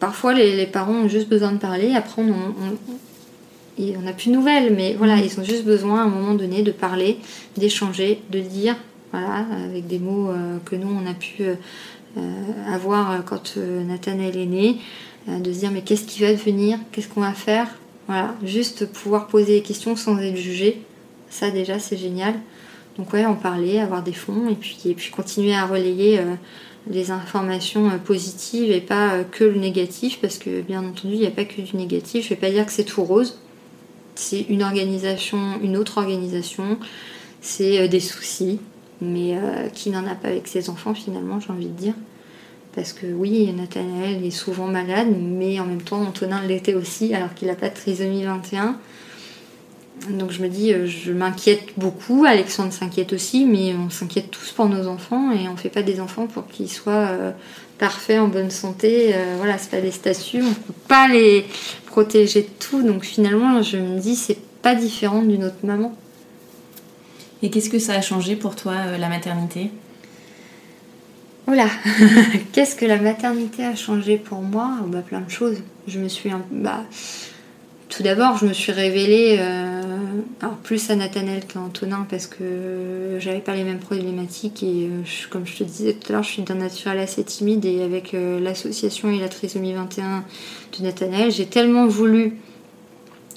parfois 0.00 0.34
les, 0.34 0.66
parents 0.66 0.92
ont 0.92 1.08
juste 1.08 1.28
besoin 1.28 1.52
de 1.52 1.58
parler, 1.58 1.94
après 1.94 2.22
on 2.22 4.02
n'a 4.02 4.12
plus 4.12 4.30
de 4.30 4.34
nouvelles, 4.34 4.74
mais 4.74 4.94
voilà, 4.94 5.16
ils 5.16 5.40
ont 5.40 5.44
juste 5.44 5.64
besoin 5.64 6.00
à 6.00 6.04
un 6.04 6.08
moment 6.08 6.34
donné 6.34 6.62
de 6.62 6.72
parler, 6.72 7.18
d'échanger, 7.56 8.20
de 8.30 8.40
dire, 8.40 8.76
voilà, 9.12 9.46
avec 9.68 9.86
des 9.86 9.98
mots 9.98 10.30
euh, 10.30 10.58
que 10.64 10.76
nous 10.76 10.88
on 10.88 11.08
a 11.08 11.14
pu 11.14 11.42
euh, 11.42 11.54
euh, 12.16 12.74
avoir 12.74 13.24
quand 13.24 13.56
Nathanaël 13.56 14.36
est 14.36 14.46
né, 14.46 14.76
de 15.28 15.52
se 15.52 15.60
dire 15.60 15.70
mais 15.70 15.82
qu'est-ce 15.82 16.04
qui 16.04 16.20
va 16.20 16.32
devenir, 16.32 16.78
qu'est-ce 16.92 17.08
qu'on 17.08 17.20
va 17.20 17.32
faire, 17.32 17.68
voilà, 18.06 18.34
juste 18.44 18.86
pouvoir 18.86 19.28
poser 19.28 19.60
des 19.60 19.62
questions 19.62 19.96
sans 19.96 20.18
être 20.18 20.36
jugé, 20.36 20.82
ça 21.30 21.50
déjà 21.50 21.78
c'est 21.78 21.96
génial. 21.96 22.34
Donc 22.98 23.12
ouais, 23.12 23.24
en 23.24 23.34
parler, 23.34 23.78
avoir 23.78 24.02
des 24.02 24.12
fonds 24.12 24.48
et 24.48 24.54
puis, 24.54 24.96
continuer 25.14 25.54
à 25.54 25.66
relayer 25.66 26.20
des 26.86 27.10
informations 27.10 27.88
euh, 27.90 27.98
positives 27.98 28.70
et 28.70 28.80
pas 28.80 29.14
euh, 29.14 29.24
que 29.24 29.44
le 29.44 29.58
négatif, 29.58 30.18
parce 30.20 30.38
que 30.38 30.60
bien 30.62 30.84
entendu, 30.84 31.14
il 31.14 31.20
n'y 31.20 31.26
a 31.26 31.30
pas 31.30 31.44
que 31.44 31.60
du 31.60 31.76
négatif. 31.76 32.26
Je 32.26 32.34
ne 32.34 32.40
vais 32.40 32.46
pas 32.46 32.50
dire 32.50 32.66
que 32.66 32.72
c'est 32.72 32.84
tout 32.84 33.04
rose. 33.04 33.38
C'est 34.14 34.40
une 34.48 34.62
organisation, 34.62 35.38
une 35.62 35.76
autre 35.76 35.98
organisation, 35.98 36.78
c'est 37.40 37.80
euh, 37.80 37.88
des 37.88 38.00
soucis, 38.00 38.58
mais 39.00 39.36
qui 39.74 39.90
n'en 39.90 40.06
a 40.06 40.14
pas 40.14 40.28
avec 40.28 40.46
ses 40.46 40.70
enfants 40.70 40.94
finalement, 40.94 41.40
j'ai 41.40 41.50
envie 41.50 41.66
de 41.66 41.76
dire. 41.76 41.94
Parce 42.72 42.92
que 42.92 43.06
oui, 43.06 43.52
Nathanaël 43.52 44.24
est 44.24 44.30
souvent 44.30 44.68
malade, 44.68 45.08
mais 45.18 45.58
en 45.58 45.66
même 45.66 45.82
temps, 45.82 46.00
Antonin 46.00 46.40
l'était 46.46 46.74
aussi, 46.74 47.12
alors 47.12 47.34
qu'il 47.34 47.48
n'a 47.48 47.56
pas 47.56 47.68
de 47.68 47.74
trisomie 47.74 48.22
21. 48.22 48.78
Donc 50.10 50.30
je 50.32 50.42
me 50.42 50.48
dis, 50.48 50.72
euh, 50.72 50.86
je 50.86 51.12
m'inquiète 51.12 51.72
beaucoup, 51.76 52.24
Alexandre 52.24 52.72
s'inquiète 52.72 53.12
aussi, 53.12 53.44
mais 53.44 53.74
on 53.74 53.90
s'inquiète 53.90 54.30
tous 54.30 54.50
pour 54.50 54.68
nos 54.68 54.88
enfants 54.88 55.30
et 55.32 55.48
on 55.48 55.56
fait 55.56 55.68
pas 55.68 55.82
des 55.82 56.00
enfants 56.00 56.26
pour 56.26 56.46
qu'ils 56.48 56.70
soient 56.70 56.92
euh, 56.92 57.30
parfaits, 57.78 58.20
en 58.20 58.28
bonne 58.28 58.50
santé. 58.50 59.14
Euh, 59.14 59.36
voilà, 59.38 59.58
c'est 59.58 59.70
pas 59.70 59.80
des 59.80 59.90
statues, 59.90 60.42
on 60.42 60.54
peut 60.54 60.72
pas 60.88 61.08
les 61.08 61.46
protéger 61.86 62.42
de 62.42 62.48
tout. 62.58 62.82
Donc 62.82 63.04
finalement, 63.04 63.62
je 63.62 63.76
me 63.76 64.00
dis, 64.00 64.16
c'est 64.16 64.38
pas 64.62 64.74
différent 64.74 65.22
d'une 65.22 65.44
autre 65.44 65.64
maman. 65.64 65.94
Et 67.42 67.50
qu'est-ce 67.50 67.70
que 67.70 67.78
ça 67.78 67.94
a 67.94 68.00
changé 68.00 68.36
pour 68.36 68.56
toi, 68.56 68.96
la 68.98 69.08
maternité? 69.08 69.70
Oula, 71.48 71.66
qu'est-ce 72.52 72.76
que 72.76 72.86
la 72.86 72.98
maternité 72.98 73.64
a 73.64 73.74
changé 73.74 74.16
pour 74.16 74.42
moi? 74.42 74.78
Bah, 74.86 75.02
Plein 75.04 75.20
de 75.20 75.30
choses. 75.30 75.58
Je 75.88 75.98
me 75.98 76.08
suis. 76.08 76.30
Bah, 76.52 76.84
tout 77.92 78.02
d'abord, 78.02 78.38
je 78.38 78.46
me 78.46 78.54
suis 78.54 78.72
révélée, 78.72 79.36
euh, 79.38 79.82
alors 80.40 80.56
plus 80.56 80.90
à 80.90 80.96
Nathanaël 80.96 81.44
qu'à 81.46 81.60
Antonin 81.60 82.06
parce 82.08 82.26
que 82.26 83.18
j'avais 83.18 83.40
pas 83.40 83.54
les 83.54 83.64
mêmes 83.64 83.80
problématiques 83.80 84.62
et 84.62 84.88
euh, 84.90 85.02
comme 85.28 85.46
je 85.46 85.58
te 85.58 85.64
disais 85.64 85.92
tout 85.92 86.08
à 86.08 86.14
l'heure, 86.14 86.22
je 86.22 86.30
suis 86.30 86.42
d'un 86.42 86.54
naturel 86.54 86.98
assez 86.98 87.22
timide 87.22 87.66
et 87.66 87.82
avec 87.82 88.14
euh, 88.14 88.40
l'association 88.40 89.10
et 89.10 89.18
la 89.18 89.28
trisomie 89.28 89.74
21 89.74 90.24
de 90.78 90.84
Nathanaël, 90.84 91.30
j'ai 91.30 91.44
tellement 91.44 91.86
voulu 91.86 92.38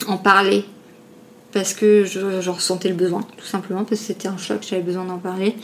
en 0.08 0.16
parler 0.16 0.64
parce 1.52 1.74
que 1.74 2.06
je, 2.06 2.50
ressentais 2.50 2.90
le 2.90 2.96
besoin, 2.96 3.24
tout 3.38 3.46
simplement, 3.46 3.84
parce 3.84 4.00
que 4.00 4.08
c'était 4.08 4.30
un 4.30 4.38
choc, 4.38 4.66
j'avais 4.68 4.82
besoin 4.82 5.04
d'en 5.04 5.18
parler. 5.18 5.56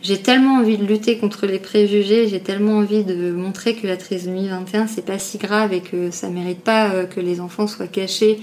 J'ai 0.00 0.18
tellement 0.18 0.58
envie 0.58 0.78
de 0.78 0.84
lutter 0.84 1.18
contre 1.18 1.46
les 1.46 1.58
préjugés, 1.58 2.28
j'ai 2.28 2.38
tellement 2.38 2.78
envie 2.78 3.02
de 3.02 3.32
montrer 3.32 3.74
que 3.74 3.86
la 3.86 3.96
trisomie 3.96 4.48
21 4.48 4.86
c'est 4.86 5.04
pas 5.04 5.18
si 5.18 5.38
grave 5.38 5.72
et 5.72 5.80
que 5.80 6.12
ça 6.12 6.28
mérite 6.28 6.60
pas 6.60 6.90
euh, 6.90 7.04
que 7.04 7.18
les 7.18 7.40
enfants 7.40 7.66
soient 7.66 7.88
cachés, 7.88 8.38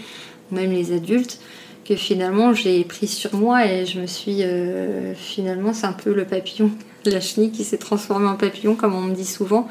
ou 0.51 0.56
même 0.56 0.72
les 0.72 0.91
adultes, 0.91 1.39
que 1.86 1.95
finalement 1.95 2.53
j'ai 2.53 2.84
pris 2.84 3.08
sur 3.08 3.36
moi 3.36 3.66
et 3.66 3.86
je 3.86 4.01
me 4.01 4.06
suis 4.06 4.43
euh, 4.43 5.14
finalement 5.16 5.74
c'est 5.74 5.86
un 5.86 5.93
peu 5.93 6.14
le 6.14 6.26
papillon, 6.26 6.72
la 7.06 7.22
chenille 7.22 7.51
qui 7.51 7.64
s'est 7.64 7.78
transformée 7.78 8.28
en 8.28 8.36
papillon 8.36 8.76
comme 8.76 8.93
on 8.93 9.01
me 9.01 9.16
dit 9.16 9.26
souvent. 9.26 9.68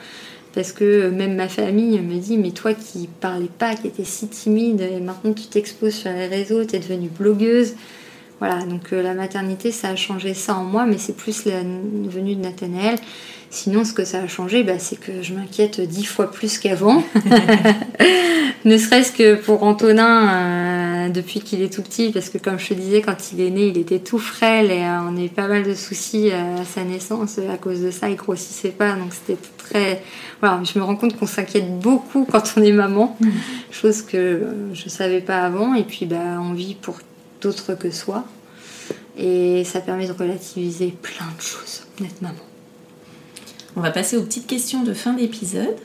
Parce 0.54 0.70
que 0.70 1.10
même 1.10 1.34
ma 1.34 1.48
famille 1.48 2.00
me 2.00 2.16
dit, 2.16 2.38
mais 2.38 2.52
toi 2.52 2.74
qui 2.74 3.08
parlais 3.20 3.50
pas, 3.58 3.74
qui 3.74 3.88
étais 3.88 4.04
si 4.04 4.28
timide, 4.28 4.80
et 4.80 5.00
maintenant 5.00 5.32
tu 5.32 5.48
t'exposes 5.48 5.94
sur 5.94 6.12
les 6.12 6.28
réseaux, 6.28 6.64
tu 6.64 6.76
es 6.76 6.78
devenue 6.78 7.08
blogueuse, 7.08 7.74
voilà, 8.40 8.64
donc 8.64 8.92
euh, 8.92 9.02
la 9.02 9.14
maternité, 9.14 9.70
ça 9.70 9.88
a 9.88 9.96
changé 9.96 10.34
ça 10.34 10.54
en 10.54 10.64
moi, 10.64 10.86
mais 10.86 10.98
c'est 10.98 11.16
plus 11.16 11.44
la 11.44 11.60
venue 11.60 12.34
de 12.34 12.42
Nathanaël. 12.42 12.96
Sinon, 13.50 13.84
ce 13.84 13.92
que 13.92 14.04
ça 14.04 14.18
a 14.18 14.26
changé, 14.26 14.64
bah, 14.64 14.78
c'est 14.78 14.98
que 14.98 15.22
je 15.22 15.32
m'inquiète 15.32 15.80
dix 15.80 16.04
fois 16.04 16.30
plus 16.30 16.58
qu'avant. 16.58 17.04
ne 18.64 18.76
serait-ce 18.76 19.12
que 19.12 19.36
pour 19.36 19.62
Antonin, 19.62 20.28
euh, 20.28 21.08
depuis 21.10 21.40
qu'il 21.40 21.62
est 21.62 21.72
tout 21.72 21.82
petit, 21.82 22.10
parce 22.10 22.30
que 22.30 22.38
comme 22.38 22.58
je 22.58 22.68
te 22.68 22.74
disais, 22.74 23.00
quand 23.00 23.32
il 23.32 23.40
est 23.40 23.50
né, 23.50 23.68
il 23.68 23.78
était 23.78 24.00
tout 24.00 24.18
frêle 24.18 24.72
et 24.72 24.82
euh, 24.82 25.08
on 25.08 25.16
a 25.16 25.24
eu 25.24 25.28
pas 25.28 25.46
mal 25.46 25.62
de 25.62 25.74
soucis 25.74 26.32
à 26.32 26.64
sa 26.64 26.82
naissance 26.82 27.38
à 27.38 27.56
cause 27.56 27.82
de 27.82 27.92
ça. 27.92 28.10
Il 28.10 28.16
grossissait 28.16 28.70
pas, 28.70 28.94
donc 28.96 29.12
c'était 29.12 29.40
très. 29.56 30.02
Voilà, 30.40 30.60
je 30.64 30.76
me 30.76 30.84
rends 30.84 30.96
compte 30.96 31.16
qu'on 31.16 31.26
s'inquiète 31.28 31.78
beaucoup 31.78 32.26
quand 32.28 32.42
on 32.56 32.62
est 32.62 32.72
maman, 32.72 33.16
mm. 33.20 33.28
chose 33.70 34.02
que 34.02 34.42
je 34.72 34.88
savais 34.88 35.20
pas 35.20 35.42
avant. 35.42 35.74
Et 35.74 35.84
puis, 35.84 36.06
bah, 36.06 36.40
on 36.40 36.54
vit 36.54 36.74
pour 36.74 36.98
d'autres 37.44 37.74
que 37.74 37.90
soi. 37.90 38.24
Et 39.16 39.62
ça 39.64 39.80
permet 39.80 40.08
de 40.08 40.12
relativiser 40.12 40.94
plein 41.00 41.26
de 41.36 41.40
choses, 41.40 41.84
d'être 42.00 42.20
maman. 42.20 42.34
On 43.76 43.80
va 43.80 43.90
passer 43.90 44.16
aux 44.16 44.22
petites 44.22 44.46
questions 44.46 44.82
de 44.82 44.92
fin 44.92 45.12
d'épisode. 45.12 45.76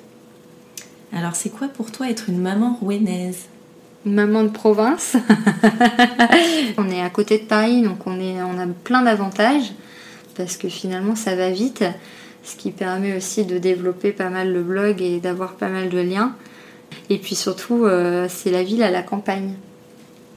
Alors, 1.14 1.36
c'est 1.36 1.50
quoi 1.50 1.68
pour 1.68 1.92
toi 1.92 2.10
être 2.10 2.30
une 2.30 2.40
maman 2.40 2.76
rouennaise? 2.80 3.46
Une 4.06 4.14
maman 4.14 4.44
de 4.44 4.50
province. 4.50 5.16
on 6.78 6.90
est 6.90 7.02
à 7.02 7.10
côté 7.10 7.38
de 7.38 7.44
Paris, 7.44 7.82
donc 7.82 8.08
on, 8.08 8.20
est, 8.20 8.42
on 8.42 8.58
a 8.58 8.68
plein 8.84 9.04
d'avantages 9.04 9.74
parce 10.36 10.56
que 10.56 10.70
finalement 10.70 11.16
ça 11.16 11.36
va 11.36 11.50
vite, 11.50 11.84
ce 12.44 12.56
qui 12.56 12.72
permet 12.72 13.18
aussi 13.18 13.44
de 13.44 13.58
développer 13.58 14.14
pas 14.14 14.30
mal 14.30 14.54
le 14.54 14.64
blog 14.64 15.02
et 15.02 15.20
d'avoir 15.20 15.56
pas 15.56 15.68
mal 15.68 15.90
de 15.90 16.00
liens. 16.00 16.34
Et 17.10 17.18
puis 17.18 17.36
surtout, 17.36 17.86
euh, 17.86 18.28
c'est 18.30 18.50
la 18.50 18.64
ville 18.64 18.82
à 18.82 18.90
la 18.90 19.04
campagne. 19.04 19.56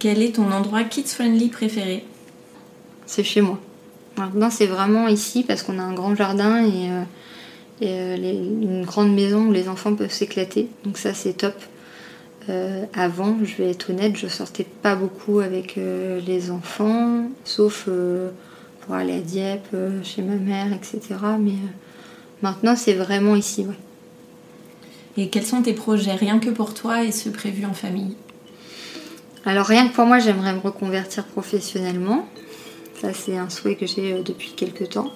Quel 0.03 0.21
est 0.21 0.35
ton 0.35 0.51
endroit 0.51 0.83
kids-friendly 0.83 1.49
préféré? 1.49 2.05
C'est 3.07 3.23
chez 3.23 3.41
moi. 3.41 3.61
Maintenant, 4.17 4.51
c'est 4.51 4.67
vraiment 4.67 5.07
ici 5.07 5.45
parce 5.45 5.63
qu'on 5.63 5.79
a 5.79 5.83
un 5.83 5.93
grand 5.93 6.17
jardin 6.17 6.65
et 6.65 6.91
euh, 6.91 7.05
et 7.81 7.89
euh, 7.89 8.17
une 8.17 8.85
grande 8.85 9.15
maison 9.15 9.47
où 9.47 9.53
les 9.53 9.69
enfants 9.69 9.95
peuvent 9.95 10.11
s'éclater. 10.11 10.67
Donc 10.83 10.99
ça 10.99 11.15
c'est 11.15 11.35
top. 11.35 11.55
Euh, 12.49 12.85
avant, 12.93 13.39
je 13.45 13.55
vais 13.63 13.71
être 13.71 13.91
honnête, 13.91 14.17
je 14.17 14.27
sortais 14.27 14.65
pas 14.65 14.97
beaucoup 14.97 15.39
avec 15.39 15.77
les 15.77 16.51
enfants, 16.51 17.31
sauf 17.45 17.89
pour 18.81 18.97
aller 18.97 19.19
à 19.19 19.21
Dieppe, 19.21 19.77
chez 20.03 20.23
ma 20.23 20.35
mère, 20.35 20.73
etc. 20.73 20.99
Mais 21.39 21.55
maintenant 22.43 22.75
c'est 22.75 22.95
vraiment 22.95 23.37
ici. 23.37 23.65
Et 25.17 25.29
quels 25.29 25.47
sont 25.47 25.63
tes 25.63 25.75
projets, 25.75 26.17
rien 26.17 26.41
que 26.41 26.51
pour 26.51 26.75
toi 26.75 27.05
et 27.05 27.13
ceux 27.13 27.31
prévus 27.31 27.67
en 27.67 27.75
famille? 27.75 28.17
Alors 29.45 29.67
rien 29.67 29.89
que 29.89 29.95
pour 29.95 30.07
moi, 30.07 30.19
j'aimerais 30.19 30.53
me 30.53 30.61
reconvertir 30.61 31.25
professionnellement. 31.25 32.29
Ça 33.01 33.13
c'est 33.13 33.37
un 33.37 33.51
souhait 33.51 33.75
que 33.75 33.87
j'ai 33.87 34.23
depuis 34.23 34.53
quelques 34.57 34.91
temps. 34.91 35.13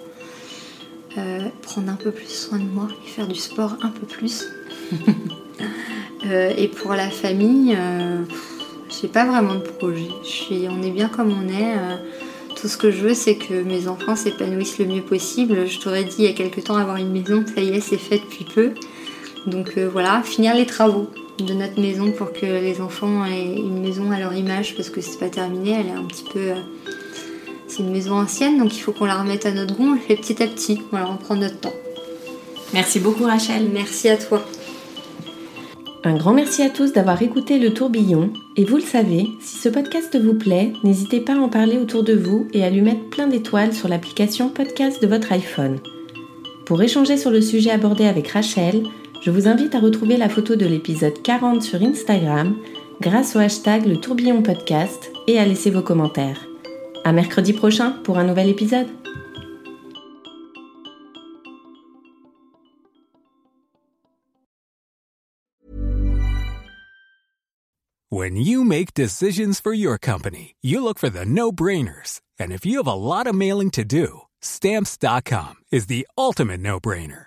Euh, 1.19 1.49
prendre 1.63 1.91
un 1.91 1.95
peu 1.95 2.11
plus 2.11 2.29
soin 2.29 2.59
de 2.59 2.65
moi 2.65 2.89
et 3.05 3.09
faire 3.09 3.27
du 3.27 3.37
sport 3.37 3.77
un 3.83 3.91
peu 3.91 4.07
plus. 4.07 4.47
Euh, 6.25 6.53
et 6.57 6.67
pour 6.67 6.93
la 6.93 7.09
famille, 7.09 7.77
euh, 7.79 8.25
j'ai 8.89 9.07
pas 9.07 9.25
vraiment 9.25 9.55
de 9.55 9.61
projet. 9.61 10.09
on 10.69 10.83
est 10.83 10.91
bien 10.91 11.09
comme 11.09 11.31
on 11.31 11.49
est. 11.49 11.77
tout 12.57 12.67
ce 12.67 12.77
que 12.77 12.91
je 12.91 13.03
veux, 13.03 13.15
c'est 13.15 13.37
que 13.37 13.63
mes 13.63 13.87
enfants 13.87 14.17
s'épanouissent 14.17 14.79
le 14.79 14.87
mieux 14.87 15.03
possible. 15.03 15.69
Je 15.69 15.79
t'aurais 15.79 16.03
dit 16.03 16.17
il 16.19 16.25
y 16.25 16.29
a 16.29 16.33
quelques 16.33 16.65
temps 16.65 16.77
avoir 16.77 16.97
une 16.97 17.13
maison, 17.13 17.45
ça 17.55 17.61
y 17.61 17.69
est, 17.69 17.81
c'est 17.81 17.99
fait 17.99 18.19
depuis 18.19 18.45
peu. 18.45 18.73
Donc 19.47 19.79
voilà, 19.79 20.21
finir 20.25 20.55
les 20.55 20.67
travaux 20.67 21.11
de 21.39 21.55
notre 21.55 21.81
maison 21.81 22.11
pour 22.13 22.33
que 22.33 22.47
les 22.47 22.81
enfants 22.81 23.25
aient 23.25 23.57
une 23.57 23.81
maison 23.81 24.11
à 24.11 24.19
leur 24.19 24.35
image 24.35 24.75
parce 24.77 24.91
que 24.91 25.01
c'est 25.01 25.19
pas 25.19 25.29
terminé, 25.29 25.73
elle 25.73 25.87
est 25.87 25.99
un 25.99 26.05
petit 26.05 26.25
peu 26.33 26.55
c'est 27.69 27.83
une 27.83 27.91
maison 27.91 28.15
ancienne, 28.15 28.59
donc 28.59 28.77
il 28.77 28.81
faut 28.81 28.93
qu'on 28.93 29.05
la 29.07 29.21
remette 29.21 29.45
à 29.45 29.51
notre 29.51 29.75
goût. 29.75 29.89
On 29.91 29.95
le 29.95 30.01
fait 30.01 30.17
petit 30.17 30.43
à 30.43 30.47
petit. 30.47 30.81
Voilà, 30.91 31.11
on 31.11 31.17
prend 31.17 31.35
notre 31.35 31.59
temps. 31.59 31.75
Merci 32.73 33.01
beaucoup 33.01 33.25
Rachel. 33.25 33.69
Merci 33.73 34.09
à 34.09 34.17
toi. 34.17 34.45
Un 36.05 36.17
grand 36.17 36.33
merci 36.33 36.63
à 36.63 36.71
tous 36.71 36.93
d'avoir 36.93 37.21
écouté 37.21 37.59
le 37.59 37.75
tourbillon. 37.75 38.33
Et 38.57 38.65
vous 38.65 38.77
le 38.77 38.83
savez, 38.83 39.29
si 39.41 39.59
ce 39.59 39.69
podcast 39.69 40.17
vous 40.19 40.35
plaît, 40.35 40.73
n'hésitez 40.85 41.21
pas 41.21 41.35
à 41.35 41.39
en 41.39 41.49
parler 41.49 41.79
autour 41.79 42.05
de 42.05 42.15
vous 42.15 42.47
et 42.53 42.65
à 42.65 42.71
lui 42.71 42.81
mettre 42.81 43.05
plein 43.11 43.27
d'étoiles 43.27 43.75
sur 43.75 43.89
l'application 43.89 44.49
podcast 44.49 45.03
de 45.03 45.09
votre 45.09 45.33
iPhone. 45.33 45.79
Pour 46.65 46.83
échanger 46.83 47.17
sur 47.17 47.31
le 47.31 47.41
sujet 47.41 47.71
abordé 47.71 48.07
avec 48.07 48.29
Rachel, 48.29 48.85
je 49.27 49.33
vous 49.33 49.49
invite 49.49 49.75
à 49.75 49.81
retrouver 49.81 50.17
la 50.17 50.29
photo 50.29 50.55
de 50.55 50.67
l'épisode 50.67 51.21
40 51.21 51.61
sur 51.61 51.83
Instagram 51.83 52.57
grâce 53.01 53.35
au 53.35 53.41
hashtag 53.41 53.85
le 53.85 53.97
tourbillon 53.97 54.41
podcast 54.41 55.11
et 55.27 55.41
à 55.41 55.45
laisser 55.45 55.73
vos 55.73 55.83
commentaires. 55.83 56.47
À 57.03 57.11
mercredi 57.11 57.53
prochain 57.53 57.91
pour 58.05 58.19
un 58.19 58.25
nouvel 58.25 58.49
épisode. 58.49 58.87
When 68.13 68.37
you 68.37 68.63
make 68.63 68.95
decisions 68.95 69.61
for 69.61 69.75
your 69.75 69.99
company, 69.99 70.55
you 70.63 70.81
look 70.81 71.01
for 71.01 71.11
the 71.11 71.27
no-brainers. 71.27 72.21
And 72.39 72.53
if 72.53 72.65
you 72.65 72.77
have 72.77 72.87
a 72.87 72.95
lot 72.95 73.27
of 73.27 73.35
mailing 73.35 73.73
to 73.73 73.85
do, 73.85 74.21
stamps.com 74.41 75.55
is 75.73 75.89
the 75.89 76.07
ultimate 76.17 76.61
no-brainer. 76.61 77.27